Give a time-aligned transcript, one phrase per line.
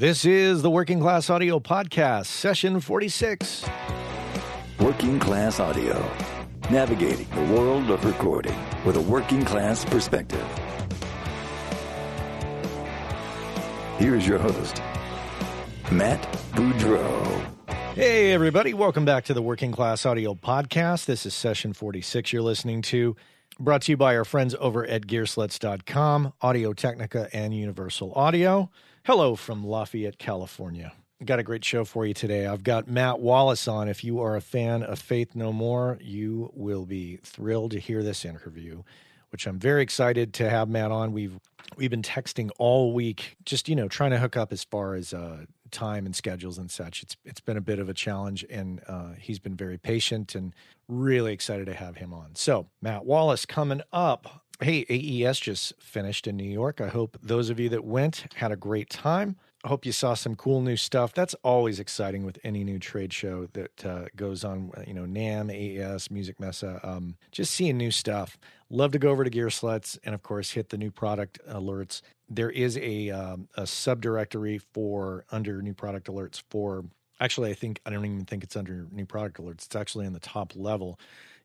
[0.00, 3.66] This is the Working Class Audio Podcast, session 46.
[4.78, 6.10] Working Class Audio,
[6.70, 10.42] navigating the world of recording with a working class perspective.
[13.98, 14.80] Here's your host,
[15.92, 16.22] Matt
[16.52, 17.44] Boudreau.
[17.94, 18.72] Hey, everybody.
[18.72, 21.04] Welcome back to the Working Class Audio Podcast.
[21.04, 23.16] This is session 46 you're listening to,
[23.58, 28.70] brought to you by our friends over at Gearslutz.com, Audio Technica, and Universal Audio.
[29.04, 30.92] Hello from Lafayette, California.
[31.24, 32.46] Got a great show for you today.
[32.46, 33.88] I've got Matt Wallace on.
[33.88, 38.02] If you are a fan of Faith No More, you will be thrilled to hear
[38.02, 38.82] this interview,
[39.30, 41.12] which I'm very excited to have Matt on.
[41.12, 41.40] We've
[41.78, 45.14] we've been texting all week, just you know, trying to hook up as far as
[45.14, 47.02] uh, time and schedules and such.
[47.02, 50.54] It's it's been a bit of a challenge, and uh, he's been very patient and
[50.88, 52.32] really excited to have him on.
[52.34, 54.39] So Matt Wallace coming up.
[54.62, 56.82] Hey, AES just finished in New York.
[56.82, 59.36] I hope those of you that went had a great time.
[59.64, 61.14] I hope you saw some cool new stuff.
[61.14, 64.70] That's always exciting with any new trade show that uh, goes on.
[64.86, 66.84] You know, NAMM, AES, Musikmesse.
[66.86, 68.38] Um, just seeing new stuff.
[68.68, 72.02] Love to go over to Gearslutz and, of course, hit the new product alerts.
[72.28, 76.84] There is a um, a subdirectory for under new product alerts for.
[77.18, 79.64] Actually, I think I don't even think it's under new product alerts.
[79.64, 80.98] It's actually in the top level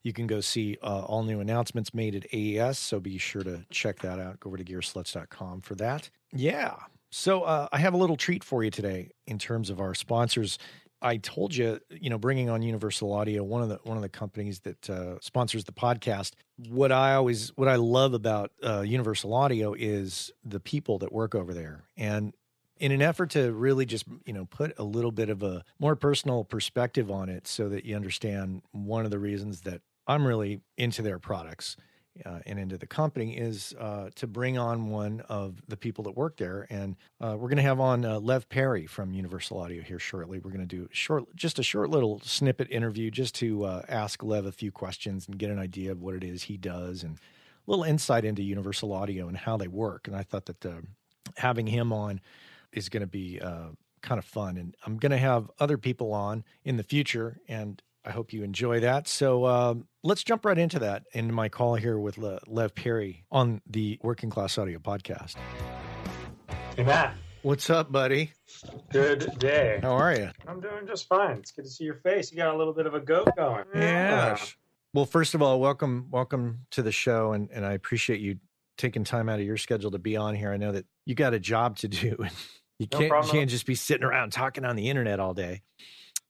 [0.05, 2.77] you can go see uh, all new announcements made at AES.
[2.77, 4.39] So be sure to check that out.
[4.39, 6.11] Go over to gearslutz.com for that.
[6.31, 6.75] Yeah.
[7.09, 10.59] So uh, I have a little treat for you today in terms of our sponsors.
[11.01, 14.09] I told you, you know, bringing on Universal Audio, one of the one of the
[14.09, 16.33] companies that uh, sponsors the podcast.
[16.69, 21.33] What I always, what I love about uh, Universal Audio is the people that work
[21.33, 22.33] over there, and
[22.77, 25.95] in an effort to really just you know put a little bit of a more
[25.95, 30.61] personal perspective on it, so that you understand one of the reasons that I'm really
[30.77, 31.77] into their products
[32.25, 36.11] uh, and into the company is uh, to bring on one of the people that
[36.11, 36.65] work there.
[36.69, 40.39] And uh, we're going to have on uh, Lev Perry from Universal Audio here shortly.
[40.39, 44.23] We're going to do short, just a short little snippet interview just to uh, ask
[44.23, 47.17] Lev a few questions and get an idea of what it is he does and
[47.17, 50.07] a little insight into Universal Audio and how they work.
[50.07, 50.81] And I thought that uh,
[51.35, 52.21] having him on
[52.71, 53.39] is going to be
[54.01, 54.55] kind of fun.
[54.55, 57.39] And I'm going to have other people on in the future.
[57.47, 59.07] And I hope you enjoy that.
[59.07, 63.25] So um, let's jump right into that, in my call here with Le- Lev Perry
[63.31, 65.35] on the Working Class Audio Podcast.
[66.75, 67.15] Hey, Matt.
[67.41, 68.31] What's up, buddy?
[68.91, 69.79] Good day.
[69.81, 70.29] How are you?
[70.47, 71.37] I'm doing just fine.
[71.37, 72.31] It's good to see your face.
[72.31, 73.65] You got a little bit of a goat going.
[73.73, 74.37] Yeah.
[74.93, 78.37] Well, first of all, welcome, welcome to the show, and and I appreciate you
[78.77, 80.51] taking time out of your schedule to be on here.
[80.51, 82.31] I know that you got a job to do, and
[82.79, 85.61] you No can't you can't just be sitting around talking on the internet all day.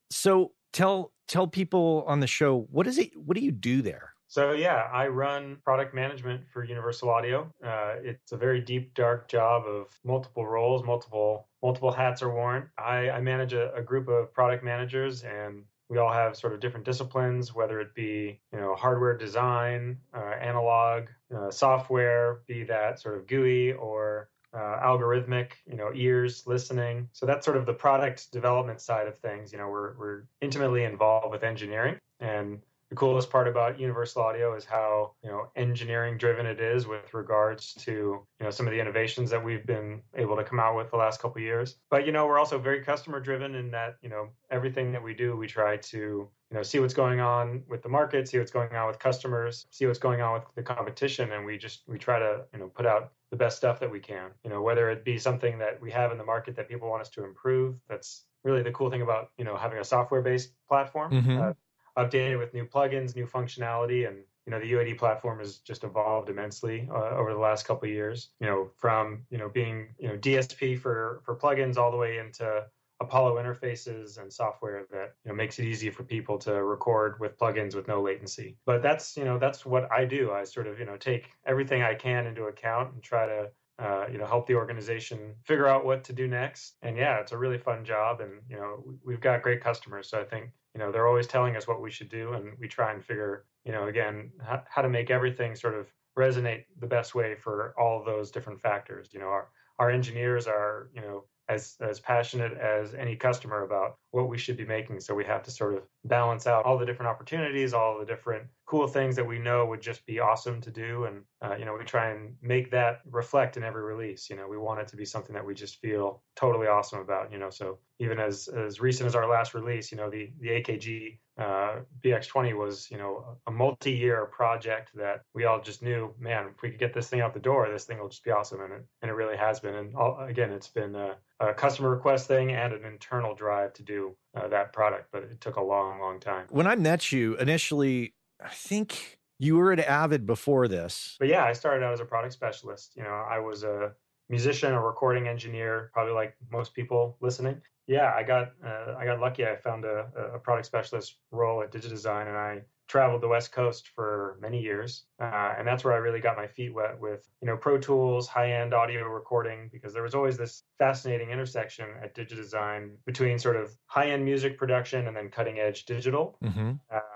[0.10, 3.12] So tell tell people on the show what is it?
[3.16, 4.12] What do you do there?
[4.28, 7.50] So yeah, I run product management for Universal Audio.
[7.64, 12.70] Uh, it's a very deep, dark job of multiple roles, multiple multiple hats are worn.
[12.78, 16.60] I, I manage a, a group of product managers, and we all have sort of
[16.60, 23.00] different disciplines, whether it be you know hardware design, uh, analog, uh, software, be that
[23.00, 27.10] sort of GUI or uh, algorithmic, you know, ears, listening.
[27.12, 29.52] So that's sort of the product development side of things.
[29.52, 34.56] You know, we're we're intimately involved with engineering, and the coolest part about Universal Audio
[34.56, 38.74] is how you know engineering driven it is with regards to you know some of
[38.74, 41.76] the innovations that we've been able to come out with the last couple years.
[41.90, 45.14] But you know, we're also very customer driven in that you know everything that we
[45.14, 48.50] do, we try to you know see what's going on with the market, see what's
[48.50, 51.98] going on with customers, see what's going on with the competition, and we just we
[51.98, 54.32] try to you know put out the best stuff that we can.
[54.46, 57.02] You know, whether it be something that we have in the market that people want
[57.02, 57.76] us to improve.
[57.90, 61.12] That's really the cool thing about you know having a software based platform.
[61.12, 61.42] Mhm.
[61.42, 61.54] Uh,
[62.02, 66.30] updated with new plugins, new functionality, and you know the UAD platform has just evolved
[66.30, 68.30] immensely uh, over the last couple of years.
[68.40, 72.18] You know, from you know being you know DSP for for plugins all the way
[72.18, 72.66] into
[73.02, 77.38] Apollo interfaces and software that you know makes it easy for people to record with
[77.38, 78.58] plugins with no latency.
[78.66, 80.32] But that's you know that's what I do.
[80.32, 84.08] I sort of you know take everything I can into account and try to uh,
[84.10, 86.78] you know help the organization figure out what to do next.
[86.82, 90.10] And yeah, it's a really fun job, and you know we- we've got great customers.
[90.10, 92.68] So I think you know they're always telling us what we should do, and we
[92.68, 96.88] try and figure you know again how, how to make everything sort of resonate the
[96.88, 99.14] best way for all those different factors.
[99.14, 103.98] You know our our engineers are you know as as passionate as any customer about
[104.16, 104.98] what we should be making.
[105.02, 108.48] So we have to sort of balance out all the different opportunities, all the different
[108.66, 111.76] cool things that we know would just be awesome to do, and uh, you know,
[111.78, 114.30] we try and make that reflect in every release.
[114.30, 117.32] You know, we want it to be something that we just feel totally awesome about.
[117.32, 120.50] You know, so even as as recent as our last release, you know, the the
[120.50, 126.48] AKG uh, BX20 was, you know, a multi-year project that we all just knew, man,
[126.48, 128.62] if we could get this thing out the door, this thing will just be awesome,
[128.62, 129.76] and it and it really has been.
[129.76, 133.84] And all, again, it's been a, a, customer request thing and an internal drive to
[133.84, 134.05] do
[134.36, 136.46] uh, that product, but it took a long, long time.
[136.50, 138.14] When I met you initially,
[138.44, 141.16] I think you were at Avid before this.
[141.20, 142.94] But yeah, I started out as a product specialist.
[142.96, 143.94] You know, I was a
[144.30, 149.20] musician, a recording engineer, probably like most people listening yeah, I got uh, I got
[149.20, 149.46] lucky.
[149.46, 153.90] I found a, a product specialist role at DigiDesign, and I traveled the West Coast
[153.96, 157.48] for many years, uh, and that's where I really got my feet wet with you
[157.48, 162.92] know Pro Tools, high-end audio recording, because there was always this fascinating intersection at DigiDesign
[163.06, 166.38] between sort of high-end music production and then cutting-edge digital.
[166.44, 166.74] Mm-hmm.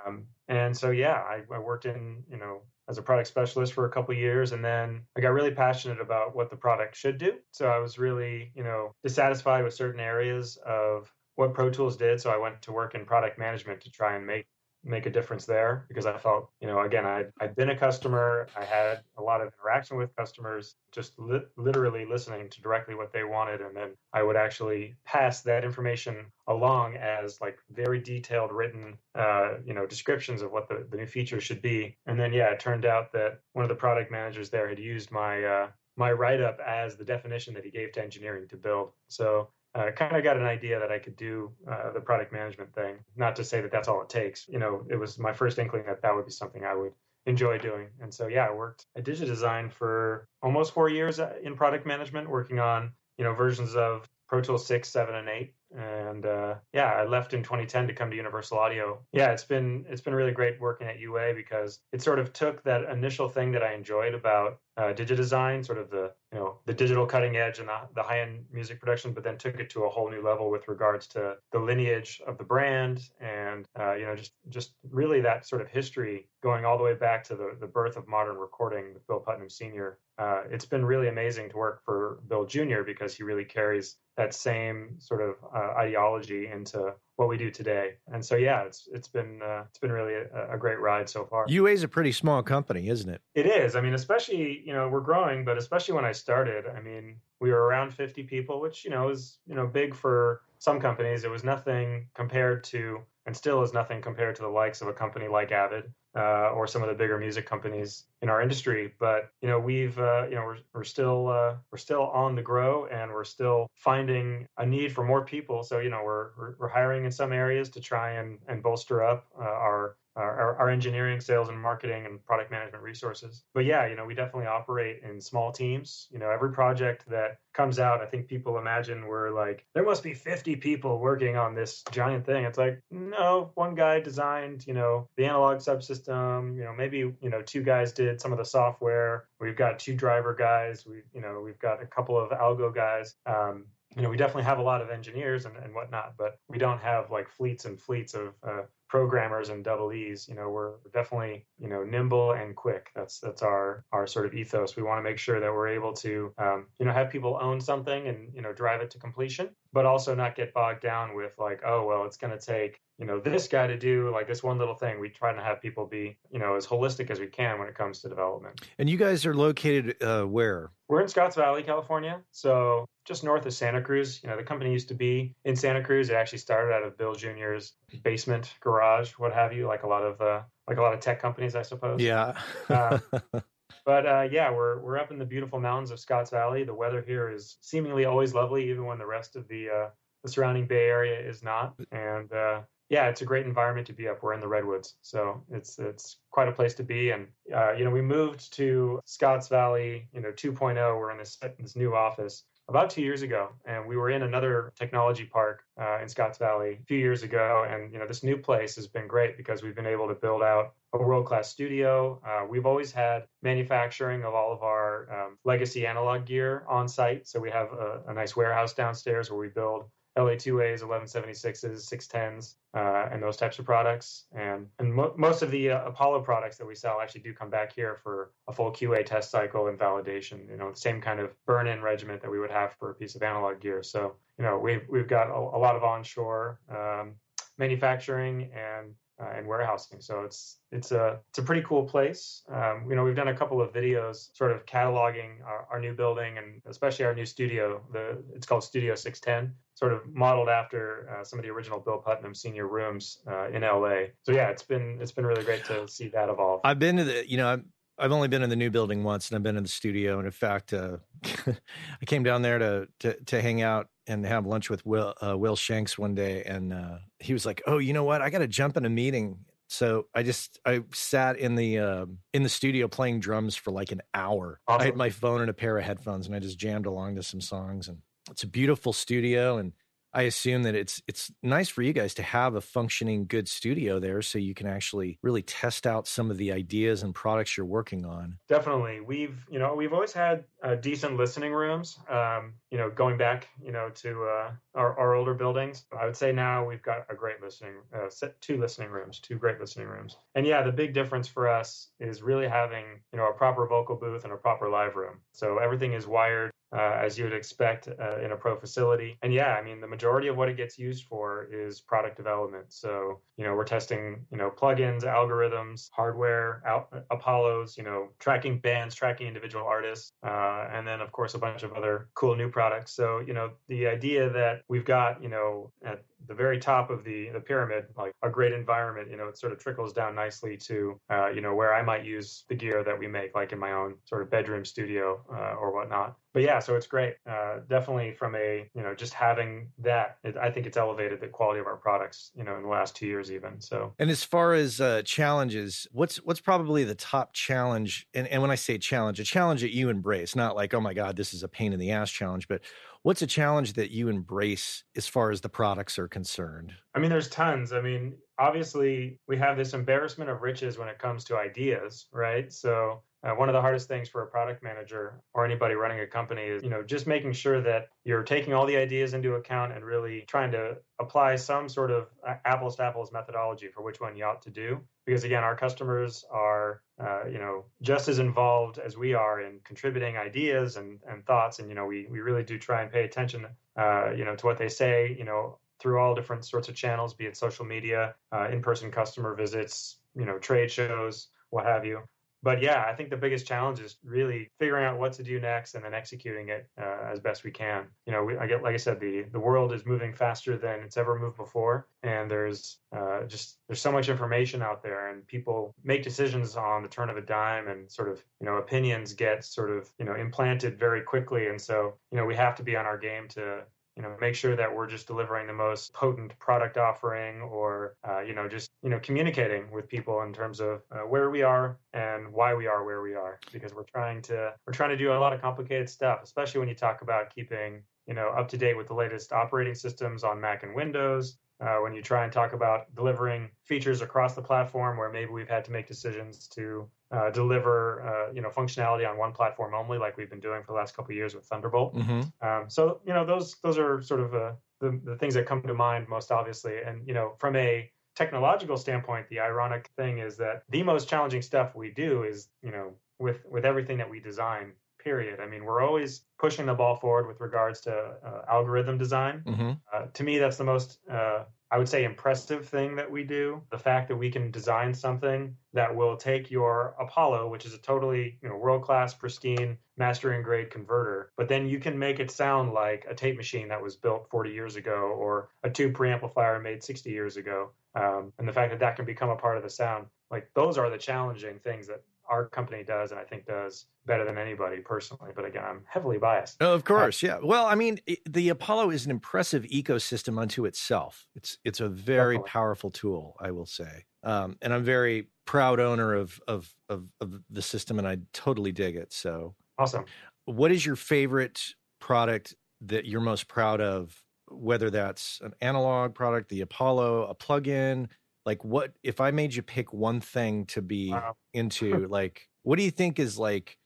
[0.07, 3.85] Um, and so yeah, I, I worked in you know as a product specialist for
[3.85, 7.33] a couple years and then I got really passionate about what the product should do.
[7.51, 12.19] So I was really, you know, dissatisfied with certain areas of what Pro Tools did,
[12.19, 14.45] so I went to work in product management to try and make
[14.83, 18.47] make a difference there because I felt, you know, again, I'd, I'd been a customer.
[18.57, 23.11] I had a lot of interaction with customers, just li- literally listening to directly what
[23.11, 23.61] they wanted.
[23.61, 29.55] And then I would actually pass that information along as like very detailed written, uh,
[29.65, 31.97] you know, descriptions of what the, the new features should be.
[32.05, 35.11] And then, yeah, it turned out that one of the product managers there had used
[35.11, 35.67] my, uh,
[35.97, 38.91] my write up as the definition that he gave to engineering to build.
[39.09, 42.73] So uh, kind of got an idea that I could do uh, the product management
[42.73, 42.95] thing.
[43.15, 44.47] Not to say that that's all it takes.
[44.47, 46.93] You know, it was my first inkling that that would be something I would
[47.25, 47.87] enjoy doing.
[48.01, 52.29] And so, yeah, I worked at DigiDesign for almost four years uh, in product management,
[52.29, 55.53] working on you know versions of Pro Tools 6, 7, and 8.
[55.77, 58.99] And uh, yeah, I left in 2010 to come to Universal Audio.
[59.11, 62.63] Yeah, it's been it's been really great working at UA because it sort of took
[62.63, 66.73] that initial thing that I enjoyed about uh, DigiDesign, sort of the you know the
[66.73, 69.83] digital cutting edge and the, the high end music production, but then took it to
[69.83, 74.05] a whole new level with regards to the lineage of the brand and uh, you
[74.05, 77.57] know just just really that sort of history going all the way back to the
[77.59, 79.99] the birth of modern recording with Bill Putnam Sr.
[80.17, 82.83] Uh, it's been really amazing to work for Bill Jr.
[82.85, 87.95] because he really carries that same sort of uh, ideology into what we do today.
[88.13, 91.25] And so, yeah, it's it's been uh, it's been really a, a, great ride so
[91.25, 91.45] far.
[91.49, 93.21] UA is a pretty small company, isn't it?
[93.35, 93.75] It is.
[93.75, 97.51] I mean, especially you know we're growing, but especially when I started, I mean, we
[97.51, 101.25] were around 50 people, which you know is you know big for some companies.
[101.25, 104.93] It was nothing compared to, and still is nothing compared to the likes of a
[104.93, 108.93] company like Avid uh, or some of the bigger music companies in our industry.
[108.99, 112.41] But you know, we've uh, you know we're, we're still uh, we're still on the
[112.41, 115.63] grow, and we're still finding a need for more people.
[115.63, 119.25] So you know, we're we're, hiring in some areas to try and and bolster up
[119.39, 123.43] uh, our our, our, engineering, sales, and marketing and product management resources.
[123.53, 126.07] But yeah, you know, we definitely operate in small teams.
[126.11, 130.03] You know, every project that comes out, I think people imagine we're like, there must
[130.03, 132.43] be 50 people working on this giant thing.
[132.43, 136.57] It's like, no, one guy designed, you know, the analog subsystem.
[136.57, 139.27] You know, maybe you know, two guys did some of the software.
[139.39, 140.85] We've got two driver guys.
[140.85, 143.15] We, you know, we've got a couple of algo guys.
[143.25, 143.65] Um,
[143.95, 146.79] you know, we definitely have a lot of engineers and, and whatnot, but we don't
[146.79, 150.27] have like fleets and fleets of uh, programmers and double E's.
[150.27, 152.91] You know, we're definitely you know nimble and quick.
[152.95, 154.75] That's that's our our sort of ethos.
[154.75, 157.61] We want to make sure that we're able to um, you know have people own
[157.61, 161.33] something and you know drive it to completion, but also not get bogged down with
[161.37, 164.43] like oh well it's going to take you know this guy to do like this
[164.43, 167.27] one little thing we try to have people be you know as holistic as we
[167.27, 171.07] can when it comes to development and you guys are located uh, where we're in
[171.07, 174.93] scotts valley california so just north of santa cruz you know the company used to
[174.93, 179.53] be in santa cruz it actually started out of bill junior's basement garage what have
[179.53, 182.37] you like a lot of uh, like a lot of tech companies i suppose yeah
[182.69, 182.99] uh,
[183.85, 186.63] but uh, yeah, we're we're up in the beautiful mountains of Scotts Valley.
[186.63, 189.89] The weather here is seemingly always lovely, even when the rest of the uh,
[190.23, 191.73] the surrounding Bay Area is not.
[191.91, 194.21] And uh, yeah, it's a great environment to be up.
[194.21, 197.11] We're in the redwoods, so it's it's quite a place to be.
[197.11, 200.75] And uh, you know, we moved to Scotts Valley, you know, 2.0.
[200.75, 204.71] We're in this this new office about two years ago, and we were in another
[204.77, 207.65] technology park uh, in Scotts Valley a few years ago.
[207.67, 210.43] And you know, this new place has been great because we've been able to build
[210.43, 212.21] out a world class studio.
[212.25, 217.27] Uh, we've always had manufacturing of all of our um, legacy analog gear on site,
[217.27, 219.85] so we have a, a nice warehouse downstairs where we build
[220.19, 224.25] LA2As, 1176s, 610s, uh, and those types of products.
[224.33, 227.49] And and mo- most of the uh, Apollo products that we sell actually do come
[227.49, 230.49] back here for a full QA test cycle and validation.
[230.49, 233.15] You know, the same kind of burn-in regiment that we would have for a piece
[233.15, 233.81] of analog gear.
[233.83, 237.15] So you know, we've we've got a, a lot of onshore um,
[237.57, 240.01] manufacturing and uh, and warehousing.
[240.01, 242.43] So it's it's a it's a pretty cool place.
[242.51, 245.93] Um, you know, we've done a couple of videos, sort of cataloging our, our, new
[245.93, 247.81] building and especially our new studio.
[247.91, 251.97] The it's called Studio 610, sort of modeled after uh, some of the original Bill
[251.97, 254.11] Putnam senior rooms uh, in LA.
[254.23, 256.61] So yeah, it's been it's been really great to see that evolve.
[256.63, 257.61] I've been to the you know
[257.99, 260.17] I've only been in the new building once, and I've been in the studio.
[260.17, 264.45] And in fact, uh, I came down there to, to, to hang out and have
[264.45, 267.93] lunch with Will uh, Will Shanks one day, and uh, he was like, "Oh, you
[267.93, 268.21] know what?
[268.21, 272.05] I got to jump in a meeting." So I just I sat in the uh,
[272.33, 274.59] in the studio playing drums for like an hour.
[274.67, 274.81] Awesome.
[274.81, 277.23] I had my phone and a pair of headphones, and I just jammed along to
[277.23, 277.87] some songs.
[277.87, 277.99] And
[278.31, 279.73] it's a beautiful studio, and
[280.13, 283.99] I assume that it's it's nice for you guys to have a functioning good studio
[283.99, 287.65] there so you can actually really test out some of the ideas and products you're
[287.65, 288.37] working on.
[288.47, 289.01] Definitely.
[289.01, 291.99] We've, you know, we've always had uh, decent listening rooms.
[292.09, 296.15] Um, you know, going back, you know, to uh, our, our older buildings, I would
[296.15, 299.87] say now we've got a great listening, uh, set two listening rooms, two great listening
[299.87, 300.17] rooms.
[300.35, 303.95] And yeah, the big difference for us is really having, you know, a proper vocal
[303.95, 305.19] booth and a proper live room.
[305.33, 309.17] So everything is wired uh, as you would expect uh, in a pro facility.
[309.21, 312.65] And yeah, I mean, the majority of what it gets used for is product development.
[312.69, 318.59] So, you know, we're testing, you know, plugins, algorithms, hardware, al- Apollos, you know, tracking
[318.59, 322.49] bands, tracking individual artists, uh, and then, of course, a bunch of other cool new
[322.49, 322.93] products.
[322.93, 327.03] So, you know, the idea that we've got, you know, at the very top of
[327.03, 330.57] the the pyramid, like a great environment, you know, it sort of trickles down nicely
[330.57, 333.59] to, uh, you know, where I might use the gear that we make, like in
[333.59, 336.15] my own sort of bedroom studio uh, or whatnot.
[336.31, 337.15] But yeah, so it's great.
[337.27, 341.27] Uh, definitely from a, you know, just having that, it, I think it's elevated the
[341.27, 343.59] quality of our products, you know, in the last two years even.
[343.59, 343.95] So.
[343.97, 348.07] And as far as uh, challenges, what's what's probably the top challenge?
[348.13, 350.93] And and when I say challenge, a challenge that you embrace, not like, oh my
[350.93, 352.61] God, this is a pain in the ass challenge, but
[353.01, 356.73] What's a challenge that you embrace as far as the products are concerned?
[356.93, 357.71] I mean, there's tons.
[357.71, 362.51] I mean, obviously, we have this embarrassment of riches when it comes to ideas, right?
[362.51, 366.07] So, uh, one of the hardest things for a product manager or anybody running a
[366.07, 369.71] company is, you know, just making sure that you're taking all the ideas into account
[369.71, 374.01] and really trying to apply some sort of uh, apples to apples methodology for which
[374.01, 374.81] one you ought to do.
[375.09, 379.59] Because again, our customers are, uh, you know, just as involved as we are in
[379.63, 381.57] contributing ideas and, and thoughts.
[381.57, 384.45] And, you know, we, we really do try and pay attention, uh, you know, to
[384.45, 388.13] what they say, you know, through all different sorts of channels, be it social media,
[388.31, 392.03] uh, in-person customer visits, you know, trade shows, what have you
[392.41, 395.75] but yeah, I think the biggest challenge is really figuring out what to do next
[395.75, 397.85] and then executing it uh, as best we can.
[398.05, 400.79] You know, we, I get like I said, the the world is moving faster than
[400.79, 405.27] it's ever moved before, and there's uh, just there's so much information out there, and
[405.27, 409.13] people make decisions on the turn of a dime, and sort of you know opinions
[409.13, 412.63] get sort of you know implanted very quickly, and so you know we have to
[412.63, 413.63] be on our game to
[413.95, 418.21] you know make sure that we're just delivering the most potent product offering or uh,
[418.21, 421.77] you know just you know communicating with people in terms of uh, where we are
[421.93, 425.11] and why we are where we are because we're trying to we're trying to do
[425.11, 428.57] a lot of complicated stuff especially when you talk about keeping you know up to
[428.57, 432.31] date with the latest operating systems on mac and windows uh, when you try and
[432.31, 436.89] talk about delivering features across the platform where maybe we've had to make decisions to
[437.11, 440.73] uh, deliver uh, you know functionality on one platform only like we've been doing for
[440.73, 441.95] the last couple of years with thunderbolt.
[441.95, 442.47] Mm-hmm.
[442.47, 445.61] um, so you know those those are sort of uh, the, the things that come
[445.63, 446.81] to mind most obviously.
[446.85, 451.41] And you know from a technological standpoint the ironic thing is that the most challenging
[451.41, 455.39] stuff we do is you know with with everything that we design period.
[455.39, 459.41] I mean, we're always pushing the ball forward with regards to uh, algorithm design.
[459.45, 459.71] Mm-hmm.
[459.93, 463.61] Uh, to me, that's the most, uh, I would say, impressive thing that we do.
[463.71, 467.77] The fact that we can design something that will take your Apollo, which is a
[467.77, 472.31] totally you know world class, pristine, mastering grade converter, but then you can make it
[472.31, 476.61] sound like a tape machine that was built 40 years ago or a tube preamplifier
[476.61, 477.71] made 60 years ago.
[477.95, 480.77] Um, and the fact that that can become a part of the sound, like those
[480.77, 484.77] are the challenging things that our company does, and I think does better than anybody
[484.77, 485.31] personally.
[485.35, 486.57] But again, I'm heavily biased.
[486.61, 487.39] Oh, of course, uh, yeah.
[487.43, 491.27] Well, I mean, it, the Apollo is an impressive ecosystem unto itself.
[491.35, 492.49] It's it's a very definitely.
[492.49, 497.41] powerful tool, I will say, um, and I'm very proud owner of, of of of
[497.49, 499.11] the system, and I totally dig it.
[499.11, 500.05] So awesome.
[500.45, 504.23] What is your favorite product that you're most proud of?
[504.51, 508.07] Whether that's an analog product, the Apollo, a plugin,
[508.45, 511.35] like what if i made you pick one thing to be wow.
[511.53, 513.77] into like what do you think is like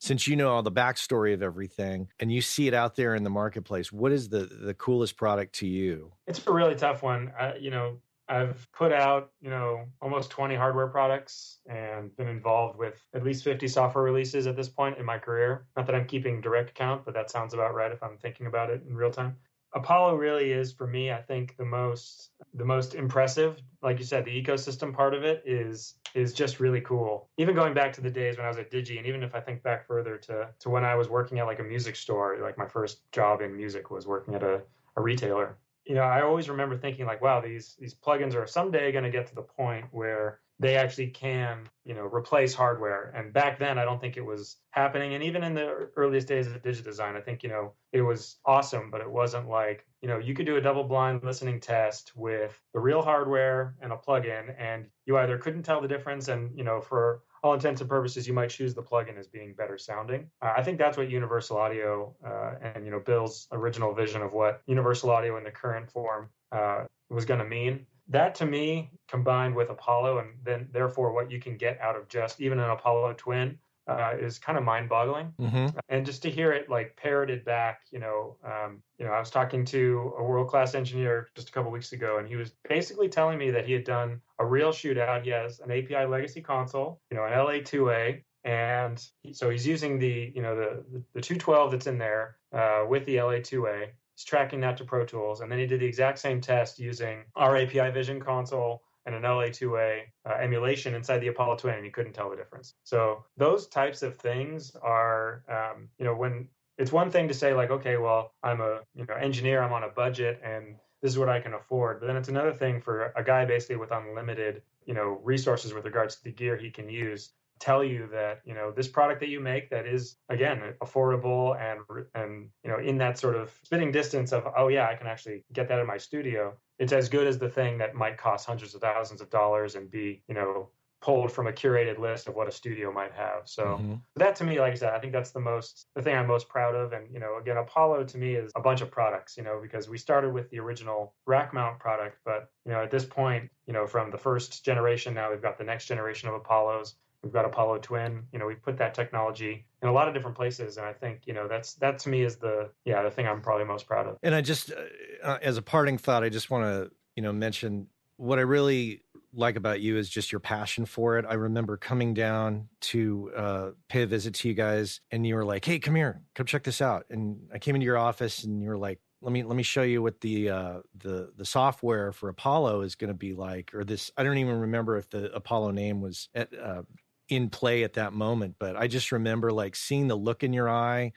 [0.00, 3.24] since you know all the backstory of everything and you see it out there in
[3.24, 7.32] the marketplace what is the the coolest product to you it's a really tough one
[7.38, 12.78] uh, you know I've put out, you know, almost 20 hardware products and been involved
[12.78, 15.66] with at least 50 software releases at this point in my career.
[15.76, 18.70] Not that I'm keeping direct count, but that sounds about right if I'm thinking about
[18.70, 19.36] it in real time.
[19.74, 23.60] Apollo really is for me, I think the most the most impressive.
[23.82, 27.28] Like you said, the ecosystem part of it is is just really cool.
[27.38, 29.40] Even going back to the days when I was at Digi, and even if I
[29.40, 32.56] think back further to to when I was working at like a music store, like
[32.56, 34.62] my first job in music was working at a,
[34.96, 35.58] a retailer.
[35.84, 39.10] You know, I always remember thinking like, wow, these these plugins are someday going to
[39.10, 43.12] get to the point where they actually can, you know, replace hardware.
[43.16, 45.14] And back then, I don't think it was happening.
[45.14, 48.90] And even in the earliest days of DigiDesign, I think, you know, it was awesome,
[48.90, 52.60] but it wasn't like, you know, you could do a double blind listening test with
[52.72, 56.64] the real hardware and a plugin, and you either couldn't tell the difference, and, you
[56.64, 60.30] know, for all intents and purposes, you might choose the plugin as being better sounding.
[60.40, 64.32] Uh, I think that's what Universal Audio uh, and, you know, Bill's original vision of
[64.32, 68.90] what Universal Audio in the current form uh, was going to mean that to me
[69.08, 72.70] combined with apollo and then therefore what you can get out of just even an
[72.70, 75.34] apollo twin uh, is kind of mind-boggling.
[75.38, 75.78] Mm-hmm.
[75.90, 79.30] and just to hear it like parroted back you know um, you know i was
[79.30, 83.38] talking to a world-class engineer just a couple weeks ago and he was basically telling
[83.38, 85.22] me that he had done a real shootout.
[85.22, 90.32] He has an api legacy console you know an la2a and so he's using the
[90.34, 94.76] you know the the 212 that's in there uh, with the la2a He's tracking that
[94.78, 95.40] to Pro Tools.
[95.40, 99.22] And then he did the exact same test using our API Vision console and an
[99.22, 102.74] LA2A uh, emulation inside the Apollo Twin, and he couldn't tell the difference.
[102.84, 107.54] So those types of things are, um, you know, when it's one thing to say
[107.54, 111.18] like, okay, well, I'm a you know engineer, I'm on a budget, and this is
[111.18, 112.00] what I can afford.
[112.00, 115.84] But then it's another thing for a guy basically with unlimited, you know, resources with
[115.84, 117.30] regards to the gear he can use
[117.60, 121.80] tell you that you know this product that you make that is again affordable and
[122.14, 125.44] and you know in that sort of spitting distance of oh yeah I can actually
[125.52, 128.74] get that in my studio it's as good as the thing that might cost hundreds
[128.74, 130.68] of thousands of dollars and be you know
[131.04, 133.42] pulled from a curated list of what a studio might have.
[133.44, 133.94] So mm-hmm.
[134.16, 136.48] that to me like I said I think that's the most the thing I'm most
[136.48, 136.94] proud of.
[136.94, 139.86] And you know again Apollo to me is a bunch of products you know because
[139.86, 143.74] we started with the original rack mount product but you know at this point you
[143.74, 147.46] know from the first generation now we've got the next generation of Apollos We've got
[147.46, 148.24] Apollo Twin.
[148.32, 151.22] You know, we've put that technology in a lot of different places, and I think
[151.24, 154.06] you know that's that to me is the yeah the thing I'm probably most proud
[154.06, 154.18] of.
[154.22, 157.32] And I just, uh, uh as a parting thought, I just want to you know
[157.32, 159.02] mention what I really
[159.32, 161.24] like about you is just your passion for it.
[161.28, 165.46] I remember coming down to uh, pay a visit to you guys, and you were
[165.46, 168.62] like, "Hey, come here, come check this out." And I came into your office, and
[168.62, 172.12] you were like, let me let me show you what the uh, the the software
[172.12, 174.10] for Apollo is going to be like, or this.
[174.18, 176.82] I don't even remember if the Apollo name was at, uh,
[177.28, 178.56] in play at that moment.
[178.58, 181.12] But I just remember like seeing the look in your eye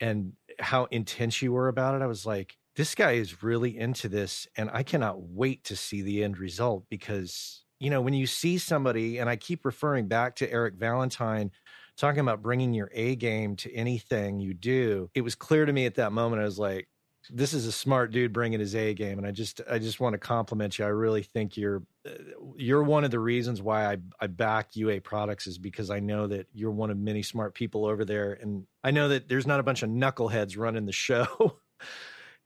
[0.00, 2.02] and how intense you were about it.
[2.02, 6.02] I was like, this guy is really into this, and I cannot wait to see
[6.02, 10.36] the end result because you know when you see somebody, and I keep referring back
[10.36, 11.50] to Eric Valentine
[11.96, 15.10] talking about bringing your A game to anything you do.
[15.14, 16.40] It was clear to me at that moment.
[16.40, 16.88] I was like,
[17.30, 20.14] this is a smart dude bringing his A game, and I just I just want
[20.14, 20.84] to compliment you.
[20.84, 22.10] I really think you're uh,
[22.56, 26.26] you're one of the reasons why I I back UA products is because I know
[26.26, 29.60] that you're one of many smart people over there, and I know that there's not
[29.60, 31.58] a bunch of knuckleheads running the show,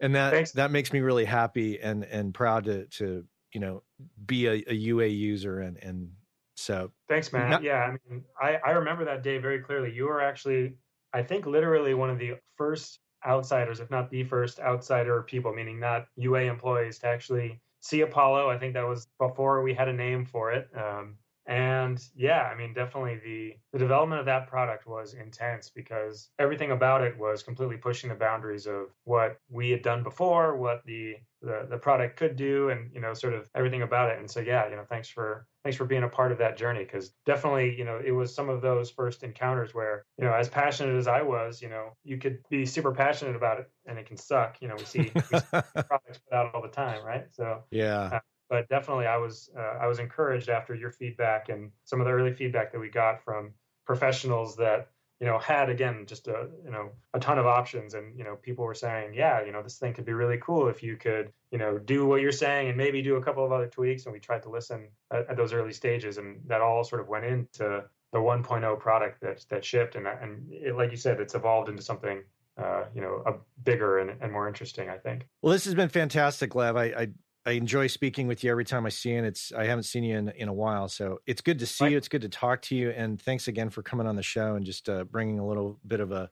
[0.01, 0.53] and that Thanks.
[0.53, 3.83] that makes me really happy and and proud to to you know
[4.27, 6.11] be a, a UA user and and
[6.57, 9.93] so thanks man not, yeah I mean I I remember that day very clearly.
[9.93, 10.75] You were actually
[11.13, 15.79] I think literally one of the first outsiders, if not the first outsider people, meaning
[15.79, 18.51] not UA employees, to actually see Apollo.
[18.51, 20.69] I think that was before we had a name for it.
[20.77, 26.31] Um, and yeah, I mean, definitely the the development of that product was intense because
[26.39, 30.83] everything about it was completely pushing the boundaries of what we had done before, what
[30.87, 34.21] the the, the product could do, and you know, sort of everything about it.
[34.21, 36.85] And so yeah, you know, thanks for thanks for being a part of that journey
[36.85, 40.49] because definitely, you know, it was some of those first encounters where you know, as
[40.49, 44.07] passionate as I was, you know, you could be super passionate about it and it
[44.07, 44.59] can suck.
[44.61, 47.25] You know, we see, we see products put out all the time, right?
[47.33, 48.11] So yeah.
[48.13, 48.21] Uh,
[48.53, 52.13] But definitely I was uh, I was encouraged after your feedback and some of the
[52.13, 53.55] early feedback that we got from
[53.87, 58.15] professionals that you know had again just a you know a ton of options and
[58.15, 60.83] you know people were saying yeah you know this thing could be really cool if
[60.83, 63.69] you could you know do what you're saying and maybe do a couple of other
[63.69, 67.01] tweaks and we tried to listen at, at those early stages and that all sort
[67.01, 71.21] of went into the 1.0 product that that shipped and and it, like you said
[71.21, 72.23] it's evolved into something
[72.59, 73.33] uh, you know, a
[73.65, 75.27] bigger and, and more interesting, I think.
[75.41, 76.77] Well, this has been fantastic, Lev.
[76.77, 77.09] I, I
[77.45, 79.19] I enjoy speaking with you every time I see you.
[79.19, 81.85] And it's I haven't seen you in, in a while, so it's good to see
[81.85, 81.93] right.
[81.93, 81.99] you.
[81.99, 82.91] It's good to talk to you.
[82.91, 86.01] And thanks again for coming on the show and just uh, bringing a little bit
[86.01, 86.31] of a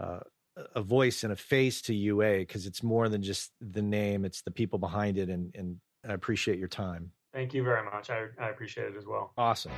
[0.00, 0.20] uh,
[0.74, 4.42] a voice and a face to UA because it's more than just the name; it's
[4.42, 5.30] the people behind it.
[5.30, 7.12] And and I appreciate your time.
[7.32, 8.10] Thank you very much.
[8.10, 9.32] I, I appreciate it as well.
[9.38, 9.72] Awesome.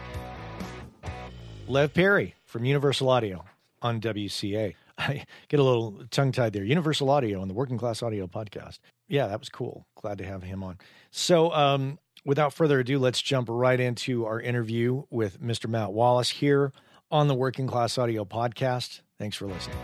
[1.69, 3.45] Lev Perry from Universal Audio
[3.81, 4.75] on WCA.
[4.99, 6.65] I get a little tongue tied there.
[6.65, 8.79] Universal Audio on the Working Class Audio podcast.
[9.09, 9.87] Yeah, that was cool.
[10.01, 10.79] Glad to have him on.
[11.11, 15.69] So, um, without further ado, let's jump right into our interview with Mr.
[15.69, 16.73] Matt Wallace here
[17.11, 19.03] on the Working Class Audio podcast.
[19.19, 19.77] Thanks for listening.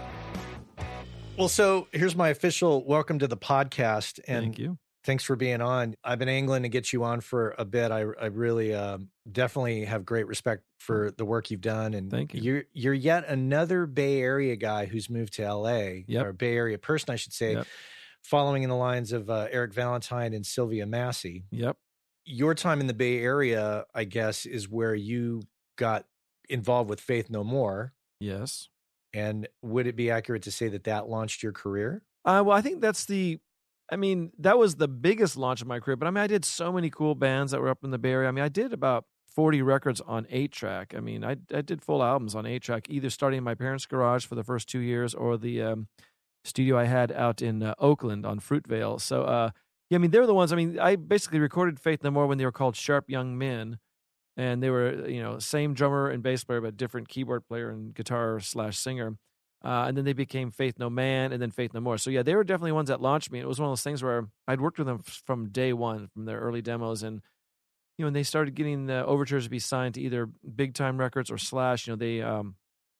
[1.37, 4.20] Well, so here's my official welcome to the podcast.
[4.26, 4.78] And Thank you.
[5.04, 5.94] Thanks for being on.
[6.04, 7.90] I've been angling to get you on for a bit.
[7.90, 12.35] I, I really um, definitely have great respect for the work you've done, and Thank
[12.35, 12.42] you.
[12.42, 16.04] You're you're yet another Bay Area guy who's moved to L.A.
[16.06, 16.26] Yep.
[16.26, 17.66] or Bay Area person, I should say, Yep.
[18.22, 21.44] Following in the lines of uh, Eric Valentine and Sylvia Massy.
[21.50, 21.76] Yep.
[22.24, 25.42] Your time in the Bay Area, I guess, is where you
[25.76, 26.04] got
[26.48, 27.94] involved with Faith No More.
[28.20, 28.68] Yes.
[29.12, 32.02] And would it be accurate to say that that launched your career?
[32.24, 33.38] Uh, well, I think that's the.
[33.90, 35.96] I mean, that was the biggest launch of my career.
[35.96, 38.12] But I mean, I did so many cool bands that were up in the Bay
[38.12, 38.28] Area.
[38.28, 40.94] I mean, I did about forty records on eight track.
[40.96, 43.87] I mean, I I did full albums on eight track, either starting in my parents'
[43.87, 45.88] garage for the first two years, or the um,
[46.44, 49.00] studio I had out in uh, Oakland on Fruitvale.
[49.00, 49.50] So, uh,
[49.90, 50.53] yeah, I mean, they're the ones.
[50.53, 53.79] I mean, I basically recorded Faith No More when they were called Sharp Young Men,
[54.37, 57.94] and they were you know same drummer and bass player, but different keyboard player and
[57.94, 59.16] guitar slash singer.
[59.62, 61.98] Uh, and then they became Faith No Man, and then Faith No More.
[61.98, 63.40] So yeah, they were definitely ones that launched me.
[63.40, 66.24] It was one of those things where I'd worked with them from day one, from
[66.24, 67.20] their early demos, and
[67.98, 70.96] you know, when they started getting the overtures to be signed to either Big Time
[70.96, 72.55] Records or Slash, you know, they um,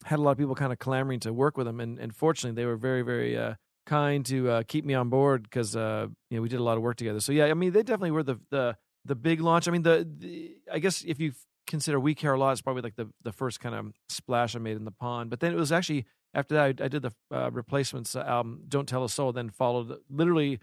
[0.05, 2.61] had a lot of people kind of clamoring to work with them, and, and fortunately,
[2.61, 3.55] they were very, very uh,
[3.87, 6.77] kind to uh, keep me on board because uh, you know we did a lot
[6.77, 7.21] of work together.
[7.21, 9.69] So yeah, I mean, they definitely were the the the big launch.
[9.69, 11.33] I mean, the, the I guess if you
[11.67, 14.59] consider We Care a Lot, it's probably like the the first kind of splash I
[14.59, 15.31] made in the pond.
[15.31, 18.89] But then it was actually after that I, I did the uh, replacements album, Don't
[18.89, 19.33] Tell a Soul.
[19.33, 20.61] Then followed literally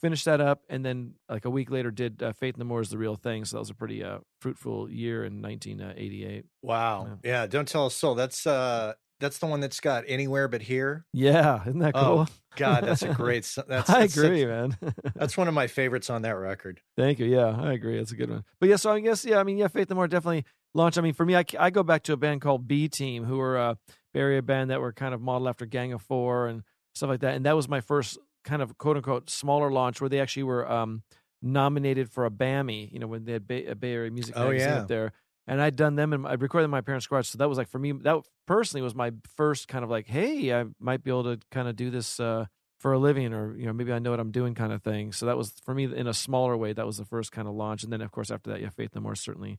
[0.00, 2.90] finished that up, and then like a week later did uh, Faith No More is
[2.90, 3.44] the real thing.
[3.44, 6.44] So that was a pretty uh, fruitful year in 1988.
[6.62, 7.18] Wow.
[7.24, 7.46] Yeah.
[7.46, 8.14] Don't tell a soul.
[8.14, 11.04] That's uh that's the one that's got anywhere but here.
[11.12, 12.28] Yeah, isn't that Oh, cool?
[12.56, 13.44] God, that's a great.
[13.44, 14.76] so- That's I that's such- agree, man.
[15.14, 16.80] that's one of my favorites on that record.
[16.96, 17.26] Thank you.
[17.26, 17.98] Yeah, I agree.
[17.98, 18.44] That's a good one.
[18.60, 20.96] But yeah, so I guess yeah, I mean yeah, Faith No More definitely launched.
[20.96, 23.36] I mean, for me, I, I go back to a band called B Team, who
[23.36, 23.76] were a
[24.14, 26.62] Bay Area band that were kind of modeled after Gang of Four and
[26.94, 27.34] stuff like that.
[27.34, 30.70] And that was my first kind of quote unquote smaller launch where they actually were
[30.70, 31.02] um,
[31.42, 32.90] nominated for a BAMI.
[32.92, 34.76] You know, when they had Bay, a Bay Area music Oh, magazine yeah.
[34.76, 35.12] up there.
[35.46, 37.28] And I'd done them and I recorded them in my parents' garage.
[37.28, 40.54] So that was like for me, that personally was my first kind of like, hey,
[40.54, 42.46] I might be able to kind of do this uh,
[42.78, 45.12] for a living or, you know, maybe I know what I'm doing kind of thing.
[45.12, 47.54] So that was for me in a smaller way, that was the first kind of
[47.54, 47.82] launch.
[47.82, 49.58] And then of course after that, yeah, Faith No More certainly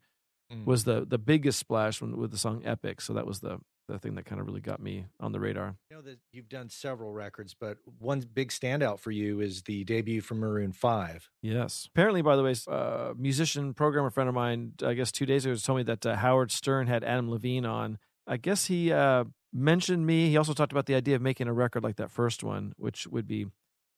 [0.52, 0.66] Mm.
[0.66, 3.02] was the the biggest splash when, with the song Epic.
[3.02, 3.60] So that was the
[3.92, 5.76] the thing that kind of really got me on the radar.
[5.92, 9.84] I know that you've done several records, but one big standout for you is the
[9.84, 11.30] debut from Maroon Five.
[11.42, 11.88] Yes.
[11.92, 15.56] Apparently, by the way, a musician programmer friend of mine, I guess two days ago,
[15.56, 18.00] told me that uh, Howard Stern had Adam Levine on.
[18.28, 20.30] I guess he uh, mentioned me.
[20.30, 23.08] He also talked about the idea of making a record like that first one, which
[23.08, 23.48] would be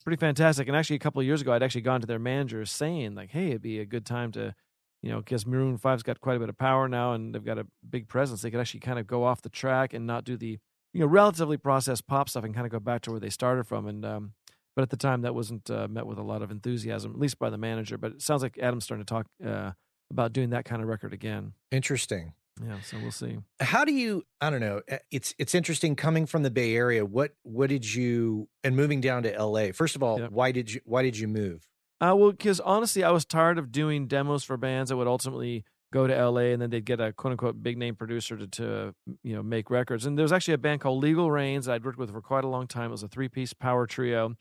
[0.03, 0.67] pretty fantastic.
[0.67, 3.31] And actually, a couple of years ago, I'd actually gone to their manager saying, like,
[3.31, 4.55] hey, it'd be a good time to,
[5.03, 7.59] you know, because Maroon 5's got quite a bit of power now and they've got
[7.59, 8.41] a big presence.
[8.41, 10.57] They could actually kind of go off the track and not do the,
[10.93, 13.65] you know, relatively processed pop stuff and kind of go back to where they started
[13.67, 13.85] from.
[13.85, 14.33] And, um,
[14.75, 17.37] but at the time, that wasn't uh, met with a lot of enthusiasm, at least
[17.37, 17.97] by the manager.
[17.97, 19.73] But it sounds like Adam's starting to talk uh,
[20.09, 21.53] about doing that kind of record again.
[21.71, 22.33] Interesting.
[22.63, 23.39] Yeah, so we'll see.
[23.59, 24.23] How do you?
[24.39, 24.81] I don't know.
[24.87, 27.03] eh, It's it's interesting coming from the Bay Area.
[27.03, 29.71] What what did you and moving down to L.A.
[29.71, 30.31] First of all, Yep.
[30.31, 31.67] why did you why did you move?
[32.03, 35.63] Uh, well, because honestly, I was tired of doing demos for bands that would ultimately
[35.93, 38.95] go to LA and then they'd get a quote unquote big name producer to, to
[39.23, 40.05] you know make records.
[40.05, 42.43] And there was actually a band called Legal Reins that I'd worked with for quite
[42.43, 42.87] a long time.
[42.87, 44.35] It was a three piece power trio.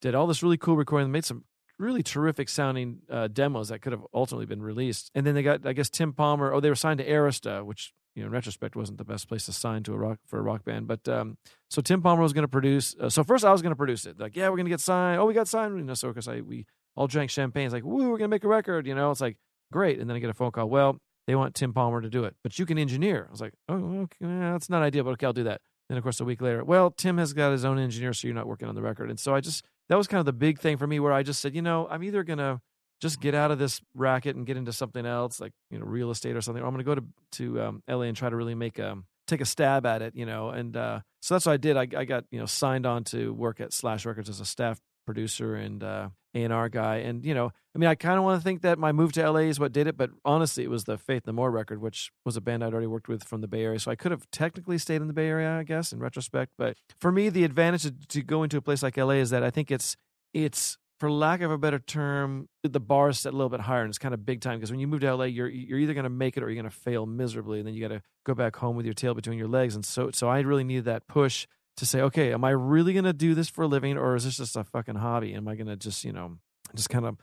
[0.00, 1.44] Did all this really cool recording, made some
[1.78, 5.10] really terrific sounding uh, demos that could have ultimately been released.
[5.14, 6.54] And then they got, I guess, Tim Palmer.
[6.54, 9.44] Oh, they were signed to Arista, which you know in retrospect wasn't the best place
[9.44, 10.86] to sign to a rock for a rock band.
[10.86, 11.36] But um,
[11.68, 12.94] so Tim Palmer was going to produce.
[12.98, 14.18] Uh, so first I was going to produce it.
[14.18, 15.20] Like, yeah, we're going to get signed.
[15.20, 15.76] Oh, we got signed.
[15.76, 16.64] You know, so because I we
[16.96, 17.66] all drank champagne.
[17.66, 18.86] It's like, woo, we're to make a record.
[18.86, 19.36] You know, it's like,
[19.72, 19.98] great.
[19.98, 20.68] And then I get a phone call.
[20.68, 23.26] Well, they want Tim Palmer to do it, but you can engineer.
[23.28, 25.60] I was like, oh, okay, that's not ideal, but okay, I'll do that.
[25.88, 28.34] Then, of course, a week later, well, Tim has got his own engineer, so you're
[28.34, 29.10] not working on the record.
[29.10, 31.22] And so I just, that was kind of the big thing for me where I
[31.22, 32.60] just said, you know, I'm either to
[33.00, 36.10] just get out of this racket and get into something else, like, you know, real
[36.10, 38.54] estate or something, or I'm to go to, to um, LA and try to really
[38.54, 40.50] make a, take a stab at it, you know.
[40.50, 41.76] And uh, so that's what I did.
[41.76, 44.78] I, I got, you know, signed on to work at Slash Records as a staff
[45.06, 46.96] producer and uh, A&R guy.
[46.96, 49.30] And, you know, I mean, I kind of want to think that my move to
[49.30, 52.10] LA is what did it, but honestly, it was the Faith No More record, which
[52.24, 53.78] was a band I'd already worked with from the Bay Area.
[53.78, 56.52] So I could have technically stayed in the Bay Area, I guess, in retrospect.
[56.58, 59.42] But for me, the advantage to, to go into a place like LA is that
[59.42, 59.96] I think it's,
[60.32, 63.82] it's, for lack of a better term, the bar is set a little bit higher
[63.82, 65.92] and it's kind of big time because when you move to LA, you're you're either
[65.92, 68.00] going to make it or you're going to fail miserably, and then you got to
[68.24, 69.74] go back home with your tail between your legs.
[69.74, 73.04] And so, so I really needed that push to say, okay, am I really going
[73.04, 75.34] to do this for a living or is this just a fucking hobby?
[75.34, 76.38] Am I going to just, you know,
[76.74, 77.16] just kind of,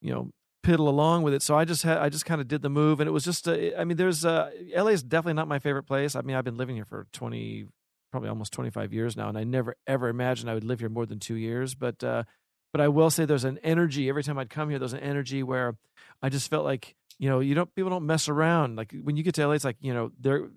[0.00, 0.30] you know,
[0.64, 1.42] piddle along with it.
[1.42, 3.46] So I just had, I just kind of did the move and it was just,
[3.48, 6.16] a, I mean, there's, uh, LA is definitely not my favorite place.
[6.16, 7.66] I mean, I've been living here for 20,
[8.10, 9.28] probably almost 25 years now.
[9.28, 11.74] And I never ever imagined I would live here more than two years.
[11.74, 12.24] But, uh,
[12.72, 14.78] but I will say there's an energy every time I'd come here.
[14.78, 15.76] There's an energy where
[16.22, 18.76] I just felt like, you know, you don't, people don't mess around.
[18.76, 20.48] Like when you get to LA, it's like, you know, there,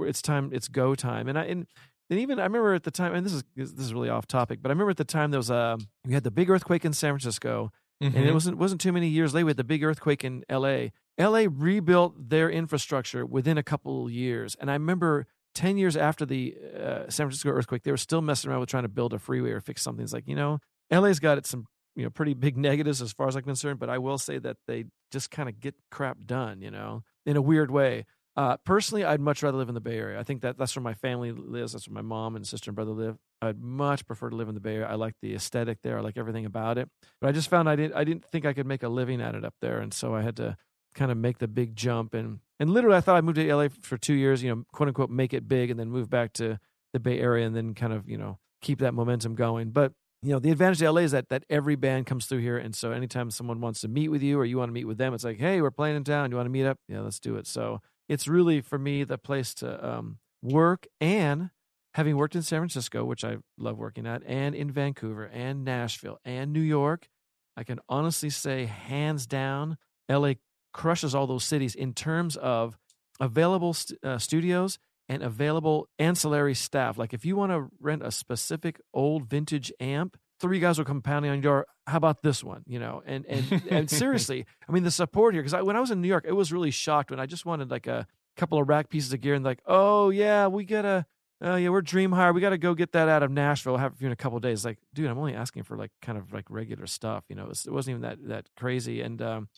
[0.00, 1.28] it's time, it's go time.
[1.28, 1.66] And I, and,
[2.10, 4.60] and even I remember at the time, and this is this is really off topic,
[4.62, 6.92] but I remember at the time there was a we had the big earthquake in
[6.92, 8.16] San Francisco, mm-hmm.
[8.16, 10.92] and it wasn't wasn't too many years later we had the big earthquake in L.A.
[11.16, 11.48] L.A.
[11.48, 17.08] rebuilt their infrastructure within a couple years, and I remember ten years after the uh,
[17.08, 19.60] San Francisco earthquake, they were still messing around with trying to build a freeway or
[19.60, 20.02] fix something.
[20.02, 20.58] It's like you know,
[20.90, 23.88] L.A.'s got it some you know pretty big negatives as far as I'm concerned, but
[23.88, 27.42] I will say that they just kind of get crap done, you know, in a
[27.42, 28.04] weird way.
[28.36, 30.18] Uh, personally, I'd much rather live in the Bay Area.
[30.18, 31.72] I think that that's where my family lives.
[31.72, 33.16] That's where my mom and sister and brother live.
[33.40, 34.88] I'd much prefer to live in the Bay Area.
[34.88, 35.98] I like the aesthetic there.
[35.98, 36.88] I like everything about it.
[37.20, 39.36] But I just found I didn't I didn't think I could make a living at
[39.36, 40.56] it up there, and so I had to
[40.94, 42.12] kind of make the big jump.
[42.12, 44.42] And and literally, I thought I moved to LA for two years.
[44.42, 46.58] You know, quote unquote, make it big, and then move back to
[46.92, 49.70] the Bay Area, and then kind of you know keep that momentum going.
[49.70, 49.92] But
[50.24, 52.74] you know, the advantage of LA is that that every band comes through here, and
[52.74, 55.14] so anytime someone wants to meet with you or you want to meet with them,
[55.14, 56.30] it's like, hey, we're playing in town.
[56.30, 56.78] You want to meet up?
[56.88, 57.46] Yeah, let's do it.
[57.46, 61.50] So it's really for me the place to um, work and
[61.94, 66.18] having worked in San Francisco, which I love working at, and in Vancouver and Nashville
[66.24, 67.08] and New York,
[67.56, 70.34] I can honestly say, hands down, LA
[70.72, 72.76] crushes all those cities in terms of
[73.20, 76.98] available st- uh, studios and available ancillary staff.
[76.98, 81.00] Like if you want to rent a specific old vintage amp, three guys will come
[81.00, 81.66] pounding on your door.
[81.86, 82.64] How about this one?
[82.66, 85.80] You know, and and and seriously, I mean the support here because I, when I
[85.80, 88.58] was in New York, it was really shocked when I just wanted like a couple
[88.58, 91.06] of rack pieces of gear and like, oh yeah, we gotta.
[91.40, 92.34] Oh yeah, we're Dreamhire.
[92.34, 93.76] We got to go get that out of Nashville.
[93.76, 94.64] have you in a couple days.
[94.64, 97.24] Like, dude, I'm only asking for like kind of like regular stuff.
[97.28, 99.00] You know, it, was, not even that that crazy.
[99.00, 99.48] And um,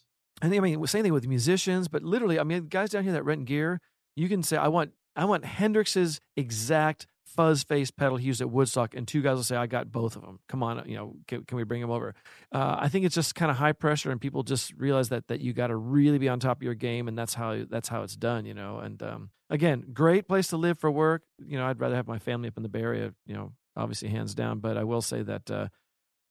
[0.41, 1.87] and I mean, same thing with musicians.
[1.87, 3.81] But literally, I mean, guys down here that rent gear,
[4.17, 8.51] you can say, I want I want Hendrix's exact fuzz face pedal he used at
[8.51, 10.41] Woodstock, and two guys will say, "I got both of them.
[10.49, 12.15] Come on, you know, can, can we bring them over?"
[12.53, 15.41] Uh, I think it's just kind of high pressure, and people just realize that that
[15.41, 18.03] you got to really be on top of your game, and that's how that's how
[18.03, 18.79] it's done, you know.
[18.79, 21.23] And um, again, great place to live for work.
[21.39, 24.09] You know, I'd rather have my family up in the Bay Area, you know, obviously
[24.09, 24.61] hands down.
[24.61, 25.69] But I will say that uh,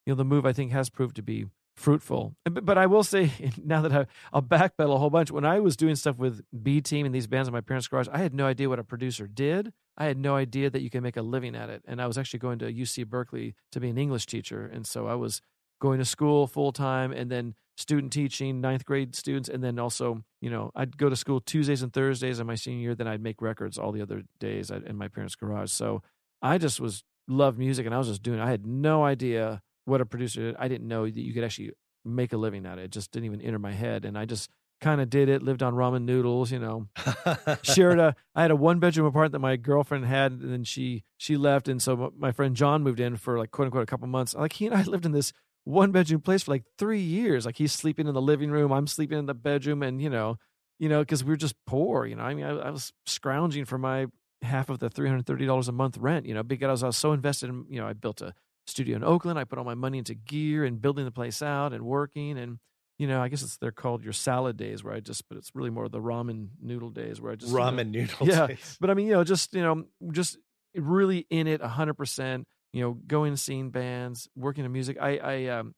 [0.05, 2.35] you know the move I think has proved to be fruitful.
[2.49, 3.31] But I will say
[3.63, 5.31] now that I, I'll backpedal a whole bunch.
[5.31, 8.07] When I was doing stuff with B Team and these bands in my parents' garage,
[8.11, 9.71] I had no idea what a producer did.
[9.97, 11.83] I had no idea that you can make a living at it.
[11.87, 15.07] And I was actually going to UC Berkeley to be an English teacher, and so
[15.07, 15.41] I was
[15.81, 20.23] going to school full time and then student teaching ninth grade students and then also
[20.39, 23.21] you know i'd go to school tuesdays and thursdays in my senior year then i'd
[23.21, 26.01] make records all the other days in my parents garage so
[26.41, 30.01] i just was loved music and i was just doing i had no idea what
[30.01, 30.55] a producer did.
[30.59, 31.71] I didn't know that you could actually
[32.03, 32.85] make a living at it.
[32.85, 34.03] It just didn't even enter my head.
[34.05, 34.49] And I just
[34.81, 36.87] kind of did it, lived on ramen noodles, you know.
[37.63, 41.03] Shared a I had a one bedroom apartment that my girlfriend had and then she
[41.17, 44.07] she left and so my friend John moved in for like quote unquote a couple
[44.07, 44.33] months.
[44.33, 45.33] Like he and I lived in this
[45.63, 47.45] one bedroom place for like 3 years.
[47.45, 50.37] Like he's sleeping in the living room, I'm sleeping in the bedroom and you know,
[50.79, 52.23] you know, cuz we were just poor, you know.
[52.23, 54.07] I mean, I, I was scrounging for my
[54.41, 57.65] half of the $330 a month rent, you know, because I was so invested in,
[57.69, 58.33] you know, I built a
[58.67, 59.37] studio in Oakland.
[59.39, 62.37] I put all my money into gear and building the place out and working.
[62.37, 62.59] And,
[62.97, 65.51] you know, I guess it's they're called your salad days where I just, but it's
[65.53, 68.47] really more the ramen noodle days where I just ramen you know, noodle yeah.
[68.47, 68.77] Days.
[68.79, 70.37] But I mean, you know, just, you know, just
[70.75, 74.97] really in it hundred percent, you know, going and seeing bands, working in music.
[74.99, 75.75] I, I, um,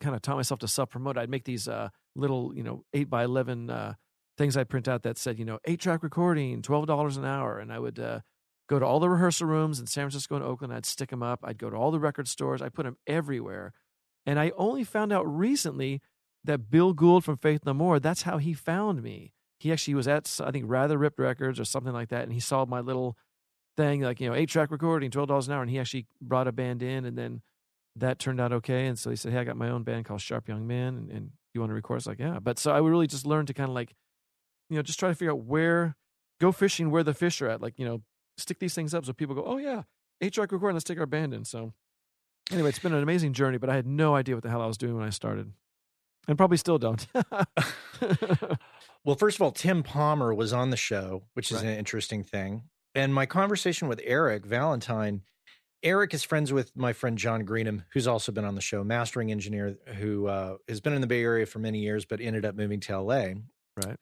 [0.00, 1.18] kind of taught myself to self promote.
[1.18, 3.94] I'd make these, uh, little, you know, eight by 11, uh,
[4.38, 7.58] things I print out that said, you know, eight track recording, $12 an hour.
[7.58, 8.20] And I would, uh,
[8.68, 10.72] go to all the rehearsal rooms in San Francisco and Oakland.
[10.72, 11.40] I'd stick them up.
[11.44, 12.60] I'd go to all the record stores.
[12.60, 13.72] I put them everywhere.
[14.24, 16.00] And I only found out recently
[16.46, 19.32] that Bill Gould from Faith No More, that's how he found me.
[19.58, 22.22] He actually was at, I think, Rather Ripped Records or something like that.
[22.24, 23.16] And he saw my little
[23.76, 25.62] thing, like, you know, eight track recording, $12 an hour.
[25.62, 27.04] And he actually brought a band in.
[27.04, 27.42] And then
[27.96, 28.86] that turned out okay.
[28.86, 30.96] And so he said, Hey, I got my own band called Sharp Young Men.
[30.96, 31.98] And, and you want to record?
[31.98, 32.38] It's like, Yeah.
[32.38, 33.94] But so I would really just learn to kind of like,
[34.68, 35.96] you know, just try to figure out where,
[36.40, 37.62] go fishing where the fish are at.
[37.62, 38.02] Like, you know,
[38.36, 39.82] stick these things up so people go, oh yeah,
[40.20, 41.44] eight track recording, let's take our band in.
[41.44, 41.72] So
[42.50, 44.66] anyway, it's been an amazing journey, but I had no idea what the hell I
[44.66, 45.52] was doing when I started.
[46.28, 47.06] And probably still don't.
[49.04, 51.66] well, first of all, Tim Palmer was on the show, which is right.
[51.66, 52.64] an interesting thing.
[52.94, 55.22] And my conversation with Eric Valentine,
[55.82, 59.30] Eric is friends with my friend John Greenham, who's also been on the show, mastering
[59.30, 62.56] engineer who uh, has been in the Bay Area for many years, but ended up
[62.56, 63.34] moving to LA.
[63.84, 63.96] Right.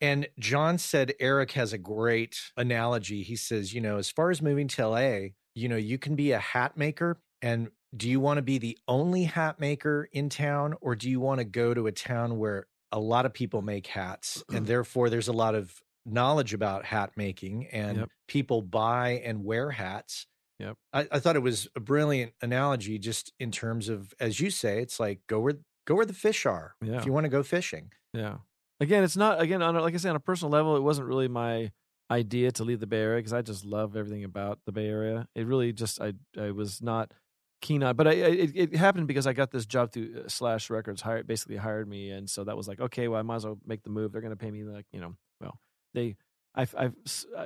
[0.00, 3.22] And John said Eric has a great analogy.
[3.22, 5.18] He says, you know, as far as moving to LA,
[5.54, 8.76] you know, you can be a hat maker and do you want to be the
[8.86, 12.66] only hat maker in town or do you want to go to a town where
[12.92, 17.10] a lot of people make hats and therefore there's a lot of knowledge about hat
[17.16, 18.08] making and Yep.
[18.28, 20.26] people buy and wear hats
[20.58, 20.76] Yep.
[20.92, 24.80] I, I thought it was a brilliant analogy just in terms of as you say
[24.82, 25.54] it's like go where
[25.86, 26.98] go where the fish are Yeah.
[26.98, 28.38] if you want to go fishing Yeah.
[28.80, 31.08] Again, it's not again on a, like I say on a personal level, it wasn't
[31.08, 31.72] really my
[32.12, 35.26] idea to leave the Bay Area because I just love everything about the Bay Area.
[35.34, 37.12] It really just I I was not
[37.60, 40.70] keen on, but I it, it happened because I got this job through uh, Slash
[40.70, 43.44] Records, hired basically hired me, and so that was like okay, well I might as
[43.44, 44.12] well make the move.
[44.12, 45.58] They're going to pay me like you know well
[45.94, 46.16] they
[46.54, 46.94] I've, I've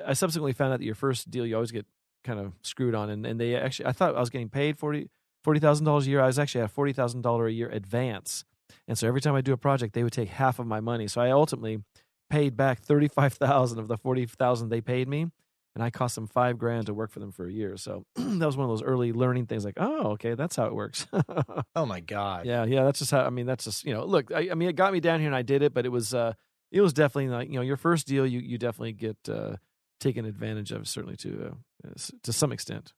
[0.07, 1.87] I subsequently found out that your first deal you always get
[2.25, 5.09] kind of screwed on, and and they actually I thought I was getting paid forty
[5.43, 6.21] forty thousand dollars a year.
[6.21, 8.45] I was actually at forty thousand dollar a year advance.
[8.89, 11.07] And so every time I do a project, they would take half of my money.
[11.07, 11.83] So I ultimately
[12.31, 15.27] paid back thirty five thousand of the forty thousand they paid me,
[15.75, 17.77] and I cost them five grand to work for them for a year.
[17.77, 19.65] So that was one of those early learning things.
[19.65, 21.07] Like, oh, okay, that's how it works.
[21.75, 23.25] oh my god yeah, yeah, that's just how.
[23.25, 25.29] I mean, that's just you know, look, I, I mean, it got me down here
[25.29, 26.35] and I did it, but it was uh,
[26.71, 29.57] it was definitely like you know, your first deal, you you definitely get uh,
[30.01, 31.57] taken advantage of, certainly to
[31.87, 31.91] uh,
[32.23, 32.93] to some extent.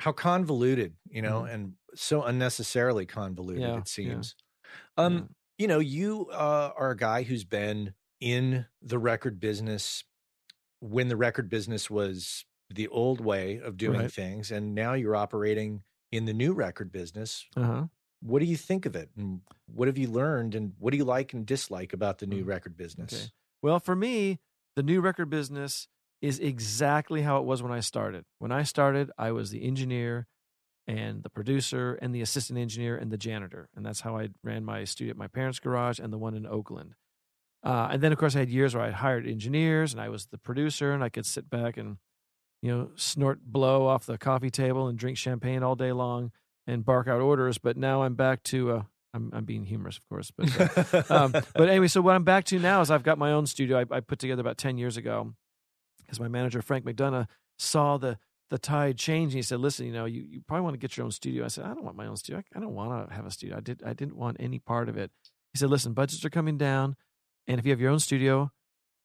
[0.00, 1.52] how convoluted you know Mhm.
[1.54, 3.78] and so unnecessarily convoluted Yeah, yeah.
[3.80, 4.34] it seems
[4.96, 5.22] um Yeah.
[5.58, 10.04] you know you uh, are a guy who's been in the record business
[10.80, 14.12] when the record business was the old way of doing Right.
[14.12, 17.86] things and now you're operating in the new record business Uh huh.
[18.20, 21.04] what do you think of it and what have you learned and what do you
[21.04, 23.30] like and dislike about the new Mm, record business Okay.
[23.62, 24.38] Well, for me,
[24.76, 25.88] the new record business
[26.22, 28.24] is exactly how it was when I started.
[28.38, 30.26] When I started, I was the engineer
[30.86, 33.68] and the producer and the assistant engineer and the janitor.
[33.76, 36.46] And that's how I ran my studio at my parents' garage and the one in
[36.46, 36.94] Oakland.
[37.62, 40.26] Uh, and then, of course, I had years where I hired engineers and I was
[40.26, 41.98] the producer and I could sit back and,
[42.62, 46.32] you know, snort blow off the coffee table and drink champagne all day long
[46.66, 47.58] and bark out orders.
[47.58, 51.32] But now I'm back to, uh, I'm, I'm being humorous, of course, but uh, um,
[51.32, 53.96] but anyway, so what I'm back to now is I've got my own studio I,
[53.96, 55.34] I put together about 10 years ago
[55.98, 57.26] because my manager, Frank McDonough,
[57.58, 58.18] saw the
[58.50, 59.32] the tide change.
[59.32, 61.44] And he said, listen, you know, you, you probably want to get your own studio.
[61.44, 62.42] I said, I don't want my own studio.
[62.54, 63.56] I, I don't want to have a studio.
[63.56, 65.10] I did I didn't want any part of it.
[65.52, 66.96] He said, listen, budgets are coming down.
[67.50, 68.52] And if you have your own studio,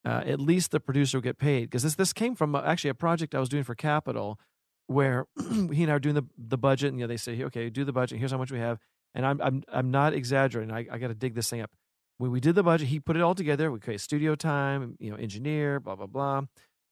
[0.05, 1.63] uh, at least the producer will get paid.
[1.63, 4.39] Because this this came from uh, actually a project I was doing for Capitol
[4.85, 6.89] where he and I are doing the, the budget.
[6.89, 8.19] And you know, they say, okay, do the budget.
[8.19, 8.77] Here's how much we have.
[9.15, 10.71] And I'm I'm I'm not exaggerating.
[10.71, 11.71] I, I got to dig this thing up.
[12.19, 13.71] When we did the budget, he put it all together.
[13.71, 16.41] We created studio time, you know, engineer, blah blah blah.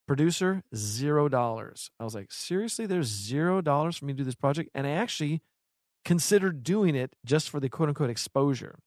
[0.08, 1.92] Producer zero dollars.
[2.00, 4.92] I was like, seriously, there's zero dollars for me to do this project, and I
[4.92, 5.44] actually
[6.04, 8.80] considered doing it just for the quote unquote exposure.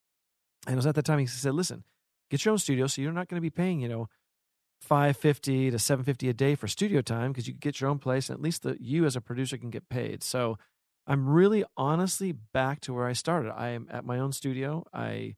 [0.66, 1.84] And it was at that time he said, listen,
[2.30, 4.08] get your own studio, so you're not going to be paying, you know,
[4.80, 7.98] five fifty to seven fifty a day for studio time because you get your own
[7.98, 10.22] place, and at least the you as a producer can get paid.
[10.22, 10.58] So
[11.06, 13.52] I'm really honestly back to where I started.
[13.52, 14.84] I am at my own studio.
[14.92, 15.36] I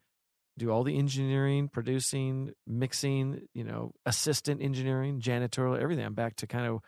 [0.56, 6.04] do all the engineering, producing, mixing, you know, assistant engineering, janitorial, everything.
[6.04, 6.80] I'm back to kind of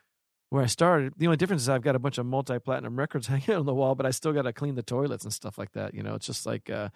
[0.49, 1.13] where I started.
[1.17, 3.75] The only difference is I've got a bunch of multi platinum records hanging on the
[3.75, 5.95] wall, but I still got to clean the toilets and stuff like that.
[5.95, 6.89] You know, it's just like, uh,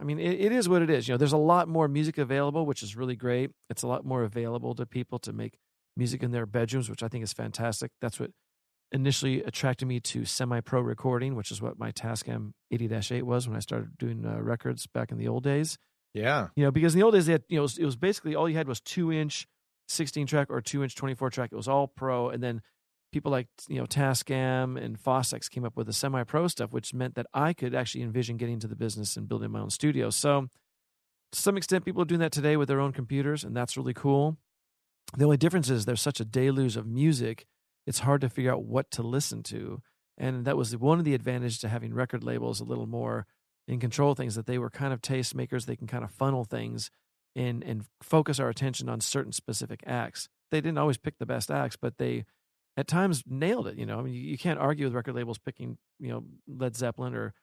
[0.00, 1.06] I mean, it, it is what it is.
[1.06, 3.50] You know, there's a lot more music available, which is really great.
[3.70, 5.58] It's a lot more available to people to make
[5.96, 7.90] music in their bedrooms, which I think is fantastic.
[8.00, 8.30] That's what
[8.90, 13.60] initially attracted me to semi-pro recording, which is what my Tascam 80-8 was when I
[13.60, 15.78] started doing uh, records back in the old days.
[16.14, 17.84] yeah You know, because in the old days, they had, you know, it was, it
[17.84, 19.46] was basically all you had was two inch
[19.88, 21.50] 16 track or two inch 24 track.
[21.52, 22.28] It was all pro.
[22.28, 22.62] And then
[23.12, 26.94] people like, you know, Tascam and Fostex came up with the semi pro stuff, which
[26.94, 30.10] meant that I could actually envision getting into the business and building my own studio.
[30.10, 30.48] So
[31.32, 33.94] to some extent, people are doing that today with their own computers, and that's really
[33.94, 34.38] cool.
[35.16, 37.46] The only difference is there's such a deluge of music,
[37.86, 39.82] it's hard to figure out what to listen to.
[40.18, 43.26] And that was one of the advantages to having record labels a little more
[43.66, 45.66] in control things that they were kind of tastemakers.
[45.66, 46.90] They can kind of funnel things
[47.34, 50.28] and and focus our attention on certain specific acts.
[50.50, 52.24] They didn't always pick the best acts, but they
[52.76, 53.76] at times nailed it.
[53.76, 56.76] You know, I mean, you, you can't argue with record labels picking you know Led
[56.76, 57.34] Zeppelin or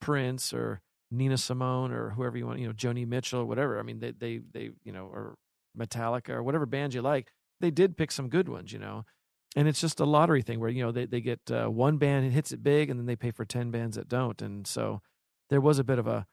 [0.00, 3.78] Prince or Nina Simone or whoever you want, you know, Joni Mitchell, whatever.
[3.78, 5.36] I mean, they they they you know or
[5.78, 7.28] Metallica or whatever band you like.
[7.60, 9.04] They did pick some good ones, you know.
[9.54, 12.24] And it's just a lottery thing where you know they they get uh, one band
[12.24, 15.02] and hits it big, and then they pay for ten bands that don't, and so
[15.50, 16.26] there was a bit of a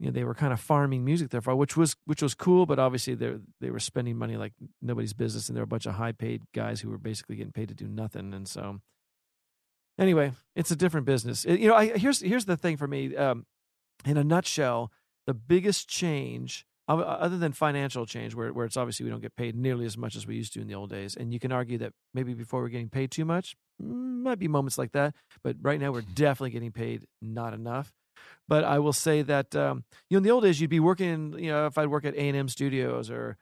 [0.00, 2.66] you know they were kind of farming music there for which was which was cool
[2.66, 4.52] but obviously they they were spending money like
[4.82, 7.52] nobody's business and there were a bunch of high paid guys who were basically getting
[7.52, 8.80] paid to do nothing and so
[9.98, 13.14] anyway it's a different business It- you know I, here's here's the thing for me
[13.16, 13.46] um,
[14.04, 14.90] in a nutshell
[15.26, 19.56] the biggest change other than financial change, where where it's obviously we don't get paid
[19.56, 21.78] nearly as much as we used to in the old days, and you can argue
[21.78, 25.56] that maybe before we're getting paid too much, mm, might be moments like that, but
[25.62, 27.90] right now we're definitely getting paid not enough.
[28.46, 31.34] But I will say that um, you know in the old days you'd be working,
[31.38, 33.36] you know, if I'd work at A and M Studios or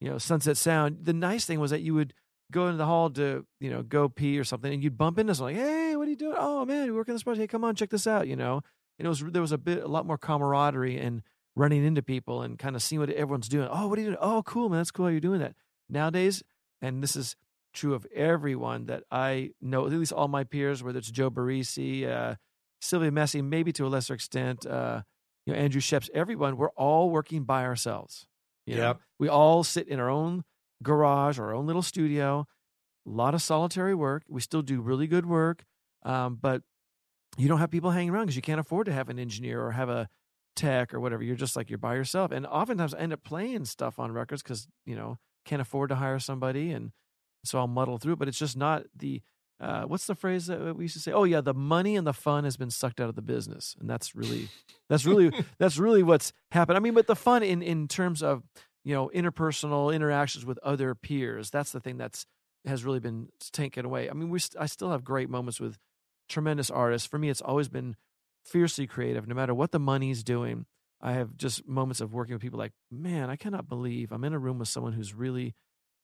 [0.00, 2.14] you know Sunset Sound, the nice thing was that you would
[2.50, 5.34] go into the hall to you know go pee or something, and you'd bump into
[5.34, 6.36] someone like, hey, what are you doing?
[6.38, 7.42] Oh man, you work on this project?
[7.42, 8.26] Hey, come on, check this out.
[8.26, 8.62] You know,
[8.98, 11.22] and it was there was a bit a lot more camaraderie and
[11.56, 13.68] running into people and kind of seeing what everyone's doing.
[13.70, 14.18] Oh, what are you doing?
[14.20, 15.06] Oh, cool, man, that's cool.
[15.06, 15.54] How you're doing that
[15.88, 16.42] nowadays,
[16.82, 17.36] and this is
[17.72, 22.08] true of everyone that I know, at least all my peers, whether it's Joe Barresi,
[22.08, 22.34] uh,
[22.80, 25.02] Sylvia Massy, maybe to a lesser extent, uh,
[25.46, 28.26] you know, Andrew Scheps, everyone, we're all working by ourselves.
[28.66, 28.82] You know?
[28.82, 29.00] Yep.
[29.18, 30.44] We all sit in our own
[30.82, 32.46] garage our own little studio.
[33.06, 34.24] A lot of solitary work.
[34.28, 35.64] We still do really good work,
[36.04, 36.62] um, but
[37.38, 39.72] you don't have people hanging around because you can't afford to have an engineer or
[39.72, 40.08] have a
[40.56, 41.22] tech or whatever.
[41.22, 42.30] You're just like you're by yourself.
[42.30, 45.96] And oftentimes I end up playing stuff on records because you know can't afford to
[45.96, 46.92] hire somebody, and
[47.44, 48.16] so I'll muddle through.
[48.16, 49.22] But it's just not the
[49.60, 51.12] uh, what's the phrase that we used to say?
[51.12, 53.88] Oh yeah, the money and the fun has been sucked out of the business, and
[53.88, 54.48] that's really
[54.88, 56.76] that's really that's really what's happened.
[56.76, 58.42] I mean, but the fun in in terms of
[58.84, 62.26] you know interpersonal interactions with other peers, that's the thing that's
[62.64, 64.08] has really been taken away.
[64.08, 65.78] I mean, we st- I still have great moments with
[66.28, 67.06] tremendous artists.
[67.06, 67.96] For me, it's always been
[68.44, 70.66] fiercely creative, no matter what the money's doing.
[71.02, 74.34] I have just moments of working with people like, man, I cannot believe I'm in
[74.34, 75.54] a room with someone who's really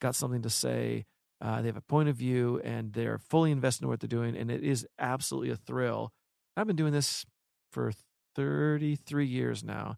[0.01, 1.05] got something to say.
[1.41, 4.37] Uh, they have a point of view and they're fully invested in what they're doing.
[4.37, 6.13] And it is absolutely a thrill.
[6.57, 7.27] I've been doing this
[7.73, 7.93] for
[8.35, 9.97] 33 years now.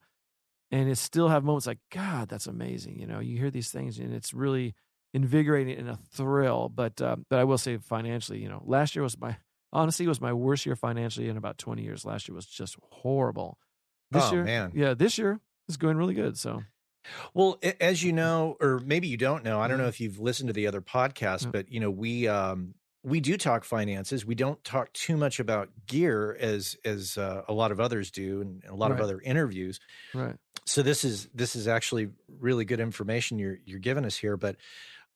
[0.71, 2.99] And it still have moments like, God, that's amazing.
[2.99, 4.75] You know, you hear these things and it's really
[5.15, 6.69] invigorating and a thrill.
[6.69, 9.37] But, uh, but I will say financially, you know, last year was my,
[9.73, 12.05] honestly, was my worst year financially in about 20 years.
[12.05, 13.59] Last year was just horrible.
[14.11, 14.73] This Oh, year, man.
[14.75, 16.37] yeah, this year is going really good.
[16.39, 16.63] So,
[17.35, 19.89] Well, as you know, or maybe you don't know, I don't know Mhm.
[19.89, 23.65] if you've listened to the other podcast, but you know, we um we do talk
[23.65, 24.27] finances.
[24.27, 28.41] We don't talk too much about gear as as uh, a lot of others do,
[28.41, 29.79] and a lot of other interviews.
[30.15, 30.37] right.
[30.67, 34.37] So this is this is actually really good information you're you're giving us here.
[34.37, 34.57] But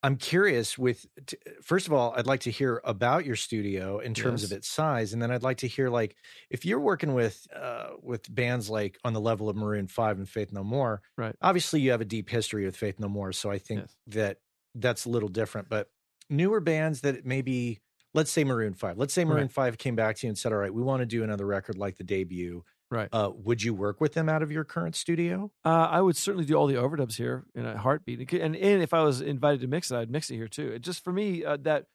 [0.05, 0.77] I'm curious.
[0.77, 4.51] With t- first of all, I'd like to hear about your studio in terms of
[4.51, 6.17] its size, and then I'd like to hear like
[6.51, 10.29] if you're working with uh, with bands like on the level of Maroon Five and
[10.29, 11.03] Faith No More.
[11.17, 11.37] Right.
[11.41, 13.97] Obviously, you have a deep history with Faith No More, so I think Yes.
[14.09, 14.39] that
[14.75, 15.69] that's a little different.
[15.69, 15.89] But
[16.29, 17.81] newer bands that maybe,
[18.15, 18.99] let's say Maroon Five.
[18.99, 19.53] Let's say Maroon Right.
[19.53, 21.79] Five came back to you and said, "All right, we want to do another record
[21.79, 23.09] like the debut." Right.
[23.11, 25.51] Uh, would you work with them out of your current studio?
[25.65, 28.93] Uh, I would certainly do all the overdubs here in a heartbeat, and and if
[28.93, 30.73] I was invited to mix it, I'd mix it here too.
[30.73, 31.87] It just for me uh, that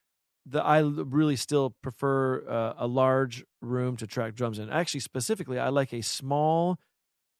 [0.44, 4.72] the I really still prefer uh, a large room to track drums in.
[4.72, 6.80] Actually, specifically, I like a small,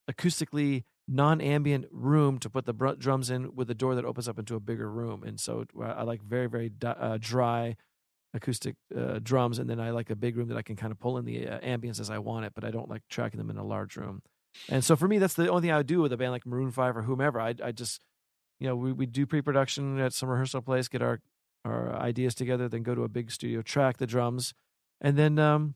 [0.08, 4.38] acoustically non-ambient room to put the br- drums in with a door that opens up
[4.38, 5.24] into a bigger room.
[5.24, 7.76] And so uh, I like very very di- uh, dry
[8.38, 11.00] acoustic uh, drums, and then I like a big room that I can kind of
[11.00, 13.50] pull in the uh, ambience as I want it, but I don't like tracking them
[13.50, 14.22] in a large room.
[14.70, 16.46] And so for me, that's the only thing I would do with a band like
[16.46, 17.40] Maroon Five or whomever.
[17.40, 18.02] I I just
[18.60, 21.20] you know we we do pre-production at some rehearsal place, get our
[21.66, 24.54] our ideas together, then go to a big studio, track the drums,
[25.02, 25.76] and then um,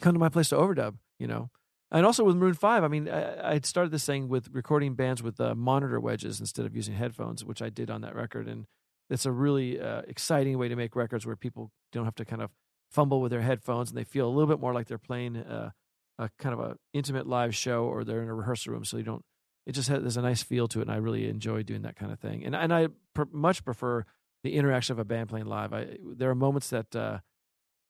[0.00, 0.96] come to my place to overdub.
[1.18, 1.50] You know.
[1.94, 5.22] And also with Maroon Five, I mean, I, I started this thing with recording bands
[5.22, 8.66] with uh, monitor wedges instead of using headphones, which I did on that record, and
[9.12, 12.42] it's a really uh, exciting way to make records where people don't have to kind
[12.42, 12.50] of
[12.90, 15.70] fumble with their headphones and they feel a little bit more like they're playing uh,
[16.18, 18.84] a kind of a intimate live show or they're in a rehearsal room.
[18.84, 19.24] So you don't.
[19.64, 21.94] It just has there's a nice feel to it, and I really enjoy doing that
[21.94, 22.44] kind of thing.
[22.44, 24.04] And and I pr- much prefer
[24.42, 25.72] the interaction of a band playing live.
[25.72, 27.18] I there are moments that uh,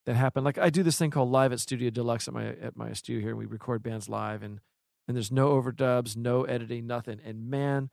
[0.05, 0.45] that happen.
[0.45, 3.23] Like I do this thing called Live at Studio Deluxe at my at my studio
[3.23, 4.61] here, and we record bands live, and
[5.09, 7.21] and there's no overdubs, no editing, nothing.
[7.25, 7.89] And man,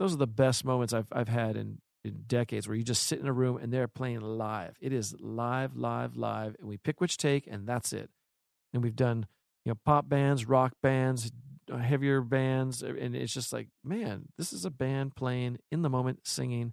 [0.00, 1.78] those are the best moments I've I've had in
[2.10, 4.76] decades where you just sit in a room and they're playing live.
[4.80, 8.10] It is live, live, live, and we pick which take, and that's it.
[8.74, 9.26] And we've done
[9.64, 11.30] you know pop bands, rock bands,
[11.70, 15.90] uh, heavier bands, and it's just like man, this is a band playing in the
[15.90, 16.72] moment, singing,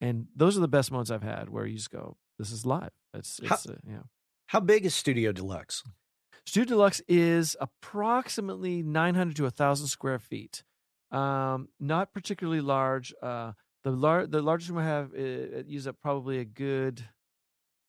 [0.00, 2.90] and those are the best moments I've had where you just go, this is live.
[3.14, 4.02] It's How- it's uh, yeah.
[4.46, 5.82] How big is Studio Deluxe?
[6.46, 10.62] Studio Deluxe is approximately 900 to 1,000 square feet.
[11.10, 13.12] Um, not particularly large.
[13.22, 13.52] Uh,
[13.90, 17.02] the lar- the largest room I have it uses up probably a good,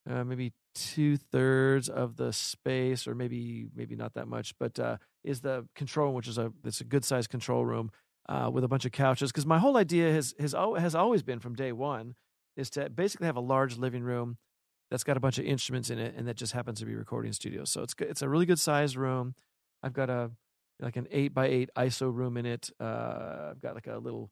[0.10, 4.54] uh, maybe two thirds of the space, or maybe maybe not that much.
[4.60, 7.92] But uh, is the control room, which is a it's a good sized control room
[8.28, 9.32] uh, with a bunch of couches.
[9.32, 12.16] Because my whole idea has has has always been from day one
[12.56, 14.38] is to basically have a large living room
[14.92, 17.34] that's got a bunch of instruments in it, and that just happens to be recording
[17.34, 17.64] studio.
[17.66, 17.96] So it's.
[18.00, 19.36] It's a really good sized room.
[19.84, 20.32] I've got a
[20.82, 22.70] like an eight by eight ISO room in it.
[22.80, 24.32] Uh, I've got like a little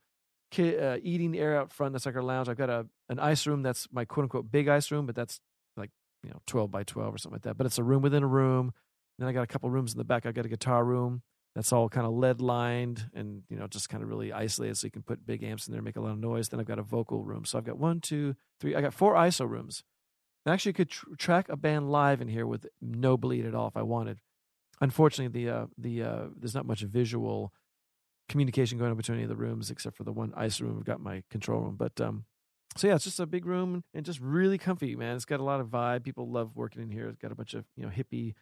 [0.52, 1.93] ki- uh, eating area out front.
[1.93, 2.50] That's like our lounge.
[2.50, 5.39] I've got a an ISO room that's my quote unquote big ISO room, but that's
[5.76, 5.91] like
[6.24, 7.58] you know twelve by twelve or something like that.
[7.58, 8.74] But it's a room within a room.
[9.20, 10.26] And Then I got a couple rooms in the back.
[10.26, 11.24] I got a guitar room
[11.56, 14.86] that's all kind of lead lined and you know just kind of really isolated, so
[14.88, 16.50] you can put big amps in there, and make a lot of noise.
[16.50, 17.45] Then I've got a vocal room.
[17.45, 18.76] So I've got one, two, three.
[18.76, 19.84] I got four ISO rooms.
[20.45, 23.68] I actually could tr- track a band live in here with no bleed at all
[23.68, 24.20] if I wanted.
[24.80, 27.52] Unfortunately, the uh, the uh, there's not much visual
[28.30, 30.78] communication going on between any of the rooms except for the one ISO room.
[30.80, 32.25] I've got my control room, but um,
[32.75, 35.15] so yeah, it's just a big room and just really comfy, man.
[35.15, 36.03] It's got a lot of vibe.
[36.03, 37.07] People love working in here.
[37.07, 38.34] It's got a bunch of you know hippie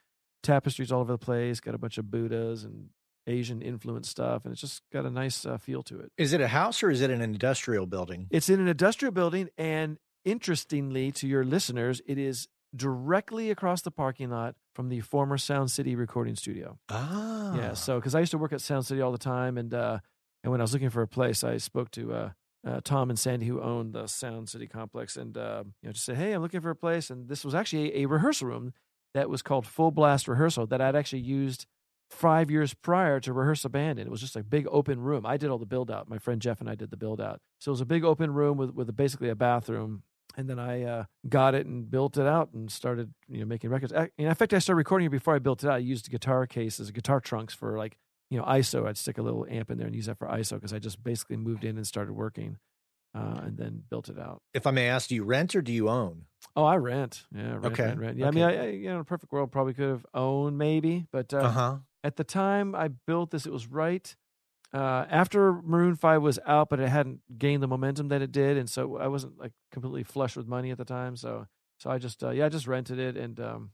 [0.43, 1.59] tapestries all over the place.
[1.59, 2.89] Got a bunch of Buddhas and
[3.27, 6.11] Asian influence stuff, and it's just got a nice uh, feel to it.
[6.17, 8.27] Is it a house or is it an industrial building?
[8.29, 13.91] It's in an industrial building, and interestingly to your listeners, it is directly across the
[13.91, 16.78] parking lot from the former Sound City recording studio.
[16.89, 19.73] Ah, Yeah, so because I used to work at Sound City all the time, and
[19.73, 19.99] uh,
[20.43, 22.30] and when I was looking for a place, I spoke to uh,
[22.67, 26.05] uh, Tom and Sandy who owned the Sound City complex, and uh, you know just
[26.05, 28.73] said, "Hey, I'm looking for a place," and this was actually a, a rehearsal room
[29.13, 31.65] that was called Full Blast Rehearsal that I'd actually used
[32.11, 34.05] five years prior to rehearse a band in.
[34.07, 35.26] It was just a big open room.
[35.26, 36.07] I did all the build out.
[36.07, 37.39] My friend Jeff and I did the build out.
[37.59, 40.03] So it was a big open room with with basically a bathroom.
[40.38, 43.69] And then I uh, got it and built it out and started, you know, making
[43.69, 43.93] records.
[43.93, 45.75] I, in fact, I started recording it before I built it out.
[45.75, 47.97] I used guitar cases, guitar trunks for like,
[48.29, 48.88] you know, ISO.
[48.88, 51.03] I'd stick a little amp in there and use that for ISO because I just
[51.03, 52.57] basically moved in and started working,
[53.13, 54.41] uh, and then built it out.
[54.53, 56.25] If I may ask, do you rent or do you own?
[56.55, 57.23] Oh, I rent.
[57.33, 58.17] Yeah, rent, Okay, rent, rent.
[58.17, 58.43] Yeah, okay.
[58.43, 61.05] I mean, I, I, you know, in a perfect world, probably could have owned maybe,
[61.11, 61.75] but uh, Uh huh.
[62.03, 64.13] at the time I built this, it was right
[64.74, 68.57] uh, after Maroon Five was out, but it hadn't gained the momentum that it did,
[68.57, 71.16] and so I wasn't like completely flush with money at the time.
[71.16, 71.47] So,
[71.80, 73.72] so I just uh, yeah, I just rented it, and um,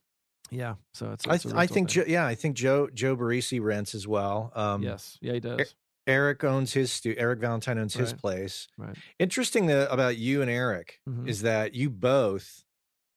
[0.49, 1.27] yeah, so it's.
[1.27, 1.89] I, it's th- I think.
[1.89, 4.51] Joe, yeah, I think Joe Joe Barresi rents as well.
[4.55, 5.73] Um, yes, yeah, he does.
[6.07, 8.21] Eric owns his stu- Eric Valentine owns his Right.
[8.21, 8.67] place.
[8.77, 8.95] Right.
[9.19, 11.27] Interesting that, about you and Eric Mhm.
[11.29, 12.63] is that you both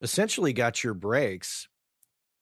[0.03, 1.67] essentially got your breaks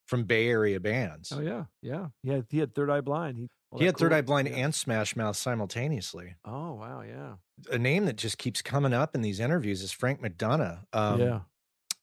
[0.06, 1.32] from Bay Area bands.
[1.32, 2.08] Oh yeah, yeah.
[2.22, 3.38] He had he had Third Eye Blind.
[3.38, 4.56] He, all he had Third Eye Blind yeah.
[4.56, 6.34] and Smash Mouth simultaneously.
[6.44, 7.34] Oh wow, yeah,
[7.70, 10.80] A name that just keeps coming up in these interviews is Frank McDonough.
[10.92, 11.40] Um, yeah,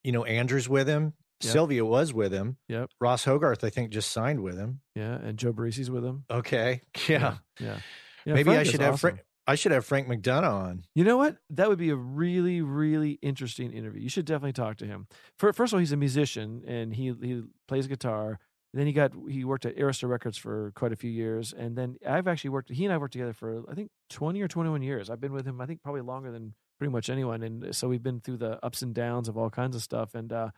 [0.03, 1.13] You know, Andrew's with him.
[1.41, 1.53] Yep.
[1.53, 2.57] Sylvia was with him.
[2.67, 2.89] Yep.
[2.99, 4.81] Ross Hogarth, I think, just signed with him.
[4.93, 5.15] yeah.
[5.15, 6.25] And Joe Barresi's with him.
[6.29, 6.81] Okay.
[7.07, 7.37] Yeah.
[7.61, 7.77] yeah.
[8.25, 8.33] yeah.
[8.33, 9.11] Maybe I Frank is should have awesome.
[9.11, 9.25] Frank.
[9.47, 10.83] I should have Frank McDonough on.
[10.93, 11.37] You know what?
[11.49, 14.01] That would be a really, really interesting interview.
[14.01, 15.07] You should definitely talk to him.
[15.37, 18.39] For, first of all, he's a musician and he he plays guitar.
[18.73, 21.97] Then he got he worked at Arista Records for quite a few years, and then
[22.07, 22.69] I've actually worked.
[22.69, 25.09] He and I worked together for I think twenty or twenty one years.
[25.09, 28.03] I've been with him I think probably longer than pretty much anyone, and so we've
[28.03, 30.13] been through the ups and downs of all kinds of stuff.
[30.13, 30.49] And uh,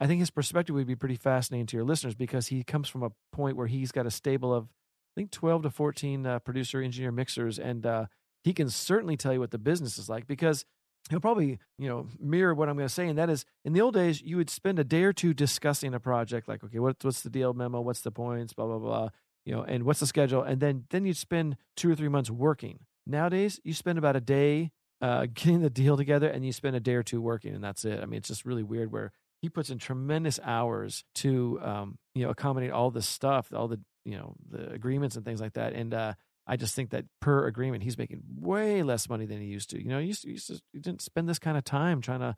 [0.00, 3.02] I think his perspective would be pretty fascinating to your listeners because he comes from
[3.02, 6.82] a point where he's got a stable of I think twelve to fourteen uh, producer,
[6.82, 8.06] engineer, mixers, and uh,
[8.42, 10.64] he can certainly tell you what the business is like because
[11.08, 13.80] he'll probably you know mirror what I'm going to say, and that is in the
[13.80, 16.96] old days you would spend a day or two discussing a project, like okay, what,
[17.02, 19.08] what's the deal memo, what's the points, blah blah blah,
[19.44, 22.30] you know, and what's the schedule, and then then you'd spend two or three months
[22.30, 22.80] working.
[23.06, 24.70] Nowadays, you spend about a day
[25.00, 27.84] uh, getting the deal together, and you spend a day or two working, and that's
[27.84, 28.00] it.
[28.00, 32.24] I mean, it's just really weird where he puts in tremendous hours to um, you
[32.24, 35.72] know accommodate all this stuff, all the you know the agreements and things like that,
[35.72, 36.14] and uh,
[36.50, 39.80] I just think that per agreement, he's making way less money than he used to.
[39.80, 42.00] You know, he used to, he used to he didn't spend this kind of time
[42.00, 42.34] trying to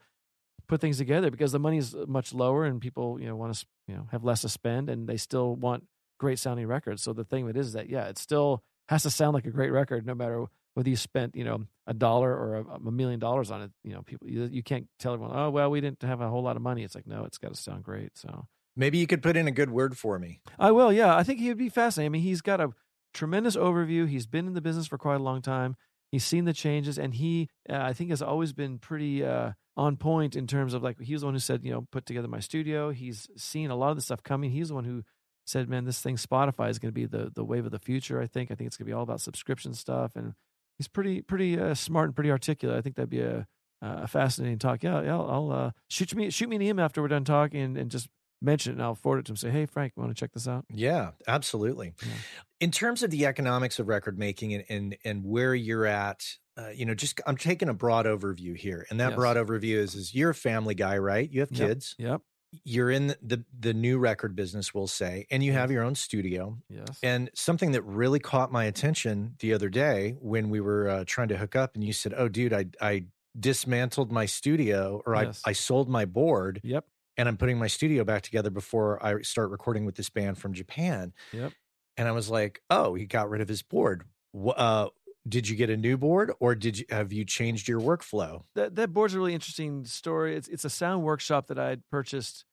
[0.68, 3.54] put things together because the money is uh, much lower and people, you know, want
[3.54, 5.84] to, you know, have less to spend and they still want
[6.20, 7.02] great sounding records.
[7.02, 9.72] So the thing that is that, yeah, it still has to sound like a great
[9.72, 10.44] record no matter
[10.74, 13.70] whether you spent, you know, a dollar or a, a million dollars on it.
[13.82, 16.42] You know, people, you, you can't tell everyone, oh, well, we didn't have a whole
[16.42, 16.82] lot of money.
[16.84, 18.10] It's like, no, it's got to sound great.
[18.18, 18.46] So
[18.76, 20.40] Maybe you could put in a good word for me.
[20.58, 20.92] I will.
[20.92, 22.10] Yeah, I think he would be fascinating.
[22.10, 22.70] I mean, he's got a
[23.12, 24.08] tremendous overview.
[24.08, 25.76] He's been in the business for quite a long time.
[26.10, 29.96] He's seen the changes, and he, uh, I think, has always been pretty uh, on
[29.96, 32.28] point in terms of like he was the one who said, you know, put together
[32.28, 32.90] my studio.
[32.90, 34.50] He's seen a lot of the stuff coming.
[34.50, 35.04] He's the one who
[35.46, 38.20] said, man, this thing Spotify is going to be the the wave of the future.
[38.20, 38.50] I think.
[38.50, 40.34] I think it's going to be all about subscription stuff, and
[40.76, 42.76] he's pretty pretty uh, smart and pretty articulate.
[42.76, 43.46] I think that'd be a
[43.80, 44.82] a fascinating talk.
[44.82, 45.14] Yeah, yeah.
[45.14, 47.90] I'll, I'll uh, shoot me shoot me an email after we're done talking, and, and
[47.90, 48.08] just
[48.42, 49.36] mention it, and I'll forward it to him.
[49.36, 50.64] Say, hey, Frank, want to check this out?
[50.68, 51.94] Yeah, absolutely.
[52.02, 52.12] Yeah.
[52.60, 56.24] In terms of the economics of record making and and, and where you're at,
[56.56, 59.16] uh, you know, just I'm taking a broad overview here, and that Yes.
[59.16, 61.28] broad overview is is you're a family guy, right?
[61.30, 61.68] You have Yep.
[61.68, 61.94] kids.
[61.98, 62.20] Yep.
[62.64, 66.58] You're in the the new record business, we'll say, and you have your own studio.
[66.68, 66.98] Yes.
[67.02, 71.28] And something that really caught my attention the other day when we were uh, trying
[71.28, 73.06] to hook up, and you said, "Oh, dude, I I
[73.40, 75.40] dismantled my studio, or Yes.
[75.46, 76.84] I I sold my board, Yep.
[77.16, 80.52] And I'm putting my studio back together before I start recording with this band from
[80.52, 81.52] Japan." Yep.
[81.96, 84.04] And I was like, oh, he got rid of his board.
[84.34, 84.88] Uh,
[85.28, 88.42] did you get a new board or did you have you changed your workflow?
[88.54, 90.36] That that board's a really interesting story.
[90.36, 92.44] It's it's a sound workshop that I had purchased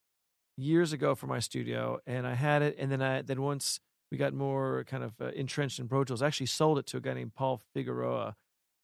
[0.57, 3.79] years ago for my studio, and I had it, and then I then once
[4.11, 6.97] we got more kind of uh, entrenched in Pro Tools, I actually sold it to
[6.97, 8.35] a guy named Paul Figueroa,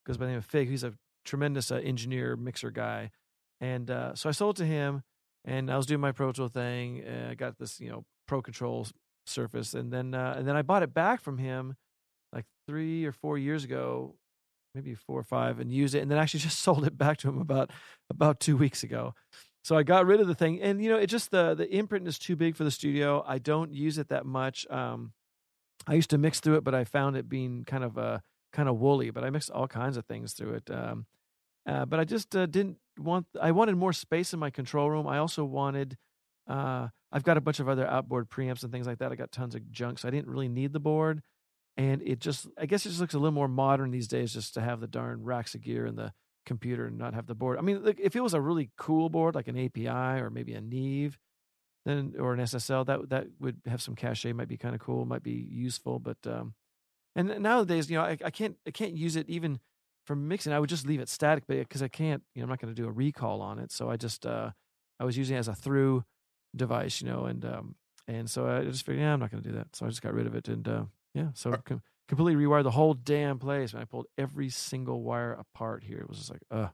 [0.05, 0.69] goes by the name of Fig.
[0.69, 3.11] He's a tremendous uh, engineer mixer guy,
[3.59, 5.03] and uh, so I sold it to him,
[5.45, 7.03] and I was doing my Pro Tool thing.
[7.29, 8.87] I got this you know Pro Control
[9.25, 11.75] Surface, and then uh, and then I bought it back from him
[12.33, 14.15] like three or four years ago,
[14.73, 17.29] maybe four or five, and used it, and then actually just sold it back to
[17.29, 17.71] him about
[18.09, 19.13] about two weeks ago.
[19.63, 22.07] So I got rid of the thing, and you know, it just the the imprint
[22.07, 23.23] is too big for the studio.
[23.25, 24.67] I don't use it that much.
[24.69, 25.13] Um,
[25.87, 28.19] I used to mix through it, but I found it being kind of a uh,
[28.53, 29.11] kind of woolly.
[29.11, 30.71] But I mixed all kinds of things through it.
[30.71, 31.05] Um,
[31.65, 33.27] uh, but I just uh, didn't want.
[33.39, 35.07] I wanted more space in my control room.
[35.07, 35.97] I also wanted.
[36.47, 39.11] Uh, I've got a bunch of other outboard preamps and things like that.
[39.11, 41.21] I got tons of junk, so I didn't really need the board
[41.77, 44.53] and it just i guess it just looks a little more modern these days just
[44.53, 46.13] to have the darn racks of gear and the
[46.45, 49.09] computer and not have the board i mean look, if it was a really cool
[49.09, 51.17] board like an api or maybe a neve
[51.85, 55.05] then or an ssl that that would have some cachet might be kind of cool
[55.05, 56.53] might be useful but um
[57.15, 59.59] and nowadays you know i, I can't i can't use it even
[60.05, 62.59] for mixing i would just leave it static because i can't you know i'm not
[62.59, 64.51] going to do a recall on it so i just uh
[64.99, 66.03] i was using it as a through
[66.55, 67.75] device you know and um
[68.07, 70.01] and so i just figured yeah i'm not going to do that so i just
[70.01, 70.83] got rid of it and uh
[71.15, 71.29] yeah.
[71.33, 73.73] So Are, com- completely rewired the whole damn place.
[73.73, 75.99] And I pulled every single wire apart here.
[75.99, 76.67] It was just like, uh.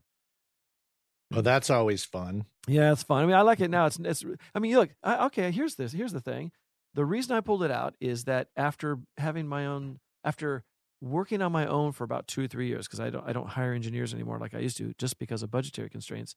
[1.32, 2.45] Well, that's always fun.
[2.67, 3.23] Yeah, it's fun.
[3.23, 3.86] I mean, I like it now.
[3.86, 4.25] It's, it's.
[4.53, 4.89] I mean, look.
[5.01, 5.93] I, okay, here's this.
[5.93, 6.51] Here's the thing.
[6.93, 10.65] The reason I pulled it out is that after having my own, after
[11.01, 13.49] working on my own for about two or three years, because I don't, I don't
[13.49, 16.35] hire engineers anymore like I used to, just because of budgetary constraints.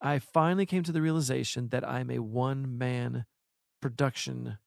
[0.00, 3.26] I finally came to the realization that I'm a one man
[3.82, 4.58] production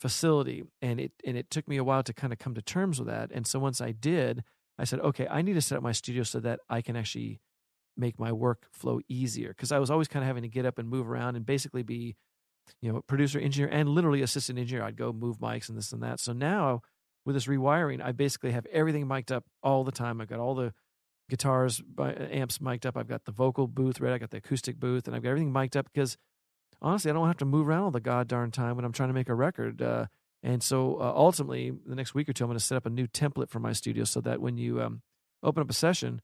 [0.00, 2.98] facility and it and it took me a while to kind of come to terms
[2.98, 4.44] with that and so once i did
[4.78, 7.40] i said okay i need to set up my studio so that i can actually
[7.96, 10.78] make my work flow easier because i was always kind of having to get up
[10.78, 12.16] and move around and basically be
[12.82, 16.02] you know producer engineer and literally assistant engineer i'd go move mics and this and
[16.02, 16.82] that so now
[17.24, 20.54] with this rewiring i basically have everything mic'd up all the time i've got all
[20.54, 20.72] the
[21.30, 25.06] guitars amps mic'd up i've got the vocal booth right i got the acoustic booth
[25.06, 26.18] and i've got everything mic'd up because
[26.84, 29.08] honestly, I don't have to move around all the god darn time when I'm trying
[29.08, 29.80] to make a record.
[29.82, 30.06] Uh,
[30.42, 32.90] and so uh, ultimately, the next week or two, I'm going to set up a
[32.90, 35.02] new template for my studio so that when you um,
[35.42, 36.20] open up a session,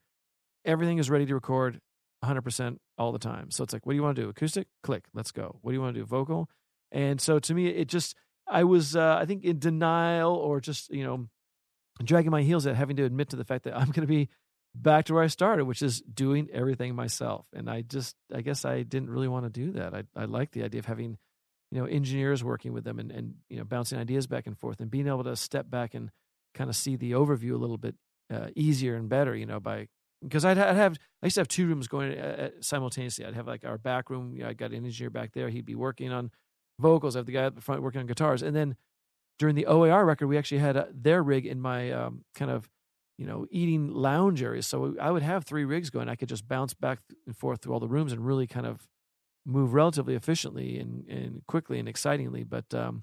[0.64, 1.80] everything is ready to record
[2.22, 3.50] 100% all the time.
[3.50, 4.28] So it's like, what do you want to do?
[4.28, 4.68] Acoustic?
[4.82, 5.58] Click, let's go.
[5.62, 6.06] What do you want to do?
[6.06, 6.50] Vocal?
[6.92, 8.14] And so to me, it just,
[8.50, 11.28] I was, uh, I think, in denial or just, you know,
[12.02, 14.28] dragging my heels at having to admit to the fact that I'm going to be
[14.74, 17.46] back to where I started, which is doing everything myself.
[17.52, 19.94] And I just, I guess I didn't really want to do that.
[19.94, 21.18] I, I like the idea of having,
[21.70, 24.80] you know, engineers working with them and, and, you know, bouncing ideas back and forth
[24.80, 26.10] and being able to step back and
[26.54, 27.94] kind of see the overview a little bit
[28.32, 29.88] uh, easier and better, you know, by,
[30.22, 33.24] because I'd, I'd, have, I used to have two rooms going uh, simultaneously.
[33.24, 34.34] I'd have like our back room.
[34.34, 35.48] You know, I got an engineer back there.
[35.48, 36.30] He'd be working on
[36.80, 37.14] vocals.
[37.14, 38.42] I have the guy at the front working on guitars.
[38.42, 38.76] And then
[39.38, 42.68] during the OAR record, we actually had uh, their rig in my um, kind of
[43.20, 44.62] you know, eating lounge area.
[44.62, 46.08] So I would have three rigs going.
[46.08, 48.88] I could just bounce back and forth through all the rooms and really kind of
[49.44, 52.44] move relatively efficiently and, and quickly and excitingly.
[52.44, 53.02] But, um,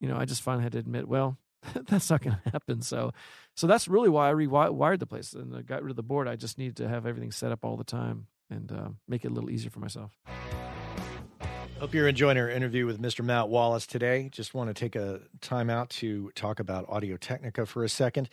[0.00, 1.38] you know, I just finally had to admit, well,
[1.86, 2.82] that's not going to happen.
[2.82, 3.12] So,
[3.54, 6.26] so that's really why I rewired the place and I got rid of the board.
[6.26, 9.28] I just needed to have everything set up all the time and uh, make it
[9.28, 10.18] a little easier for myself.
[11.78, 13.22] Hope you're enjoying our interview with Mr.
[13.22, 14.30] Matt Wallace today.
[14.32, 18.30] Just want to take a time out to talk about Audio Technica for a second.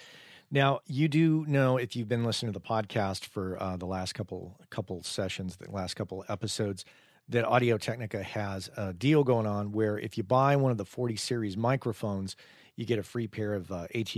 [0.50, 4.14] Now, you do know if you've been listening to the podcast for uh, the last
[4.14, 6.86] couple couple sessions, the last couple episodes,
[7.28, 10.86] that Audio Technica has a deal going on where if you buy one of the
[10.86, 12.38] 40 series microphones,
[12.78, 14.16] you get a free pair of uh, ATH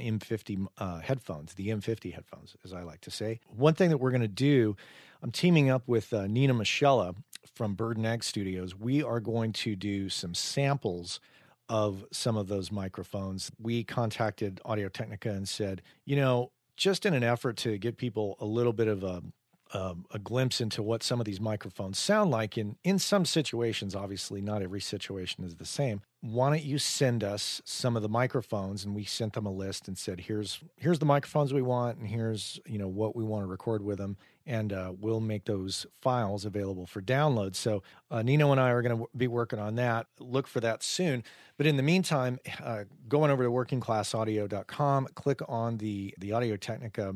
[0.00, 3.40] M50 uh, headphones, the M50 headphones, as I like to say.
[3.46, 4.76] One thing that we're going to do,
[5.24, 7.16] I'm teaming up with uh, Nino Moschella
[7.54, 8.78] from Bird and Egg Studios.
[8.78, 11.18] We are going to do some samples
[11.70, 13.50] of some of those microphones.
[13.58, 18.36] We contacted Audio Technica and said, you know, just in an effort to give people
[18.38, 19.22] a little bit of a
[19.72, 23.94] um, a glimpse into what some of these microphones sound like in in some situations
[23.94, 28.08] obviously not every situation is the same why don't you send us some of the
[28.08, 31.98] microphones and we sent them a list and said here's here's the microphones we want
[31.98, 34.16] and here's you know what we want to record with them
[34.46, 37.54] and uh, we'll make those files available for download.
[37.54, 40.06] So uh, nino and i are going to be working on that.
[40.18, 41.24] Look for that soon.
[41.56, 47.14] But in the meantime uh, going over to workingclassaudio.com click on the the audio technica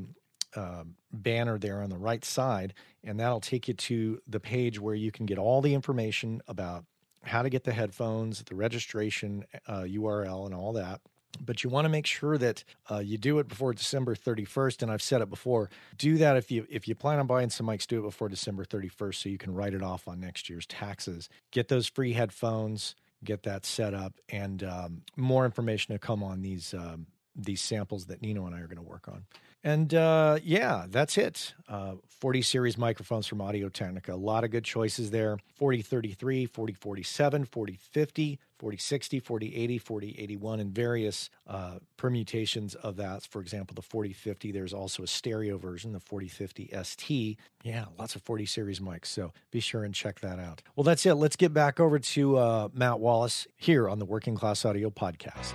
[0.54, 2.74] uh, banner there on the right side,
[3.04, 6.84] and that'll take you to the page where you can get all the information about
[7.22, 11.00] how to get the headphones, the registration uh, URL, and all that.
[11.40, 14.82] But you want to make sure that uh, you do it before December 31st.
[14.82, 15.70] And I've said it before.
[15.96, 18.64] Do that if you if you plan on buying some mics, do it before December
[18.64, 21.28] 31st so you can write it off on next year's taxes.
[21.50, 26.42] Get those free headphones, get that set up, and um, more information to come on
[26.42, 27.06] these um,
[27.36, 29.24] these samples that Nino and I are going to work on.
[29.64, 31.54] And uh, yeah, that's it.
[31.68, 34.12] Uh, 40 series microphones from Audio Technica.
[34.12, 41.78] A lot of good choices there 4033, 4047, 4050, 4060, 4080, 4081, and various uh,
[41.96, 43.24] permutations of that.
[43.24, 47.38] For example, the 4050, there's also a stereo version, the 4050 ST.
[47.62, 49.06] Yeah, lots of 40 series mics.
[49.06, 50.62] So be sure and check that out.
[50.76, 51.14] Well, that's it.
[51.14, 55.52] Let's get back over to uh, Matt Wallace here on the Working Class Audio Podcast.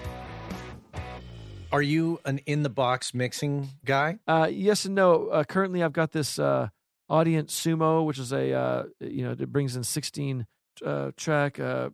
[1.74, 4.19] Are you an in the box mixing guy?
[4.28, 5.30] Uh, yes and no.
[5.30, 6.69] Uh, currently, I've got this uh,
[7.09, 10.45] Audient Sumo, which is a uh, you know it brings in 16
[10.86, 11.89] uh, track uh,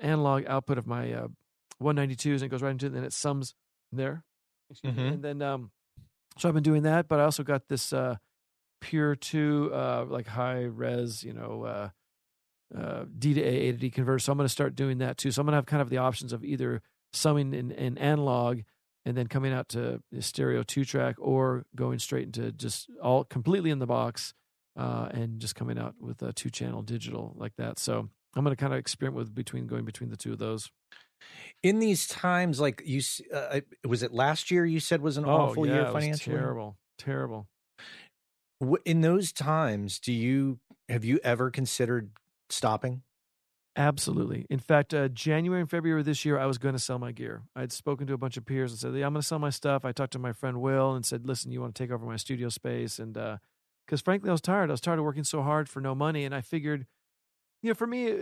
[0.00, 1.26] analog output of my
[1.82, 3.56] 192s and it goes right into it, and it sums
[3.90, 4.22] there.
[4.86, 5.00] Mm-hmm.
[5.00, 5.72] And then um,
[6.38, 7.92] so I've been doing that, but I also got this
[8.80, 9.70] Pure Two
[10.08, 11.90] like high res, you know.
[13.18, 14.20] D to A, A to D converter.
[14.20, 15.32] So I'm going to start doing that too.
[15.32, 16.80] So I'm going to have kind of the options of either
[17.12, 18.60] summing in, in analog
[19.04, 23.70] and then coming out to stereo two track or going straight into just all completely
[23.70, 24.34] in the box
[24.76, 27.78] uh, and just coming out with a two channel digital like that.
[27.78, 30.70] So I'm going to kind of experiment with between going between the two of those.
[31.62, 33.00] In these times, like you,
[33.32, 34.66] uh, was it last year?
[34.66, 36.36] You said was an oh, awful yeah, year financially.
[36.36, 37.46] Terrible, terrible.
[38.84, 42.10] In those times, do you have you ever considered
[42.50, 43.02] stopping?
[43.76, 44.46] Absolutely.
[44.50, 47.42] In fact, uh, January and February this year, I was going to sell my gear.
[47.56, 49.50] I'd spoken to a bunch of peers and said, "Yeah, I'm going to sell my
[49.50, 52.06] stuff." I talked to my friend Will and said, "Listen, you want to take over
[52.06, 54.70] my studio space?" And because uh, frankly, I was tired.
[54.70, 56.86] I was tired of working so hard for no money, and I figured,
[57.62, 58.16] you know, for me, uh,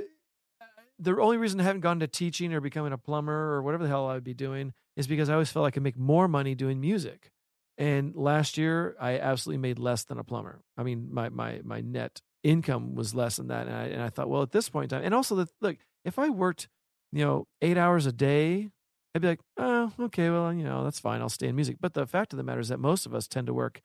[0.99, 3.91] the only reason I haven't gone to teaching or becoming a plumber or whatever the
[3.91, 6.55] hell I would be doing is because I always felt I could make more money
[6.55, 7.31] doing music.
[7.79, 10.61] And last year, I absolutely made less than a plumber.
[10.79, 13.67] I mean, my my my net income was less than that.
[13.67, 15.77] And I, and I thought, well, at this point in time, and also that, look,
[16.05, 16.69] if I worked,
[17.13, 18.71] you know, eight hours a day,
[19.15, 21.21] I'd be like, oh, okay, well, you know, that's fine.
[21.21, 21.77] I'll stay in music.
[21.81, 23.83] But the fact of the matter is that most of us tend to work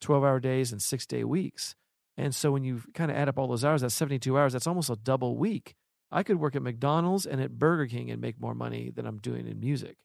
[0.00, 1.74] 12 hour days and six day weeks.
[2.16, 4.52] And so when you kind of add up all those hours, that's 72 hours.
[4.52, 5.74] That's almost a double week.
[6.10, 9.18] I could work at McDonald's and at Burger King and make more money than I'm
[9.18, 9.96] doing in music.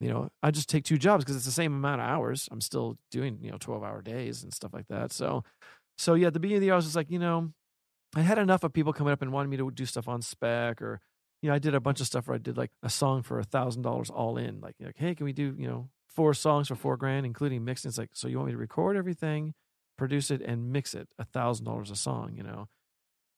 [0.00, 2.48] You know, I just take two jobs because it's the same amount of hours.
[2.50, 5.12] I'm still doing, you know, 12 hour days and stuff like that.
[5.12, 5.44] So
[6.02, 7.52] so yeah, at the beginning of the year, I was just like, you know,
[8.16, 10.82] I had enough of people coming up and wanting me to do stuff on spec
[10.82, 11.00] or,
[11.40, 13.38] you know, I did a bunch of stuff where I did like a song for
[13.38, 14.60] a thousand dollars all in.
[14.60, 17.88] Like, like, hey, can we do, you know, four songs for four grand, including mixing?
[17.88, 19.54] It's like, so you want me to record everything,
[19.96, 22.66] produce it, and mix it a thousand dollars a song, you know?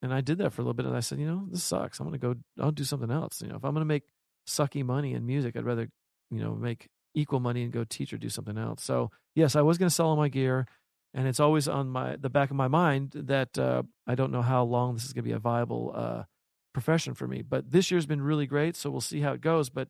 [0.01, 2.01] And I did that for a little bit and I said, you know, this sucks.
[2.01, 3.43] I'm gonna go I'll do something else.
[3.43, 4.05] You know, if I'm gonna make
[4.49, 5.91] sucky money in music, I'd rather,
[6.31, 8.83] you know, make equal money and go teach or do something else.
[8.83, 10.67] So yes, I was gonna sell all my gear
[11.15, 14.43] and it's always on my the back of my mind that uh, I don't know
[14.43, 16.23] how long this is going to be a viable uh,
[16.73, 17.43] profession for me.
[17.43, 19.71] But this year's been really great, so we'll see how it goes.
[19.71, 19.89] But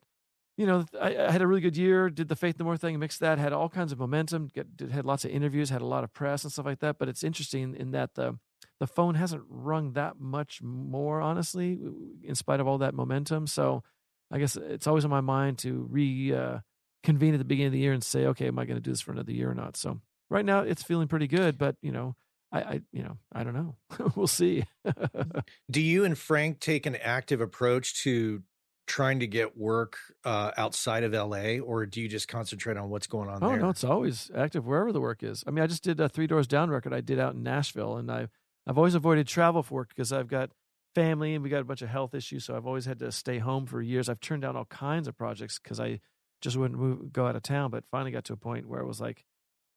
[0.56, 2.10] you know, I, I had a really good year.
[2.10, 4.48] Did the Faith No More thing, mixed that, had all kinds of momentum.
[4.54, 6.98] Get, did, had lots of interviews, had a lot of press and stuff like that.
[6.98, 8.38] But it's interesting in that the
[8.80, 11.78] the phone hasn't rung that much more, honestly,
[12.22, 13.46] in spite of all that momentum.
[13.46, 13.82] So
[14.30, 16.58] I guess it's always on my mind to re uh,
[17.06, 19.00] at the beginning of the year and say, okay, am I going to do this
[19.00, 19.76] for another year or not?
[19.76, 20.00] So
[20.34, 22.16] right now it's feeling pretty good, but you know,
[22.52, 23.76] I, I you know, I don't know.
[24.16, 24.64] we'll see.
[25.70, 28.42] Do you and Frank take an active approach to
[28.86, 33.06] trying to get work uh, outside of LA, or do you just concentrate on what's
[33.06, 33.58] going on oh, there?
[33.58, 35.42] no, it's always active wherever the work is.
[35.46, 37.96] I mean, I just did a Three Doors Down record I did out in Nashville,
[37.96, 38.28] and I
[38.66, 40.50] I've always avoided travel for work because I've got
[40.94, 43.38] family and we got a bunch of health issues, so I've always had to stay
[43.38, 44.08] home for years.
[44.08, 46.00] I've turned down all kinds of projects because I
[46.42, 48.86] just wouldn't move, go out of town, but finally got to a point where it
[48.86, 49.24] was like,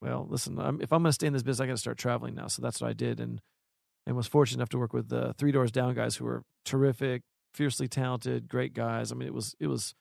[0.01, 1.97] well, listen, I'm, if I'm going to stay in this business, I got to start
[1.97, 2.47] traveling now.
[2.47, 3.41] So that's what I did, and
[4.05, 7.23] and was fortunate enough to work with the Three Doors Down guys, who were terrific,
[7.53, 9.11] fiercely talented, great guys.
[9.11, 9.93] I mean, it was it was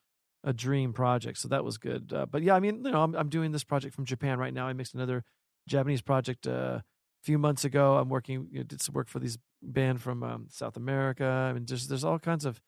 [0.44, 2.12] a dream project, so that was good.
[2.12, 4.54] Uh, but yeah, I mean, you know, I'm I'm doing this project from Japan right
[4.54, 4.68] now.
[4.68, 5.24] I mixed another
[5.68, 6.82] Japanese project uh, a
[7.24, 7.96] few months ago.
[7.96, 11.24] I'm working, you know, did some work for these band from um, South America.
[11.24, 12.60] I mean, just there's all kinds of,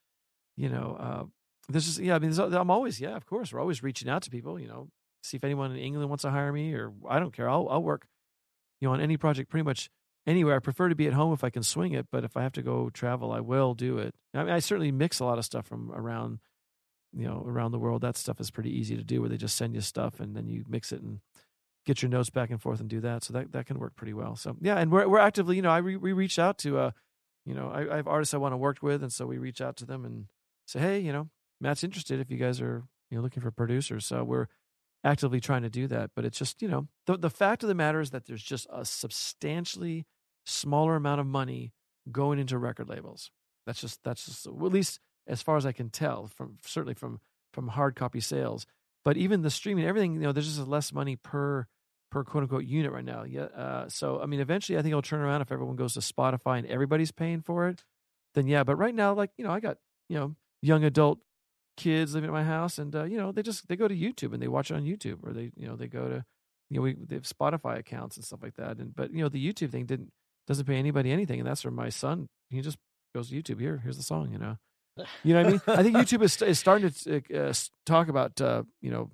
[0.57, 1.25] you know, uh,
[1.69, 2.17] there's just yeah.
[2.17, 4.59] I mean, I'm always yeah, of course, we're always reaching out to people.
[4.59, 4.89] You know,
[5.23, 7.49] see if anyone in England wants to hire me, or I don't care.
[7.49, 8.07] I'll I'll work,
[8.81, 9.91] you know, on any project pretty much
[10.27, 10.57] anywhere.
[10.57, 12.53] I prefer to be at home if I can swing it, but if I have
[12.53, 14.15] to go travel, I will do it.
[14.35, 16.39] I mean, I certainly mix a lot of stuff from around,
[17.13, 18.03] you know, around the world.
[18.03, 20.49] That stuff is pretty easy to do, where they just send you stuff and then
[20.49, 21.21] you mix it and
[21.87, 23.25] get your notes back and forth and do that.
[23.25, 24.37] So that that can work pretty well.
[24.37, 26.91] So yeah, and we're we're actively, you know, I re, we reached out to uh,
[27.47, 29.63] you know, I, I have artists I want to work with, and so we reach
[29.63, 30.27] out to them and
[30.67, 31.31] say, hey, you know,
[31.63, 34.05] Matt's interested if you guys are you know looking for producers.
[34.07, 34.47] So we're
[35.05, 37.75] actively trying to do that, but it's just you know the the fact of the
[37.75, 40.07] matter is that there's just a substantially
[40.47, 41.73] smaller amount of money
[42.11, 43.31] going into record labels.
[43.67, 47.21] That's just that's just at least as far as I can tell from certainly from
[47.53, 48.67] from hard copy sales.
[49.05, 51.67] But even the streaming, everything you know, there's just less money per
[52.11, 53.25] per quote unquote unit right now.
[53.25, 53.45] Yeah.
[53.45, 56.59] Uh, so I mean, eventually, I think it'll turn around if everyone goes to Spotify
[56.59, 57.85] and everybody's paying for it.
[58.35, 58.65] Then yeah.
[58.65, 59.79] But right now, like you know, I got
[60.09, 61.21] you know young adult
[61.79, 64.35] kids living at my house, and uh, you know they just they go to YouTube
[64.35, 66.25] and they watch it on YouTube, or they you know they go to
[66.69, 68.79] you know we they have Spotify accounts and stuff like that.
[68.79, 70.11] And but you know the YouTube thing didn't
[70.47, 72.77] doesn't pay anybody anything, and that's where my son he just
[73.15, 73.61] goes to YouTube.
[73.61, 74.33] Here, here's the song.
[74.33, 74.57] You know,
[75.23, 75.61] you know what I mean.
[75.69, 77.55] I think YouTube is, is starting to uh,
[77.87, 79.11] talk about uh, you know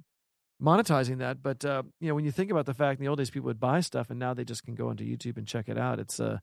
[0.63, 3.19] monetizing that, but uh, you know when you think about the fact in the old
[3.19, 5.69] days people would buy stuff, and now they just can go into YouTube and check
[5.69, 6.01] it out.
[6.01, 6.39] It's uh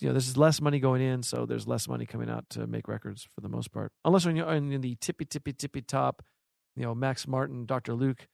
[0.00, 2.88] you know, there's less money going in, so there's less money coming out to make
[2.88, 3.92] records for the most part.
[4.04, 6.22] Unless when you're in the tippy tippy tippy top,
[6.76, 7.94] you know, Max Martin, Dr.
[7.94, 8.28] Luke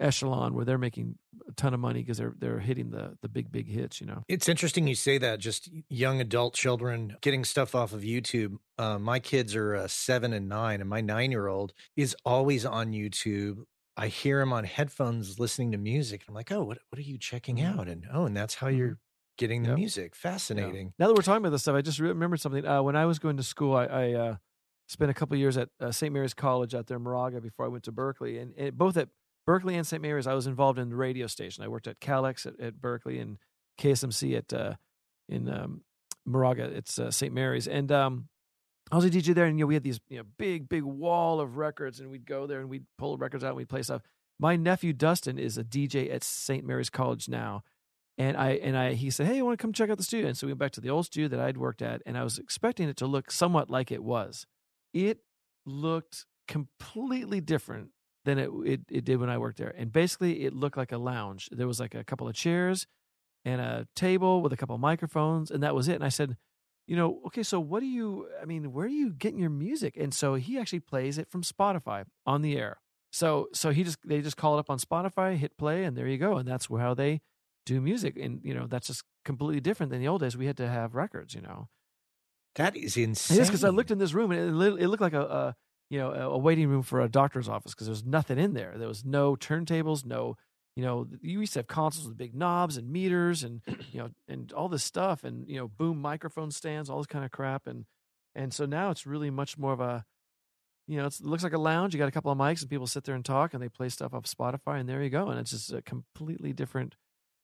[0.00, 1.16] echelon where they're making
[1.48, 4.00] a ton of money because they're they're hitting the the big big hits.
[4.00, 5.40] You know, it's interesting you say that.
[5.40, 8.56] Just young adult children getting stuff off of YouTube.
[8.78, 12.64] Uh, my kids are uh, seven and nine, and my nine year old is always
[12.64, 13.64] on YouTube.
[13.96, 16.22] I hear him on headphones listening to music.
[16.22, 17.80] And I'm like, oh, what what are you checking mm-hmm.
[17.80, 17.88] out?
[17.88, 18.76] And oh, and that's how mm-hmm.
[18.76, 18.98] you're
[19.38, 19.78] getting the yep.
[19.78, 20.14] music.
[20.14, 20.86] Fascinating.
[20.86, 20.92] Yeah.
[20.98, 22.66] Now that we're talking about this stuff, I just remembered something.
[22.66, 24.36] Uh, when I was going to school, I, I uh,
[24.88, 26.12] spent a couple years at uh, St.
[26.12, 29.08] Mary's College out there in Moraga before I went to Berkeley, and, and, both at
[29.46, 30.02] Berkeley and St.
[30.02, 31.64] Mary's, I was involved in the radio station.
[31.64, 33.38] I worked at KALX at, at Berkeley and
[33.80, 34.74] KSMC at uh,
[35.28, 35.82] in um,
[36.26, 36.64] Moraga.
[36.64, 37.32] It's uh, St.
[37.32, 38.28] Mary's, and um,
[38.90, 40.82] I was a DJ there, and you know we had these you know big big
[40.82, 43.82] wall of records, and we'd go there and we'd pull records out and we'd play
[43.82, 44.02] stuff.
[44.40, 46.64] My nephew Dustin is a DJ at St.
[46.64, 47.64] Mary's College now
[48.18, 50.26] and I and I he said, "Hey, you want to come check out the studio?"
[50.26, 52.24] And so we went back to the old studio that I'd worked at, and I
[52.24, 54.46] was expecting it to look somewhat like it was.
[54.92, 55.20] It
[55.64, 57.90] looked completely different
[58.24, 59.72] than it, it it did when I worked there.
[59.76, 61.48] And basically, it looked like a lounge.
[61.52, 62.86] There was like a couple of chairs
[63.44, 65.94] and a table with a couple of microphones, and that was it.
[65.94, 66.36] And I said,
[66.88, 68.28] "You know, okay, so what do you?
[68.42, 71.42] I mean, where are you getting your music?" And so he actually plays it from
[71.42, 72.80] Spotify on the air.
[73.12, 76.08] So so he just they just call it up on Spotify, hit play, and there
[76.08, 76.36] you go.
[76.36, 77.20] And that's how they
[77.68, 80.36] do music and you know that's just completely different than the old days.
[80.36, 81.68] We had to have records you know.
[82.54, 85.12] That is insane is because i looked in this room and it, it looked like
[85.12, 85.56] a, a
[85.90, 88.74] you know a waiting room for a doctor's office because there was nothing in there.
[88.76, 90.36] There was no turntables no
[90.76, 93.62] you know you used to have consoles with big knobs and meters and
[93.92, 97.24] you know and all this stuff and you know boom microphone stands all this kind
[97.24, 97.84] of crap and
[98.34, 100.04] and so now it's really much more of a
[100.86, 101.94] you know it looks like a lounge.
[101.94, 103.88] You got a couple of mics and people sit there and talk and they play
[103.88, 106.94] stuff off spotify and there you go and it's just a completely different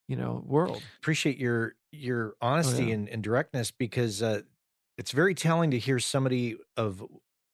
[0.09, 0.83] you know world.
[0.99, 2.95] Appreciate your your honesty oh, yeah.
[2.95, 4.41] and, and, directness because uh,
[4.99, 7.05] it's very telling to hear somebody of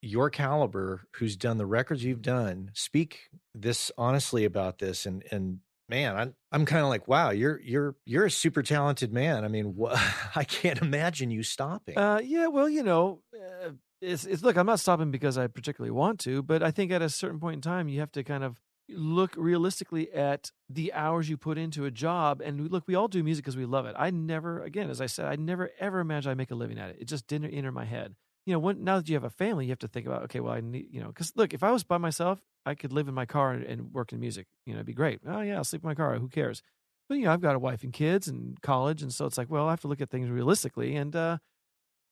[0.02, 5.58] your caliber who's done the records you've done speak this honestly about this and and
[5.90, 9.44] man i'm i'm kind of like wow you're you're you're a super talented man.
[9.44, 11.98] I mean wh- i can't imagine you stopping.
[11.98, 13.70] Uh yeah well you know uh,
[14.00, 17.02] it's, it's look i'm not stopping because i particularly want to but i think at
[17.02, 18.58] a certain point in time you have to kind of
[18.94, 23.22] look realistically at the hours you put into a job and look we all do
[23.22, 23.94] music because we love it.
[23.98, 26.90] I never again as i said i never ever imagined i'd make a living at
[26.90, 26.96] it.
[27.00, 28.14] It just didn't enter my head.
[28.46, 30.40] You know when, now that you have a family you have to think about okay
[30.40, 33.08] well i need you know because look if i was by myself i could live
[33.08, 35.20] in my car and, and work in music you know it'd be great.
[35.26, 36.62] Oh yeah i'll sleep in my car who cares?
[37.08, 39.50] But you know i've got a wife and kids and college and so it's like
[39.50, 41.38] well i have to look at things realistically and uh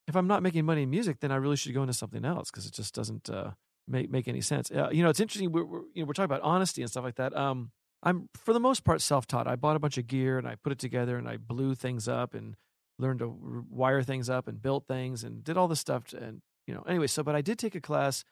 [0.06, 2.50] if i'm not making money in music then i really should go into something else
[2.50, 3.50] because it just doesn't uh
[3.88, 4.70] make make any sense.
[4.70, 5.50] Uh, you know, it's interesting.
[5.52, 7.36] We're, we're, you know we're talking about honesty and stuff like that.
[7.36, 7.70] Um,
[8.02, 9.46] I'm for the most part self taught.
[9.46, 12.08] I bought a bunch of gear and I put it together and I blew things
[12.08, 12.54] up and
[12.98, 16.04] learned to wire things up and built things and did all this stuff.
[16.08, 18.24] To, and you know, anyway, so but I did take a class.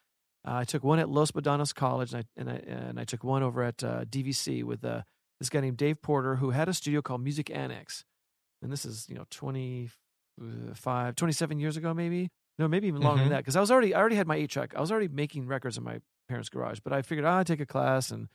[0.46, 3.24] Uh, I took one at Los Medanos College and I and I and I took
[3.24, 5.02] one over at uh, DVC with uh,
[5.40, 8.04] this guy named Dave Porter who had a studio called Music Annex.
[8.62, 12.30] And this is you know 25, 27 years ago maybe.
[12.58, 13.28] No, maybe even longer mm-hmm.
[13.28, 13.38] than that.
[13.38, 14.74] Because I was already, I already had my eight track.
[14.74, 16.80] I was already making records in my parents' garage.
[16.82, 18.28] But I figured oh, I'd take a class and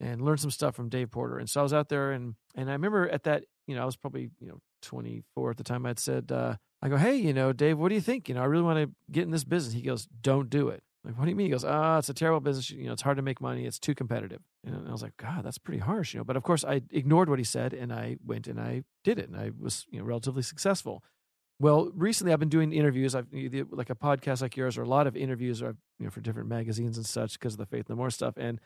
[0.00, 1.38] and learn some stuff from Dave Porter.
[1.38, 3.84] And so I was out there, and and I remember at that, you know, I
[3.84, 5.86] was probably you know 24 at the time.
[5.86, 8.28] I'd said, uh, I go, hey, you know, Dave, what do you think?
[8.28, 9.74] You know, I really want to get in this business.
[9.74, 10.82] He goes, don't do it.
[11.04, 11.46] Like, what do you mean?
[11.46, 12.70] He goes, ah, oh, it's a terrible business.
[12.70, 13.64] You know, it's hard to make money.
[13.64, 14.40] It's too competitive.
[14.64, 16.24] And I was like, God, that's pretty harsh, you know.
[16.24, 19.28] But of course, I ignored what he said, and I went and I did it,
[19.28, 21.02] and I was, you know, relatively successful.
[21.60, 23.14] Well, recently I've been doing interviews.
[23.14, 23.26] I've
[23.70, 26.48] like a podcast like yours, or a lot of interviews, or you know, for different
[26.48, 28.34] magazines and such, because of the Faith No More stuff.
[28.36, 28.58] And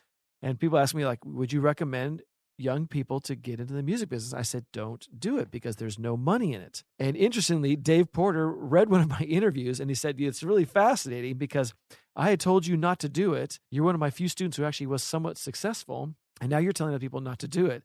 [0.42, 2.22] and people ask me like, would you recommend
[2.56, 4.32] young people to get into the music business.
[4.32, 6.84] I said, don't do it because there's no money in it.
[6.98, 11.36] And interestingly, Dave Porter read one of my interviews and he said, it's really fascinating
[11.36, 11.74] because
[12.14, 13.58] I had told you not to do it.
[13.70, 16.14] You're one of my few students who actually was somewhat successful.
[16.40, 17.82] And now you're telling other people not to do it.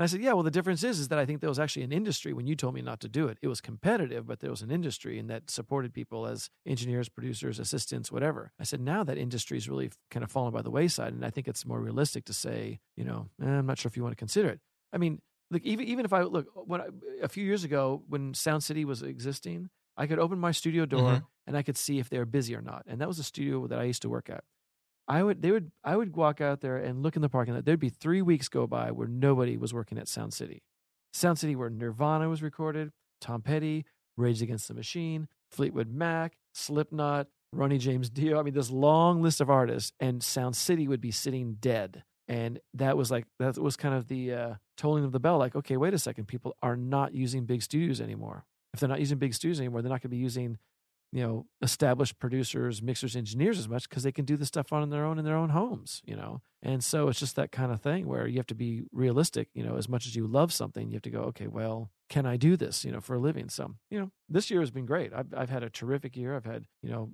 [0.00, 1.82] And I said, yeah, well, the difference is, is that I think there was actually
[1.82, 3.36] an industry when you told me not to do it.
[3.42, 7.58] It was competitive, but there was an industry and that supported people as engineers, producers,
[7.58, 8.50] assistants, whatever.
[8.58, 11.12] I said, now that industry is really kind of fallen by the wayside.
[11.12, 13.96] And I think it's more realistic to say, you know, eh, I'm not sure if
[13.98, 14.60] you want to consider it.
[14.90, 15.20] I mean,
[15.50, 16.86] look, even, even if I look, when I,
[17.20, 21.10] a few years ago, when Sound City was existing, I could open my studio door
[21.10, 21.24] mm-hmm.
[21.46, 22.84] and I could see if they were busy or not.
[22.86, 24.44] And that was a studio that I used to work at.
[25.10, 27.64] I would they would I would walk out there and look in the parking lot.
[27.64, 30.62] There'd be three weeks go by where nobody was working at Sound City.
[31.12, 33.84] Sound City where Nirvana was recorded, Tom Petty,
[34.16, 38.38] Rage Against the Machine, Fleetwood Mac, Slipknot, Ronnie James Dio.
[38.38, 42.04] I mean, this long list of artists, and Sound City would be sitting dead.
[42.28, 45.38] And that was like that was kind of the uh, tolling of the bell.
[45.38, 48.44] Like, okay, wait a second, people are not using big studios anymore.
[48.72, 50.58] If they're not using big studios anymore, they're not going to be using
[51.12, 54.88] you know established producers mixers engineers as much because they can do the stuff on
[54.90, 56.42] their own in their own homes you know?
[56.62, 59.64] And so it's just that kind of thing where you have to be realistic you
[59.64, 62.36] know as much as you love something you have to go okay well can i
[62.36, 63.48] do this you know for a living?
[63.48, 65.12] So you know this year has been great.
[65.12, 66.36] I've, I've had a terrific year.
[66.36, 67.10] I've had you know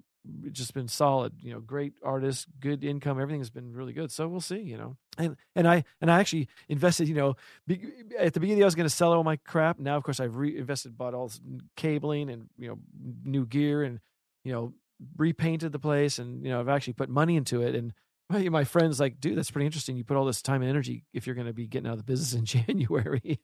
[0.52, 4.10] just been solid you know great artist, good income everything has been really good.
[4.10, 4.96] So we'll see you know.
[5.18, 7.80] And and i and i actually invested you know be,
[8.18, 9.78] at the beginning i was going to sell all my crap.
[9.78, 11.40] Now of course i've reinvested bought all this
[11.76, 12.78] cabling and you know
[13.24, 14.00] new gear and
[14.44, 14.72] you know
[15.16, 17.92] repainted the place and you know i've actually put money into it and
[18.28, 19.96] my friends like, dude, that's pretty interesting.
[19.96, 21.98] You put all this time and energy if you're going to be getting out of
[21.98, 23.22] the business in January,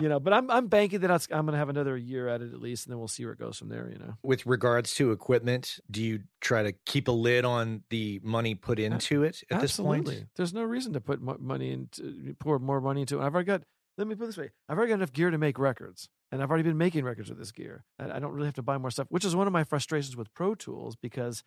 [0.00, 0.20] you know.
[0.20, 2.86] But I'm I'm banking that I'm going to have another year at it at least,
[2.86, 3.90] and then we'll see where it goes from there.
[3.90, 4.14] You know.
[4.22, 8.78] With regards to equipment, do you try to keep a lid on the money put
[8.78, 10.00] into it at Absolutely.
[10.00, 10.28] this point?
[10.36, 13.24] There's no reason to put money into pour more money into it.
[13.24, 13.62] I've already got.
[13.96, 16.42] Let me put it this way: I've already got enough gear to make records, and
[16.42, 17.84] I've already been making records with this gear.
[17.98, 20.32] I don't really have to buy more stuff, which is one of my frustrations with
[20.34, 21.42] Pro Tools because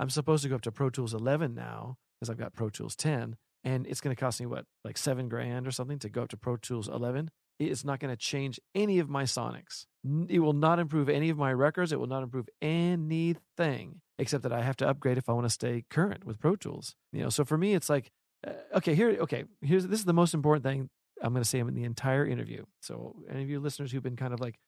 [0.00, 2.96] I'm supposed to go up to Pro Tools 11 now because I've got Pro Tools
[2.96, 6.22] 10, and it's going to cost me what, like seven grand or something to go
[6.22, 7.30] up to Pro Tools 11.
[7.58, 9.84] It's not going to change any of my sonics.
[10.28, 11.92] It will not improve any of my records.
[11.92, 15.50] It will not improve anything except that I have to upgrade if I want to
[15.50, 16.94] stay current with Pro Tools.
[17.12, 18.10] You know, so for me, it's like,
[18.46, 20.88] uh, okay, here, okay, here's this is the most important thing
[21.20, 22.64] I'm going to say in the entire interview.
[22.80, 24.58] So any of you listeners who've been kind of like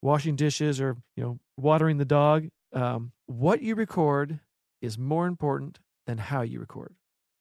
[0.00, 4.40] washing dishes or you know watering the dog, um, what you record
[4.80, 6.94] is more important than how you record.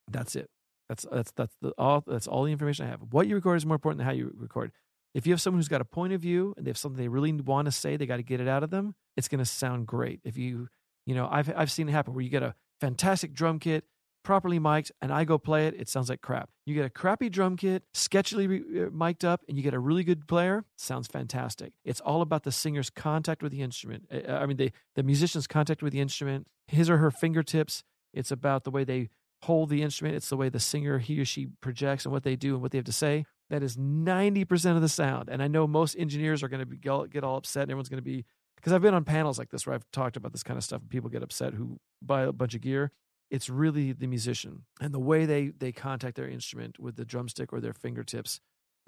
[0.10, 0.50] That's it.
[0.90, 3.02] That's that's that's the all that's all the information I have.
[3.12, 4.72] What you record is more important than how you record.
[5.14, 7.08] If you have someone who's got a point of view and they have something they
[7.08, 8.94] really want to say, they got to get it out of them.
[9.16, 10.20] It's going to sound great.
[10.24, 10.68] If you,
[11.06, 13.84] you know, I've I've seen it happen where you get a fantastic drum kit,
[14.28, 16.50] properly mic'd, and I go play it, it sounds like crap.
[16.66, 19.80] You get a crappy drum kit, sketchily re- uh, mic'd up, and you get a
[19.80, 21.72] really good player, sounds fantastic.
[21.86, 24.04] It's all about the singer's contact with the instrument.
[24.14, 27.86] Uh, I mean, the, the musician's contact with the instrument, his or her fingertips.
[28.14, 29.08] It's about the way they
[29.44, 30.18] hold the instrument.
[30.18, 32.72] It's the way the singer, he or she projects and what they do and what
[32.72, 33.26] they have to say.
[33.50, 35.30] That is 90% of the sound.
[35.30, 38.04] And I know most engineers are going to get all upset and everyone's going to
[38.04, 38.26] be,
[38.58, 40.82] because I've been on panels like this where I've talked about this kind of stuff
[40.82, 42.92] and people get upset who buy a bunch of gear
[43.30, 47.52] it's really the musician and the way they they contact their instrument with the drumstick
[47.52, 48.40] or their fingertips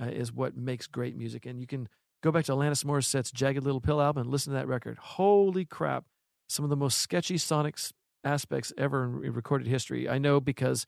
[0.02, 1.46] uh, is what makes great music.
[1.46, 1.88] And you can
[2.24, 4.98] go back to Alanis Morissette's Jagged Little Pill album and listen to that record.
[4.98, 6.06] Holy crap!
[6.48, 7.78] Some of the most sketchy sonic
[8.24, 10.10] aspects ever in recorded history.
[10.10, 10.86] I know because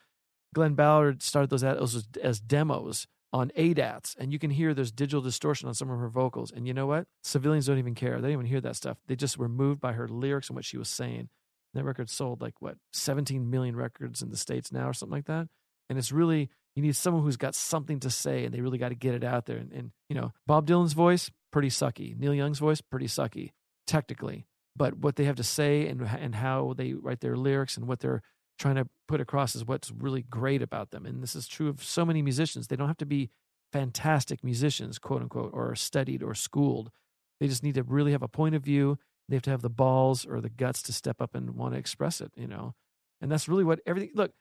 [0.53, 5.21] Glen Ballard started those as, as demos on ADATs, and you can hear there's digital
[5.21, 6.51] distortion on some of her vocals.
[6.51, 7.07] And you know what?
[7.23, 8.15] Civilians don't even care.
[8.15, 8.97] They don't even hear that stuff.
[9.07, 11.29] They just were moved by her lyrics and what she was saying.
[11.73, 15.25] That record sold like what 17 million records in the states now or something like
[15.25, 15.47] that.
[15.89, 18.89] And it's really you need someone who's got something to say and they really got
[18.89, 19.57] to get it out there.
[19.57, 22.17] And, and you know, Bob Dylan's voice pretty sucky.
[22.17, 23.51] Neil Young's voice pretty sucky
[23.87, 24.45] technically,
[24.75, 27.99] but what they have to say and and how they write their lyrics and what
[27.99, 28.21] they're
[28.59, 31.05] trying to put across is what's really great about them.
[31.05, 32.67] And this is true of so many musicians.
[32.67, 33.29] They don't have to be
[33.71, 36.91] fantastic musicians, quote unquote, or studied or schooled.
[37.39, 38.99] They just need to really have a point of view
[39.31, 41.79] they have to have the balls or the guts to step up and want to
[41.79, 42.73] express it, you know?
[43.21, 44.31] And that's really what everything, look,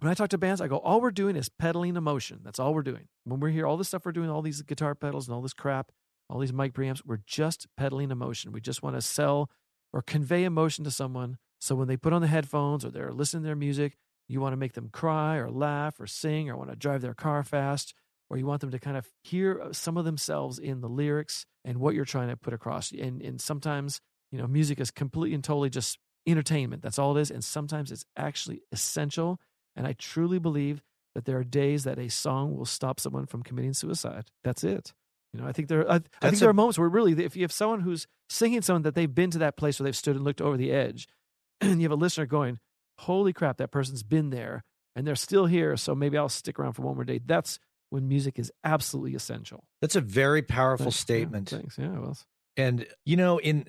[0.00, 2.40] when I talk to bands, I go, all we're doing is peddling emotion.
[2.42, 3.08] That's all we're doing.
[3.24, 5.52] When we're here, all this stuff we're doing, all these guitar pedals and all this
[5.52, 5.92] crap,
[6.28, 8.52] all these mic preamps, we're just peddling emotion.
[8.52, 9.50] We just want to sell
[9.92, 11.36] or convey emotion to someone.
[11.60, 14.52] So when they put on the headphones or they're listening to their music, you want
[14.54, 17.94] to make them cry or laugh or sing or want to drive their car fast,
[18.30, 21.46] or you want them to kind of hear uh, some of themselves in the lyrics
[21.64, 22.92] and what you're trying to put across.
[22.92, 26.82] And, and sometimes you know, music is completely and totally just entertainment.
[26.82, 27.30] That's all it is.
[27.30, 29.40] And sometimes it's actually essential.
[29.76, 30.82] And I truly believe
[31.14, 34.30] that there are days that a song will stop someone from committing suicide.
[34.44, 34.92] That's it.
[35.32, 35.88] You know, I think there.
[35.90, 38.62] I, I think there a- are moments where really, if you have someone who's singing
[38.62, 41.08] someone that they've been to that place where they've stood and looked over the edge,
[41.60, 42.58] and you have a listener going,
[42.98, 44.64] "Holy crap, that person's been there,
[44.96, 47.20] and they're still here." So maybe I'll stick around for one more day.
[47.24, 47.60] That's
[47.90, 49.64] when music is absolutely essential.
[49.80, 50.98] That's a very powerful Thanks.
[50.98, 51.48] Yeah, statement.
[51.48, 51.78] thanks.
[51.78, 52.18] Yeah, well,
[52.56, 53.66] And you know, in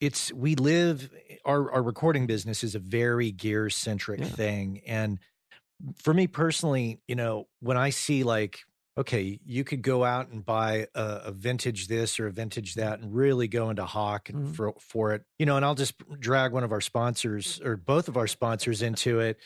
[0.00, 1.10] it's we live
[1.44, 4.26] our our recording business is a very gear centric Yeah.
[4.26, 4.82] thing.
[4.86, 5.18] And
[5.96, 8.60] for me personally, you know, when I see like,
[8.98, 12.98] okay, you could go out and buy a, a vintage this or a vintage that
[13.00, 14.54] and really go into hock Mhm.
[14.54, 18.08] for for it, you know, and I'll just drag one of our sponsors or both
[18.08, 19.38] of our sponsors into it.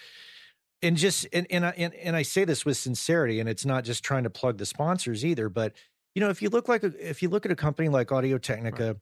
[0.82, 3.84] And just and and I and, and I say this with sincerity, and it's not
[3.84, 5.74] just trying to plug the sponsors either, but
[6.14, 8.38] you know, if you look like a, if you look at a company like Audio
[8.38, 8.96] Technica,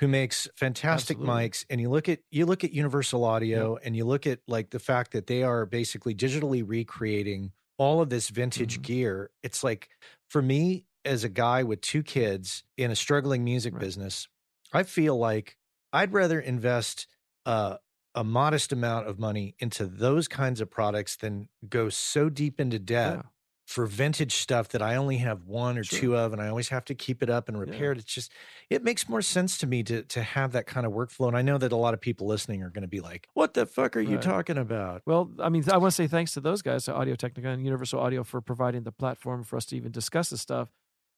[0.00, 1.22] who makes fantastic Absolutely.
[1.22, 4.70] mics, and you look at you look at Universal Audio, and you look at like
[4.70, 8.82] the fact that they are basically digitally recreating all of this vintage Mhm.
[8.82, 9.30] gear.
[9.42, 9.90] It's like
[10.28, 13.78] for me as a guy with two kids in a struggling music Right.
[13.78, 14.28] business,
[14.72, 15.58] I feel like
[15.92, 17.06] I'd rather invest
[17.46, 17.76] uh,
[18.14, 22.78] a modest amount of money into those kinds of products than go so deep into
[22.78, 23.33] debt yeah.
[23.66, 25.98] For vintage stuff that I only have one or Sure.
[25.98, 27.90] two of, and I always have to keep it up and Yeah.
[27.92, 27.98] it.
[27.98, 28.32] It's just
[28.68, 31.28] it makes more sense to me to to have that kind of workflow.
[31.28, 33.54] And I know that a lot of people listening are going to be like, "What
[33.54, 36.40] the fuck are you talking about?" Well, I mean, I want to say thanks to
[36.40, 39.76] those guys, to Audio Technica and Universal Audio, for providing the platform for us to
[39.76, 40.68] even discuss this stuff.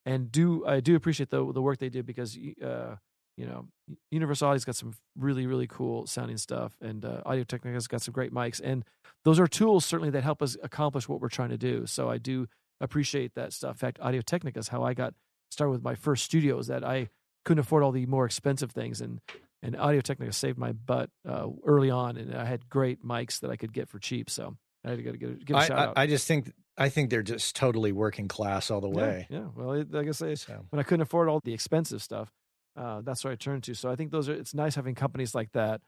[0.05, 2.95] And do I do appreciate the the work they did because uh,
[3.37, 3.67] you know
[4.11, 8.11] Universal Audio's got some really really cool sounding stuff, and uh, Audio Technica's got some
[8.11, 8.83] great mics, and
[9.23, 11.85] those are tools certainly that help us accomplish what we're trying to do.
[11.85, 12.47] So I do
[12.81, 13.71] appreciate that stuff.
[13.75, 15.13] In fact, Audio Technica is how I got
[15.51, 17.09] started with my first studios that I
[17.45, 19.21] couldn't afford all the more expensive things and
[19.63, 23.49] and Audio Technica saved my butt uh, early on, and I had great mics that
[23.49, 24.29] I could get for cheap.
[24.29, 25.93] So I had to go to give, a- I, shout I, out.
[25.97, 29.27] I just think I think they're just totally working class all the Yeah, way.
[29.31, 32.31] Yeah, Well, it, like I say, So when I couldn't afford all the expensive stuff,
[32.77, 33.73] uh, that's what I turn to.
[33.73, 34.33] So I think those are.
[34.33, 35.81] It's nice having companies like that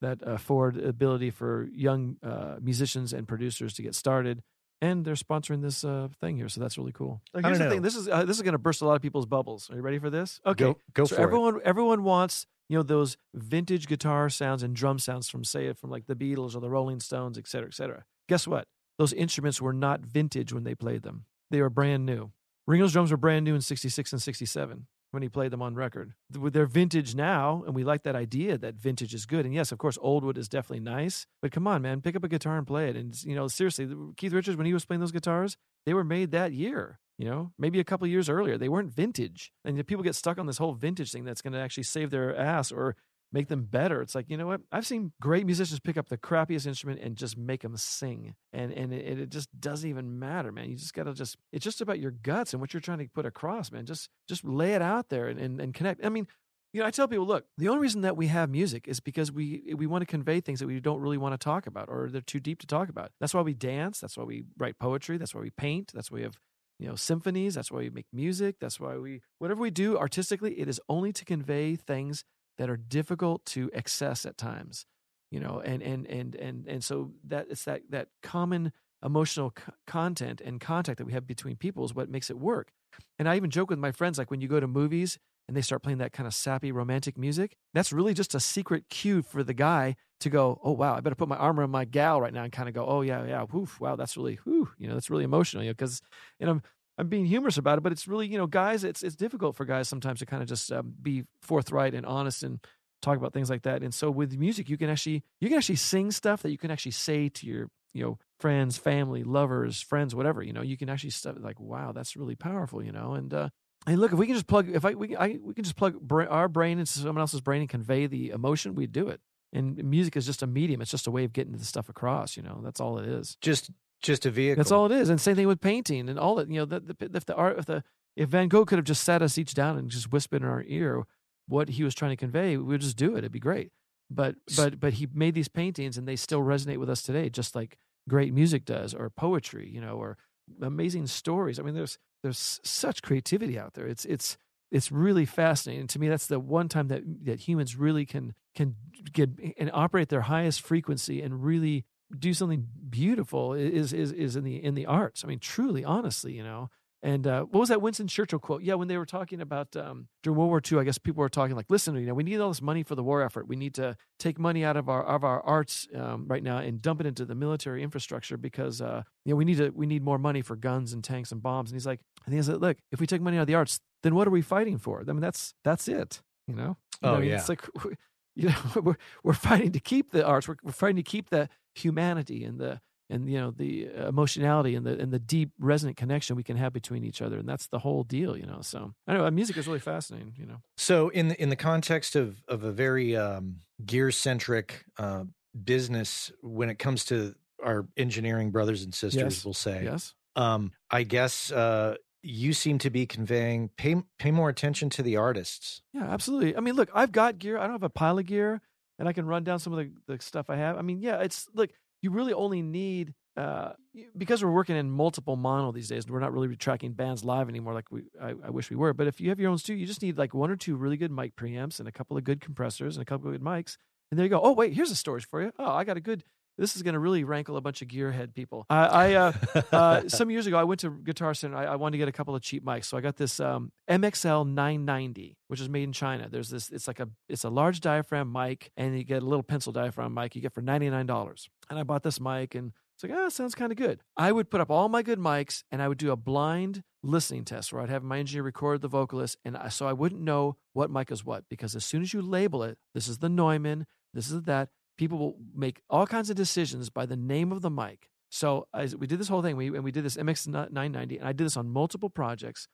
[0.00, 4.42] that afford ability for young uh, musicians and producers to get started.
[4.82, 7.22] And they're sponsoring this uh, thing here, so that's really cool.
[7.32, 7.84] Like, I here's don't the thing: know.
[7.84, 9.70] this is uh, this is going to burst a lot of people's bubbles.
[9.70, 10.38] Are you ready for this?
[10.44, 11.24] Okay, go go so for it.
[11.24, 15.90] everyone everyone wants you know those vintage guitar sounds and drum sounds from say from
[15.90, 18.04] like the Beatles or the Rolling Stones, et cetera, et cetera.
[18.28, 18.66] Guess what?
[18.98, 21.24] Those instruments were not vintage when they played them.
[21.50, 22.32] They were brand new.
[22.66, 24.86] Ringo's drums were brand new in 66 and 67
[25.16, 26.12] when he played them on record.
[26.30, 29.46] Th- They're vintage now, and we like that idea that vintage is good.
[29.46, 32.22] And yes, of course, old wood is definitely nice, but come on, man, pick up
[32.22, 32.96] a guitar and play it.
[32.96, 33.88] And, you know, seriously,
[34.18, 35.56] Keith Richards, when he was playing those guitars,
[35.86, 38.58] they were made that year, you know, maybe a couple years earlier.
[38.58, 39.52] They weren't vintage.
[39.64, 42.36] And people get stuck on this whole vintage thing that's going to actually save their
[42.36, 42.94] ass or
[43.32, 44.02] make them better.
[44.02, 44.60] It's like, you know what?
[44.72, 48.34] I've seen great musicians pick up the crappiest instrument and just make them sing.
[48.52, 50.70] And and it, it just doesn't even matter, man.
[50.70, 53.08] You just got to just, it's just about your guts and what you're trying to
[53.08, 53.86] put across, man.
[53.86, 56.04] Just just lay it out there and, and, and connect.
[56.04, 56.26] I mean,
[56.72, 59.32] you know, I tell people, look, the only reason that we have music is because
[59.32, 62.08] we we want to convey things that we don't really want to talk about or
[62.10, 63.12] they're too deep to talk about.
[63.20, 64.00] That's why we dance.
[64.00, 65.16] That's why we write poetry.
[65.16, 65.92] That's why we paint.
[65.94, 66.36] That's why we have
[66.78, 67.54] you know symphonies.
[67.54, 68.56] That's why we make music.
[68.60, 72.24] That's why we whatever we do artistically, it is only to convey things
[72.58, 74.86] that are difficult to access at times.
[75.30, 78.72] You know, and and and and and so that it's that that common
[79.04, 82.70] emotional c- content and contact that we have between people is what makes it work.
[83.18, 85.60] And I even joke with my friends like when you go to movies and they
[85.62, 89.42] start playing that kind of sappy romantic music, that's really just a secret cue for
[89.42, 92.32] the guy to go, oh wow, I better put my arm around my gal right
[92.32, 94.94] now and kind of go, oh yeah, yeah, woof, wow, that's really, whew, you know,
[94.94, 96.00] that's really emotional, you know, because
[96.38, 96.60] you know.
[96.98, 99.64] I'm being humorous about it, but it's really, you know, guys, it's it's difficult for
[99.64, 102.60] guys sometimes to kind of just um, be forthright and honest and
[103.02, 103.82] talk about things like that.
[103.82, 106.70] And so with music, you can actually you can actually sing stuff that you can
[106.70, 110.42] actually say to your you know friends, family, lovers, friends, whatever.
[110.42, 112.82] You know, you can actually stuff like, wow, that's really powerful.
[112.82, 113.48] You know, and uh,
[113.86, 116.00] hey, look, if we can just plug, if I we I, we can just plug
[116.12, 119.20] our brain into someone else's brain and convey the emotion, we do it.
[119.52, 122.36] And music is just a medium; it's just a way of getting the stuff across.
[122.36, 123.36] You know, that's all it is.
[123.40, 123.70] just
[124.02, 124.60] just a vehicle.
[124.60, 125.08] That's all it is.
[125.08, 126.50] And same thing with painting and all that.
[126.50, 127.82] You know, the, the, if the art, if the
[128.16, 130.64] if Van Gogh could have just sat us each down and just whispered in our
[130.66, 131.04] ear
[131.48, 133.18] what he was trying to convey, we would just do it.
[133.18, 133.70] It'd be great.
[134.10, 137.54] But but but he made these paintings and they still resonate with us today, just
[137.54, 137.76] like
[138.08, 140.16] great music does, or poetry, you know, or
[140.62, 141.58] amazing stories.
[141.58, 143.86] I mean, there's there's such creativity out there.
[143.86, 144.36] It's it's
[144.70, 146.08] it's really fascinating to me.
[146.08, 148.76] That's the one time that that humans really can can
[149.12, 151.84] get and operate their highest frequency and really
[152.18, 155.24] do something beautiful is is is in the in the arts.
[155.24, 156.70] I mean, truly, honestly, you know.
[157.02, 158.62] And uh, what was that Winston Churchill quote?
[158.62, 161.28] Yeah, when they were talking about um, during World War II, I guess people were
[161.28, 163.46] talking like, "Listen, you know, we need all this money for the war effort.
[163.46, 166.80] We need to take money out of our of our arts um, right now and
[166.82, 170.02] dump it into the military infrastructure because uh, you know we need to we need
[170.02, 172.78] more money for guns and tanks and bombs." And he's like, "And he's like, look,
[172.90, 175.00] if we take money out of the arts, then what are we fighting for?
[175.06, 176.22] I mean, that's that's it.
[176.48, 176.76] You know?
[177.02, 177.36] You Oh, know, yeah.
[177.36, 177.62] It's like
[178.36, 180.46] you know we're we're fighting to keep the arts.
[180.46, 182.80] We're, we're fighting to keep the humanity and the
[183.10, 186.72] and you know the emotionality and the and the deep resonant connection we can have
[186.72, 189.66] between each other and that's the whole deal you know so i know music is
[189.68, 193.60] really fascinating you know So in the in the context of of a very um,
[193.84, 195.24] gear centric uh,
[195.64, 199.44] business, when it comes to our engineering brothers and sisters, Yes.
[199.44, 201.94] we'll say, yes um, I guess uh,
[202.26, 205.82] you seem to be conveying pay pay more attention to the artists.
[205.92, 208.60] yeah absolutely i mean look i've got gear i don't have a pile of gear
[208.98, 211.20] and i can run down some of the, the stuff i have i mean yeah
[211.20, 211.70] it's look
[212.02, 213.72] you really only need uh,
[214.16, 217.74] because we're working in multiple mono these days, we're not really tracking bands live anymore
[217.74, 218.94] like we I, I wish we were.
[218.94, 220.96] But if you have your own studio, you just need like one or two really
[220.96, 223.76] good mic preamps and a couple of good compressors and a couple of good mics,
[224.10, 224.40] and there you go.
[224.42, 225.52] Oh wait, here's a storage for you.
[225.58, 226.24] Oh, I got a good.
[226.58, 228.64] This is going to really rankle a bunch of gearhead people.
[228.70, 229.32] I, I uh,
[229.72, 231.56] uh, some years ago, I went to Guitar Center.
[231.56, 233.72] I, I wanted to get a couple of cheap mics, so I got this um,
[233.90, 236.28] MXL 990, which is made in China.
[236.30, 236.70] There's this.
[236.70, 240.14] It's like a it's a large diaphragm mic, and you get a little pencil diaphragm
[240.14, 240.34] mic.
[240.34, 241.48] You get for ninety nine dollars.
[241.68, 244.00] And I bought this mic, and it's like, ah, sounds kind of good.
[244.16, 247.44] I would put up all my good mics, and I would do a blind listening
[247.44, 250.56] test where I'd have my engineer record the vocalist, and I, so I wouldn't know
[250.72, 253.86] what mic is what because as soon as you label it, this is the Neumann,
[254.14, 254.70] this is that.
[254.96, 258.08] People will make all kinds of decisions by the name of the mic.
[258.30, 258.66] So
[258.98, 261.46] we did this whole thing, we, and we did this MX 990, and I did
[261.46, 262.68] this on multiple projects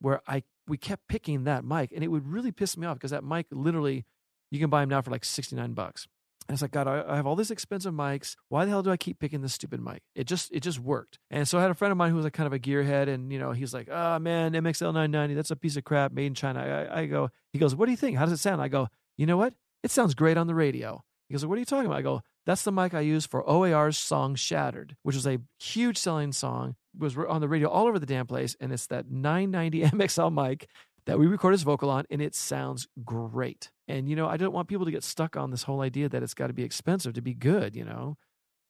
[0.00, 3.12] where I we kept picking that mic, and it would really piss me off because
[3.12, 4.04] that mic literally
[4.50, 6.06] you can buy them now for like sixty nine bucks.
[6.48, 8.36] And it's like, God, I, I have all these expensive mics.
[8.48, 10.02] Why the hell do I keep picking this stupid mic?
[10.14, 11.18] It just it just worked.
[11.30, 13.08] And so I had a friend of mine who was like kind of a gearhead,
[13.08, 16.26] and you know he's like, oh man, MXL 990, that's a piece of crap made
[16.26, 16.60] in China.
[16.60, 18.16] I, I go, he goes, what do you think?
[18.16, 18.60] How does it sound?
[18.60, 19.54] I go, you know what?
[19.82, 21.02] It sounds great on the radio.
[21.28, 21.98] He goes, what are you talking about?
[21.98, 25.98] I go, that's the mic I use for OAR's song Shattered, which was a huge
[25.98, 26.76] selling song.
[26.94, 28.56] It was on the radio all over the damn place.
[28.60, 30.68] And it's that 990 MXL mic
[31.06, 33.70] that we record his vocal on, and it sounds great.
[33.88, 36.22] And, you know, I don't want people to get stuck on this whole idea that
[36.22, 38.16] it's got to be expensive to be good, you know?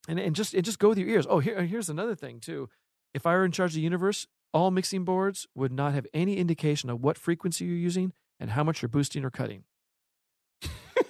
[0.09, 1.27] And, and just and just go with your ears.
[1.29, 2.69] Oh, here, here's another thing, too.
[3.13, 6.37] If I were in charge of the universe, all mixing boards would not have any
[6.37, 9.65] indication of what frequency you're using and how much you're boosting or cutting.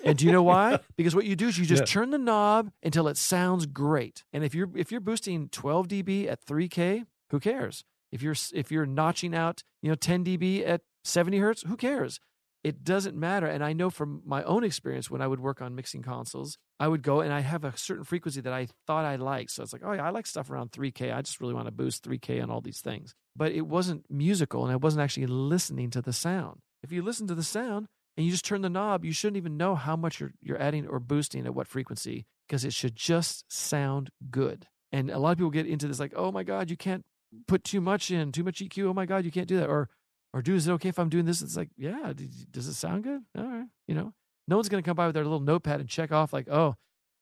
[0.06, 0.78] And do you know why?
[0.96, 1.86] Because what you do is you just Yeah.
[1.86, 4.24] turn the knob until it sounds great.
[4.32, 7.84] And if you're if you're boosting 12 dB at 3K, who cares?
[8.12, 12.20] If you're if you're notching out, you know, 10 dB at 70 hertz, who cares?
[12.64, 13.46] It doesn't matter.
[13.46, 16.88] And I know from my own experience when I would work on mixing consoles, I
[16.88, 19.52] would go and I have a certain frequency that I thought I liked.
[19.52, 21.14] So it's like, oh yeah, I like stuff around 3K.
[21.14, 23.14] I just really want to boost 3K on all these things.
[23.36, 26.60] But it wasn't musical and I wasn't actually listening to the sound.
[26.82, 29.56] If you listen to the sound and you just turn the knob, you shouldn't even
[29.56, 33.50] know how much you're you're adding or boosting at what frequency because it should just
[33.52, 34.66] sound good.
[34.92, 37.04] And a lot of people get into this like, oh my God, you can't
[37.46, 38.86] put too much in, too much EQ.
[38.86, 39.68] Oh my God, you can't do that.
[39.68, 39.88] Or
[40.32, 41.42] or do is it okay if I'm doing this?
[41.42, 42.12] It's like, yeah,
[42.50, 43.22] does it sound good?
[43.36, 44.12] All right, you know,
[44.48, 46.76] no one's gonna come by with their little notepad and check off like, oh,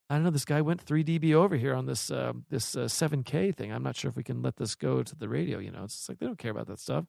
[0.09, 2.87] I don't know, this guy went three dB over here on this uh, this uh,
[2.87, 3.71] seven K thing.
[3.71, 5.59] I'm not sure if we can let this go to the radio.
[5.59, 7.05] You know, it's like they don't care about that stuff.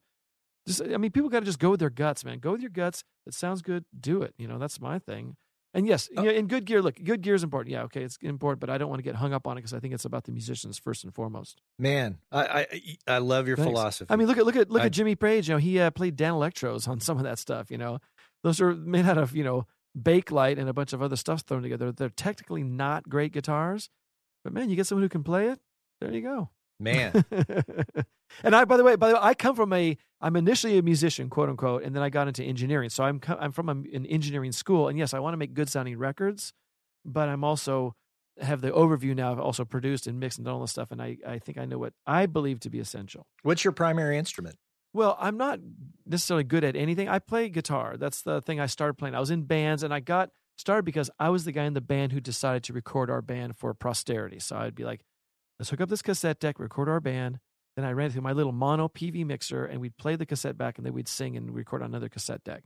[0.67, 2.39] Just, I mean, people got to just go with their guts, man.
[2.41, 3.05] Go with your guts.
[3.27, 3.85] It sounds good.
[3.99, 4.35] Do it.
[4.39, 5.37] You know, that's my thing.
[5.75, 6.23] And yes, Oh.
[6.25, 7.71] yeah, in good gear, look, good gear is important.
[7.73, 9.75] Yeah, okay, it's important, but I don't want to get hung up on it because
[9.75, 11.61] I think it's about the musicians first and foremost.
[11.79, 12.67] Man, I
[13.09, 13.71] I, I love your Thanks.
[13.71, 14.07] philosophy.
[14.11, 15.49] I mean, look at look at look I- at Jimmy Page.
[15.49, 17.71] You know, he uh, played Danelectros on some of that stuff.
[17.71, 17.99] You know,
[18.43, 19.67] those are made out of you know
[20.01, 21.93] Bakelite and a bunch of other stuff thrown together.
[21.93, 23.91] They're technically not great guitars,
[24.45, 25.61] but man, you get someone who can play it.
[26.01, 26.49] There you go.
[26.79, 27.25] Man,
[28.43, 30.83] and I, by the way, by the way, I come from a, I'm initially a
[30.83, 32.91] musician, quote unquote, and then I got into engineering.
[32.91, 35.69] So I'm, I'm from a, an engineering school, and yes, I want to make good
[35.69, 36.53] sounding records,
[37.05, 37.95] but I'm also
[38.41, 39.33] have the overview now.
[39.33, 41.65] I've also produced and mixed and done all this stuff, and I, I think I
[41.65, 43.27] know what I believe to be essential.
[43.43, 44.57] what's your primary instrument?
[44.93, 45.61] Well, I'm not
[46.07, 47.07] necessarily good at anything.
[47.07, 47.97] I play guitar.
[47.99, 49.15] That's the thing I started playing.
[49.15, 51.83] I was in bands and I got started because I was the guy in the
[51.83, 54.39] band who decided to record our band for posterity.
[54.39, 55.03] So I'd be like,
[55.59, 57.39] let's hook up this cassette deck, record our band.
[57.77, 60.79] Then I ran through my little mono PV mixer and we'd play the cassette back
[60.79, 62.65] and then we'd sing and record on another cassette deck.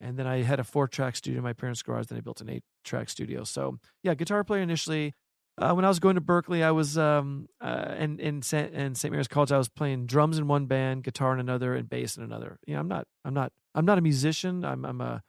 [0.00, 2.06] And then I had a four track studio in my parents' garage.
[2.06, 3.44] Then I built an eight track studio.
[3.44, 5.14] So yeah, guitar player initially.
[5.58, 8.74] Uh, when I was going to Berkeley, I was um uh, and in St.
[8.74, 9.10] in St.
[9.10, 12.22] Mary's College, I was playing drums in one band, guitar in another, and bass in
[12.22, 12.58] another.
[12.66, 14.66] You know, I'm not I'm not I'm not a musician.
[14.66, 15.22] I'm I'm a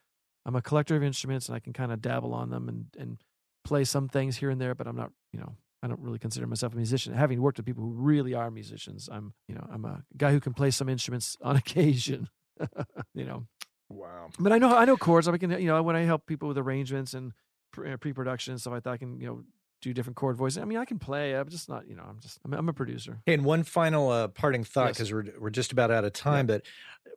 [0.46, 3.18] I'm a collector of instruments, and I can kind of dabble on them and and
[3.64, 4.76] play some things here and there.
[4.76, 7.14] But I'm not you know I don't really consider myself a musician.
[7.14, 10.40] Having worked with people who really are musicians, I'm you know I'm a guy who
[10.40, 12.30] can play some instruments on occasion.
[13.14, 13.46] you know,
[13.90, 14.30] Wow.
[14.40, 15.28] but I know I know chords.
[15.28, 17.32] I can you know when I help people with arrangements and
[17.78, 19.44] uh, pre-production and stuff like that, I can you know
[19.84, 20.58] do different chord voices.
[20.58, 21.34] I mean, I can play.
[21.36, 23.20] I'm just not you know I'm just I'm, I'm a producer.
[23.28, 24.98] And one final uh, parting thought Yes.
[24.98, 26.48] because we're we're just about out of time.
[26.48, 26.66] But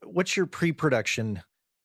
[0.04, 1.42] what's your pre-production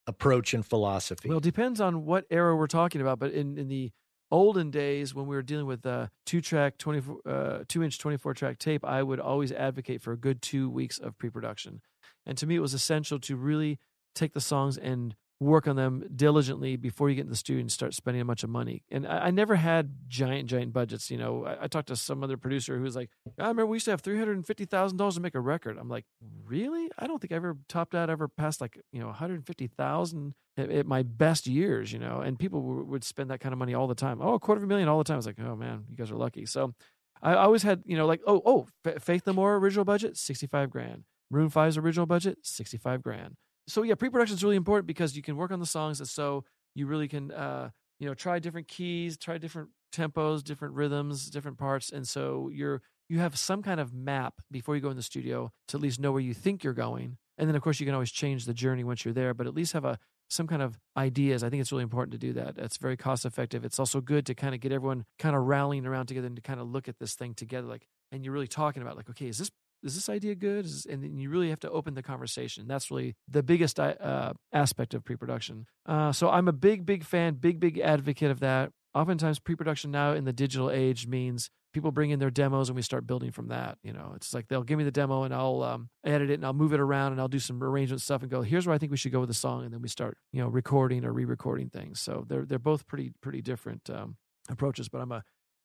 [0.07, 1.29] approach and philosophy?
[1.29, 3.17] Well, it depends on what era we're talking about.
[3.19, 3.91] But in, in the
[4.31, 8.33] olden days, when we were dealing with uh, two track, 24, uh, two inch, 24
[8.33, 11.81] track tape, I would always advocate for a good two weeks of pre production.
[12.25, 13.79] And to me, it was essential to really
[14.13, 17.71] take the songs and work on them diligently before you get in the studio and
[17.71, 18.83] start spending a bunch of money.
[18.89, 21.11] And I, I never had giant, giant budgets.
[21.11, 23.75] You know, I, I talked to some other producer who was like, I remember we
[23.75, 25.77] used to have three hundred and fifty thousand dollars to make a record.
[25.77, 26.05] I'm like,
[26.45, 26.89] really?
[26.97, 29.67] I don't think I ever topped out ever past like you know one hundred fifty
[29.67, 31.91] thousand at, at my best years.
[31.91, 34.21] You know, and people w- would spend that kind of money all the time.
[34.21, 35.15] Oh, a quarter of a million all the time.
[35.15, 36.45] I was like, oh man, you guys are lucky.
[36.45, 36.73] So
[37.21, 40.15] I I always had you know like oh oh Fa- Faith No More original budget
[40.17, 41.03] sixty five grand.
[41.31, 43.35] Maroon 5's original budget sixty five grand.
[43.67, 46.07] So yeah, pre production is really important because you can work on the songs and
[46.07, 46.43] so
[46.75, 47.69] you really can uh
[47.99, 52.81] you know try different keys, try different tempos, different rhythms, different parts, and so you're
[53.07, 55.99] you have some kind of map before you go in the studio to at least
[55.99, 57.17] know where you think you're going.
[57.37, 59.53] And then of course you can always change the journey once you're there, but at
[59.53, 61.43] least have a some kind of ideas.
[61.43, 62.55] I think it's really important to do that.
[62.57, 63.63] It's very cost effective.
[63.63, 66.41] It's also good to kind of get everyone kind of rallying around together and to
[66.41, 69.27] kind of look at this thing together like and you're really talking about like okay,
[69.27, 69.51] is this
[69.85, 70.65] is this idea good?
[70.89, 72.67] And then you really have to open the conversation.
[72.67, 75.67] That's really the biggest uh, aspect of pre-production.
[75.85, 78.71] Uh, so I'm a big, big fan, big, big advocate of that.
[78.93, 82.81] Oftentimes, pre-production now in the digital age means people bring in their demos and we
[82.81, 83.77] start building from that.
[83.83, 86.45] You know, it's like they'll give me the demo and I'll um, edit it and
[86.45, 88.77] I'll move it around and I'll do some arrangement stuff and go, here's where I
[88.77, 91.11] think we should go with the song, and then we start, you know, recording or
[91.11, 91.99] re-recording things.
[91.99, 94.15] So they're they're both pretty pretty different um,
[94.49, 94.87] approaches.
[94.87, 95.23] But I'm a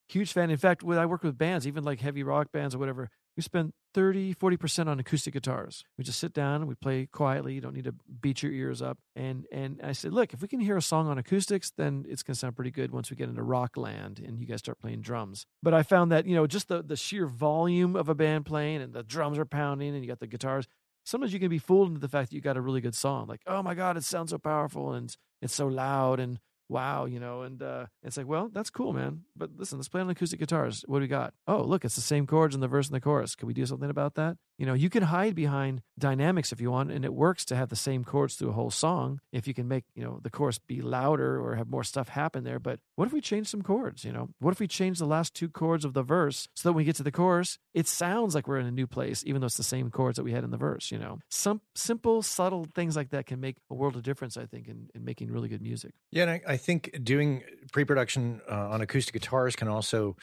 [0.08, 0.50] huge fan.
[0.50, 3.08] In fact, when I work with bands, even like heavy rock bands or whatever,
[3.40, 5.82] we spend 30, 40% on acoustic guitars.
[5.96, 7.54] We just sit down and we play quietly.
[7.54, 8.98] You don't need to beat your ears up.
[9.16, 12.22] And and I said, look, if we can hear a song on acoustics, then it's
[12.22, 14.78] going to sound pretty good once we get into rock land and you guys start
[14.78, 15.46] playing drums.
[15.62, 18.82] But I found that, you know, just the, the sheer volume of a band playing
[18.82, 20.68] and the drums are pounding and you got the guitars,
[21.04, 23.26] sometimes you can be fooled into the fact that you got a really good song.
[23.26, 26.40] Like, oh my God, it sounds so powerful and it's so loud and
[26.70, 29.22] wow, you know, and uh, it's like, well, that's cool, man.
[29.36, 30.84] But listen, let's play on acoustic guitars.
[30.86, 31.34] What do we got?
[31.46, 33.34] Oh, look, it's the same chords in the verse and the chorus.
[33.34, 34.36] Can we do something about that?
[34.60, 37.70] You know, you can hide behind dynamics if you want, and it works to have
[37.70, 40.58] the same chords through a whole song if you can make, you know, the chorus
[40.58, 42.58] be louder or have more stuff happen there.
[42.58, 44.04] But what if we change some chords?
[44.04, 46.74] You know, what if we change the last two chords of the verse so that
[46.74, 49.40] when we get to the chorus, it sounds like we're in a new place, even
[49.40, 51.20] though it's the same chords that we had in the verse, you know?
[51.30, 54.90] Some simple, subtle things like that can make a world of difference, I think, in,
[54.94, 55.94] in making really good music.
[56.10, 60.16] Yeah, and I, I think doing pre-production uh, on acoustic guitars can also,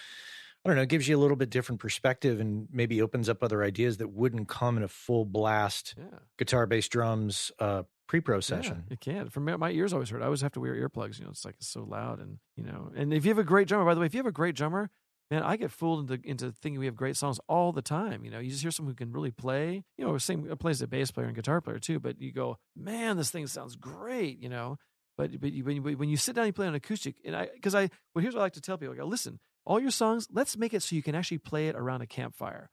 [0.67, 3.63] I don't know, gives you a little bit different perspective and maybe opens up other
[3.63, 6.19] ideas that wouldn't come in a full blast Yeah.
[6.37, 8.83] guitar, bass, drums uh, pre-pro session.
[8.89, 9.29] Yeah, it can.
[9.29, 10.21] For me, my ears always hurt.
[10.21, 11.19] I always have to wear earplugs.
[11.19, 12.91] You know, it's like it's so loud, and you know.
[12.95, 14.55] And if you have a great drummer, by the way, if you have a great
[14.55, 14.89] drummer,
[15.31, 18.25] man, I get fooled into into thinking we have great songs all the time.
[18.25, 19.85] You know, you just hear someone who can really play.
[19.97, 21.99] You know, same plays a bass player and guitar player too.
[21.99, 24.41] But you go, man, this thing sounds great.
[24.41, 24.77] You know.
[25.17, 27.35] But but you, when, you, when you sit down and you play on acoustic, and
[27.35, 29.79] I because I well here's what I like to tell people: I go, listen, all
[29.79, 32.69] your songs, let's make it so you can actually play it around a campfire.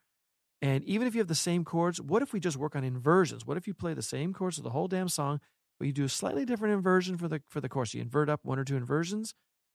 [0.63, 3.45] And even if you have the same chords, what if we just work on inversions?
[3.45, 5.41] What if you play the same chords for the whole damn song,
[5.79, 7.93] but you do a slightly different inversion for the for the chorus?
[7.93, 9.35] You invert up one or two inversions,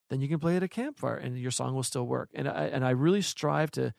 [0.10, 2.30] then you can play at a campfire, and your song will still work.
[2.34, 3.94] And I and I really strive to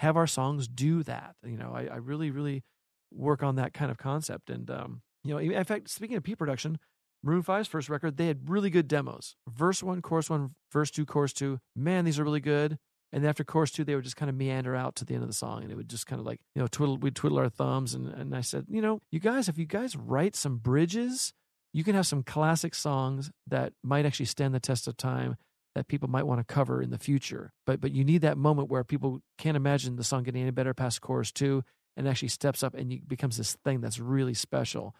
[0.00, 1.36] have our songs do that.
[1.44, 2.64] You know, I, I really really
[3.12, 4.50] work on that kind of concept.
[4.50, 6.78] And um, you know, in fact, speaking of pre-production,
[7.24, 9.34] Maroon 5's first record, they had really good demos.
[9.48, 11.58] Verse one, chorus one, verse two, chorus two.
[11.74, 12.78] Man, these are really good.
[13.12, 15.28] And after chorus two, they would just kind of meander out to the end of
[15.28, 16.98] the song, and it would just kind of like you know twiddle.
[16.98, 19.96] We'd twiddle our thumbs, and and I said, you know, you guys, if you guys
[19.96, 21.32] write some bridges,
[21.72, 25.36] you can have some classic songs that might actually stand the test of time
[25.74, 27.52] that people might want to cover in the future.
[27.64, 30.74] But but you need that moment where people can't imagine the song getting any better
[30.74, 31.62] past chorus two,
[31.96, 34.94] and actually steps up and becomes this thing that's really special.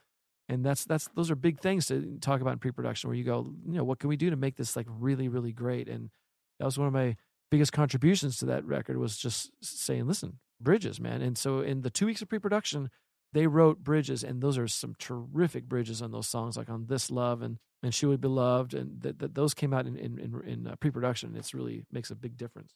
[0.49, 3.53] And that's that's those are big things to talk about in pre-production where you go,
[3.67, 5.89] you know, what can we do to make this like really really great?
[5.89, 6.11] And
[6.59, 7.17] that was one of my
[7.51, 11.23] biggest contributions to that record was just saying, listen, bridges, man.
[11.23, 12.91] And so in the two weeks of pre-production,
[13.33, 17.11] they wrote bridges, and those are some terrific bridges on those songs, like on "This
[17.11, 20.19] Love" and and "She Would Be Loved," and that th- those came out in in,
[20.19, 21.35] in, in uh, pre-production.
[21.37, 22.75] It's really makes a big difference.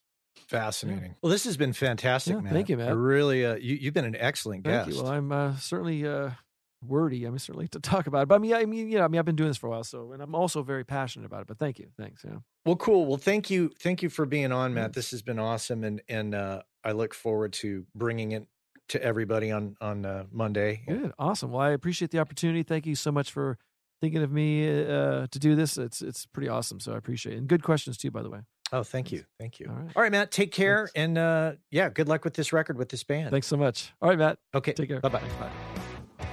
[0.49, 1.15] Fascinating.
[1.23, 2.53] Well, this has been fantastic, Yeah, man.
[2.53, 2.97] thank you, Matt.
[2.97, 4.97] really, uh, you, you've been an excellent Thank guest.
[4.97, 5.03] you.
[5.03, 6.31] Well, I'm uh, certainly uh,
[6.83, 7.27] wordy.
[7.27, 8.29] I mean, certainly to talk about it.
[8.29, 9.71] But I mean, I mean, you know, I mean, I've been doing this for a
[9.71, 11.47] while, so and I'm also very passionate about it.
[11.47, 12.25] But thank you, thanks.
[12.25, 12.39] Yeah.
[12.65, 13.07] Well, cool.
[13.07, 14.93] Well, thank you, thank you for being on, Matt.
[14.93, 18.47] This has been awesome, and and uh, I look forward to bringing it
[18.91, 20.83] to everybody on on uh, Monday.
[20.87, 21.51] Good, awesome.
[21.51, 22.63] Well, I appreciate the opportunity.
[22.63, 23.59] Thank you so much for
[24.01, 25.79] thinking of me uh, to do this.
[25.79, 26.81] It's it's pretty awesome.
[26.81, 28.41] So I appreciate it, and good questions too, by the way.
[28.71, 29.67] Oh, thank you, thank you.
[29.71, 29.93] All right.
[29.97, 30.31] All right, Matt.
[30.31, 30.93] Take care, Thanks.
[30.95, 33.31] and uh, yeah, good luck with this record with this band.
[33.31, 33.93] Thanks so much.
[34.03, 34.39] All right, Matt.
[34.55, 35.01] Okay, Take care.
[35.01, 35.21] Bye bye.
[35.21, 35.78] Thanks, bye.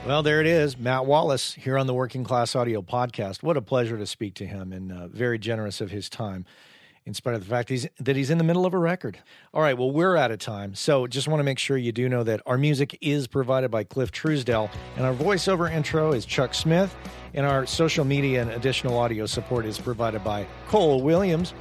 [0.06, 3.42] Well, there it is, Matt Wallace here on the Working Class Audio Podcast.
[3.42, 6.46] What a pleasure to speak to him, and uh, very generous of his time,
[7.08, 9.18] in spite of the fact he's, that he's in the middle of a record.
[9.52, 12.08] All right, well, we're out of time, so just want to make sure you do
[12.08, 16.54] know that our music is provided by Cliff Truesdell, and our voiceover intro is Chuck
[16.54, 16.96] Smith,
[17.34, 21.56] and our social media and additional audio support is provided by Cole Williams.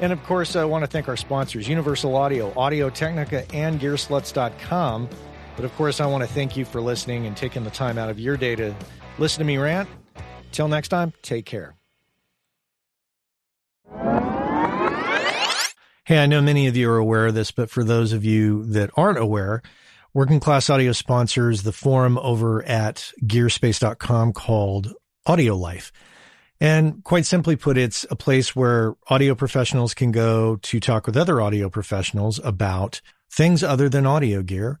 [0.00, 5.10] And of course, I want to thank our sponsors, Universal Audio, Audio Technica, and Gearslutz.com.
[5.60, 8.08] But of course, I want to thank you for listening and taking the time out
[8.08, 8.74] of your day to
[9.18, 9.90] listen to me rant.
[10.52, 11.74] Till next time, take care.
[16.06, 18.64] Hey, I know many of you are aware of this, but for those of you
[18.72, 19.60] that aren't aware,
[20.14, 24.94] Working Class Audio sponsors the forum over at gearspace.com called
[25.26, 25.92] Audio Life.
[26.58, 31.18] And quite simply put, it's a place where audio professionals can go to talk with
[31.18, 34.80] other audio professionals about things other than audio gear,